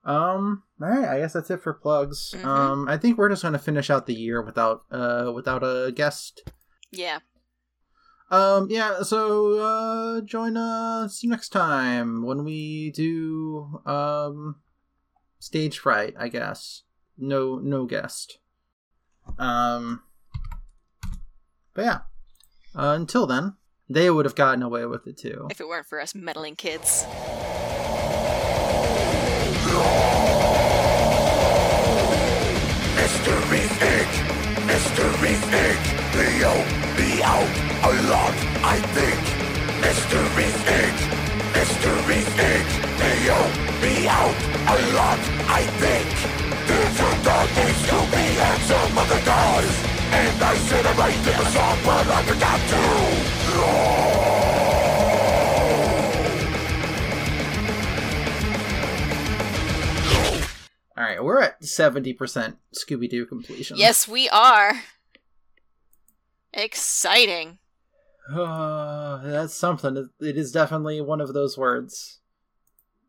Um, 0.08 0.62
all 0.80 0.88
right, 0.88 1.06
I 1.06 1.18
guess 1.20 1.34
that's 1.34 1.50
it 1.50 1.60
for 1.60 1.74
plugs. 1.74 2.32
Mhm. 2.34 2.44
Um, 2.44 2.88
I 2.88 2.96
think 2.96 3.18
we're 3.18 3.28
just 3.28 3.42
gonna 3.42 3.58
finish 3.58 3.90
out 3.90 4.06
the 4.06 4.14
year 4.14 4.40
without 4.40 4.84
uh 4.90 5.30
without 5.34 5.62
a 5.62 5.92
guest. 5.94 6.50
yeah. 6.90 7.18
Um, 8.30 8.68
yeah, 8.70 9.02
so 9.02 9.58
uh 9.58 10.20
join 10.22 10.56
us 10.56 11.22
next 11.24 11.50
time 11.50 12.24
when 12.24 12.42
we 12.44 12.90
do 12.90 13.80
um 13.86 14.56
stage 15.38 15.78
fright, 15.78 16.14
I 16.18 16.28
guess. 16.28 16.82
No, 17.18 17.58
no 17.58 17.84
guest. 17.84 18.38
Um, 19.38 20.02
but 21.74 21.82
yeah. 21.84 21.98
Uh, 22.74 22.94
until 22.96 23.26
then, 23.26 23.56
they 23.90 24.08
would 24.10 24.24
have 24.24 24.34
gotten 24.34 24.62
away 24.62 24.84
with 24.86 25.06
it 25.06 25.18
too. 25.18 25.48
If 25.50 25.60
it 25.60 25.68
weren't 25.68 25.86
for 25.86 26.00
us 26.00 26.14
meddling 26.14 26.54
kids. 26.56 27.04
Mystery 35.48 35.64
Inc. 35.64 35.82
Leo, 36.14 36.52
be 36.96 37.22
out 37.22 37.48
a 37.84 37.92
lot, 38.08 38.34
I 38.62 38.76
think. 38.92 39.20
Mystery 39.80 40.50
Inc. 40.68 40.96
Mystery 41.54 42.22
Inc. 42.36 42.68
Leo, 43.00 43.38
be 43.80 44.08
out 44.08 44.36
a 44.68 44.76
lot, 44.94 45.18
I 45.48 45.62
think. 45.80 46.08
There's 46.66 47.00
a 47.00 47.24
dog 47.24 47.48
named 47.56 47.76
Scooby 47.76 48.28
and 48.36 48.62
some 48.62 48.98
other 48.98 49.20
guys. 49.24 49.84
And 50.10 50.42
I 50.42 50.54
said 50.56 50.86
I 50.86 50.92
write 50.96 51.24
them 51.24 51.40
a 51.40 51.44
song, 51.50 51.78
but 51.84 52.06
I 52.08 52.22
forgot 52.24 52.60
to. 52.68 52.82
All 60.96 61.04
right, 61.04 61.22
we're 61.24 61.40
at 61.40 61.64
seventy 61.64 62.12
percent 62.12 62.58
Scooby 62.74 63.08
Doo 63.08 63.24
completion. 63.24 63.76
Yes, 63.78 64.06
we 64.08 64.28
are. 64.28 64.82
Exciting. 66.52 67.58
Uh, 68.32 69.18
that's 69.24 69.54
something. 69.54 69.96
It- 69.96 70.24
It 70.26 70.36
is 70.38 70.52
definitely 70.52 71.00
one 71.00 71.20
of 71.20 71.32
those 71.34 71.56
words. 71.58 72.20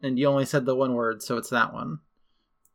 And 0.01 0.17
you 0.17 0.27
only 0.27 0.45
said 0.45 0.65
the 0.65 0.75
one 0.75 0.93
word, 0.93 1.21
so 1.21 1.37
it's 1.37 1.49
that 1.49 1.73
one. 1.73 1.99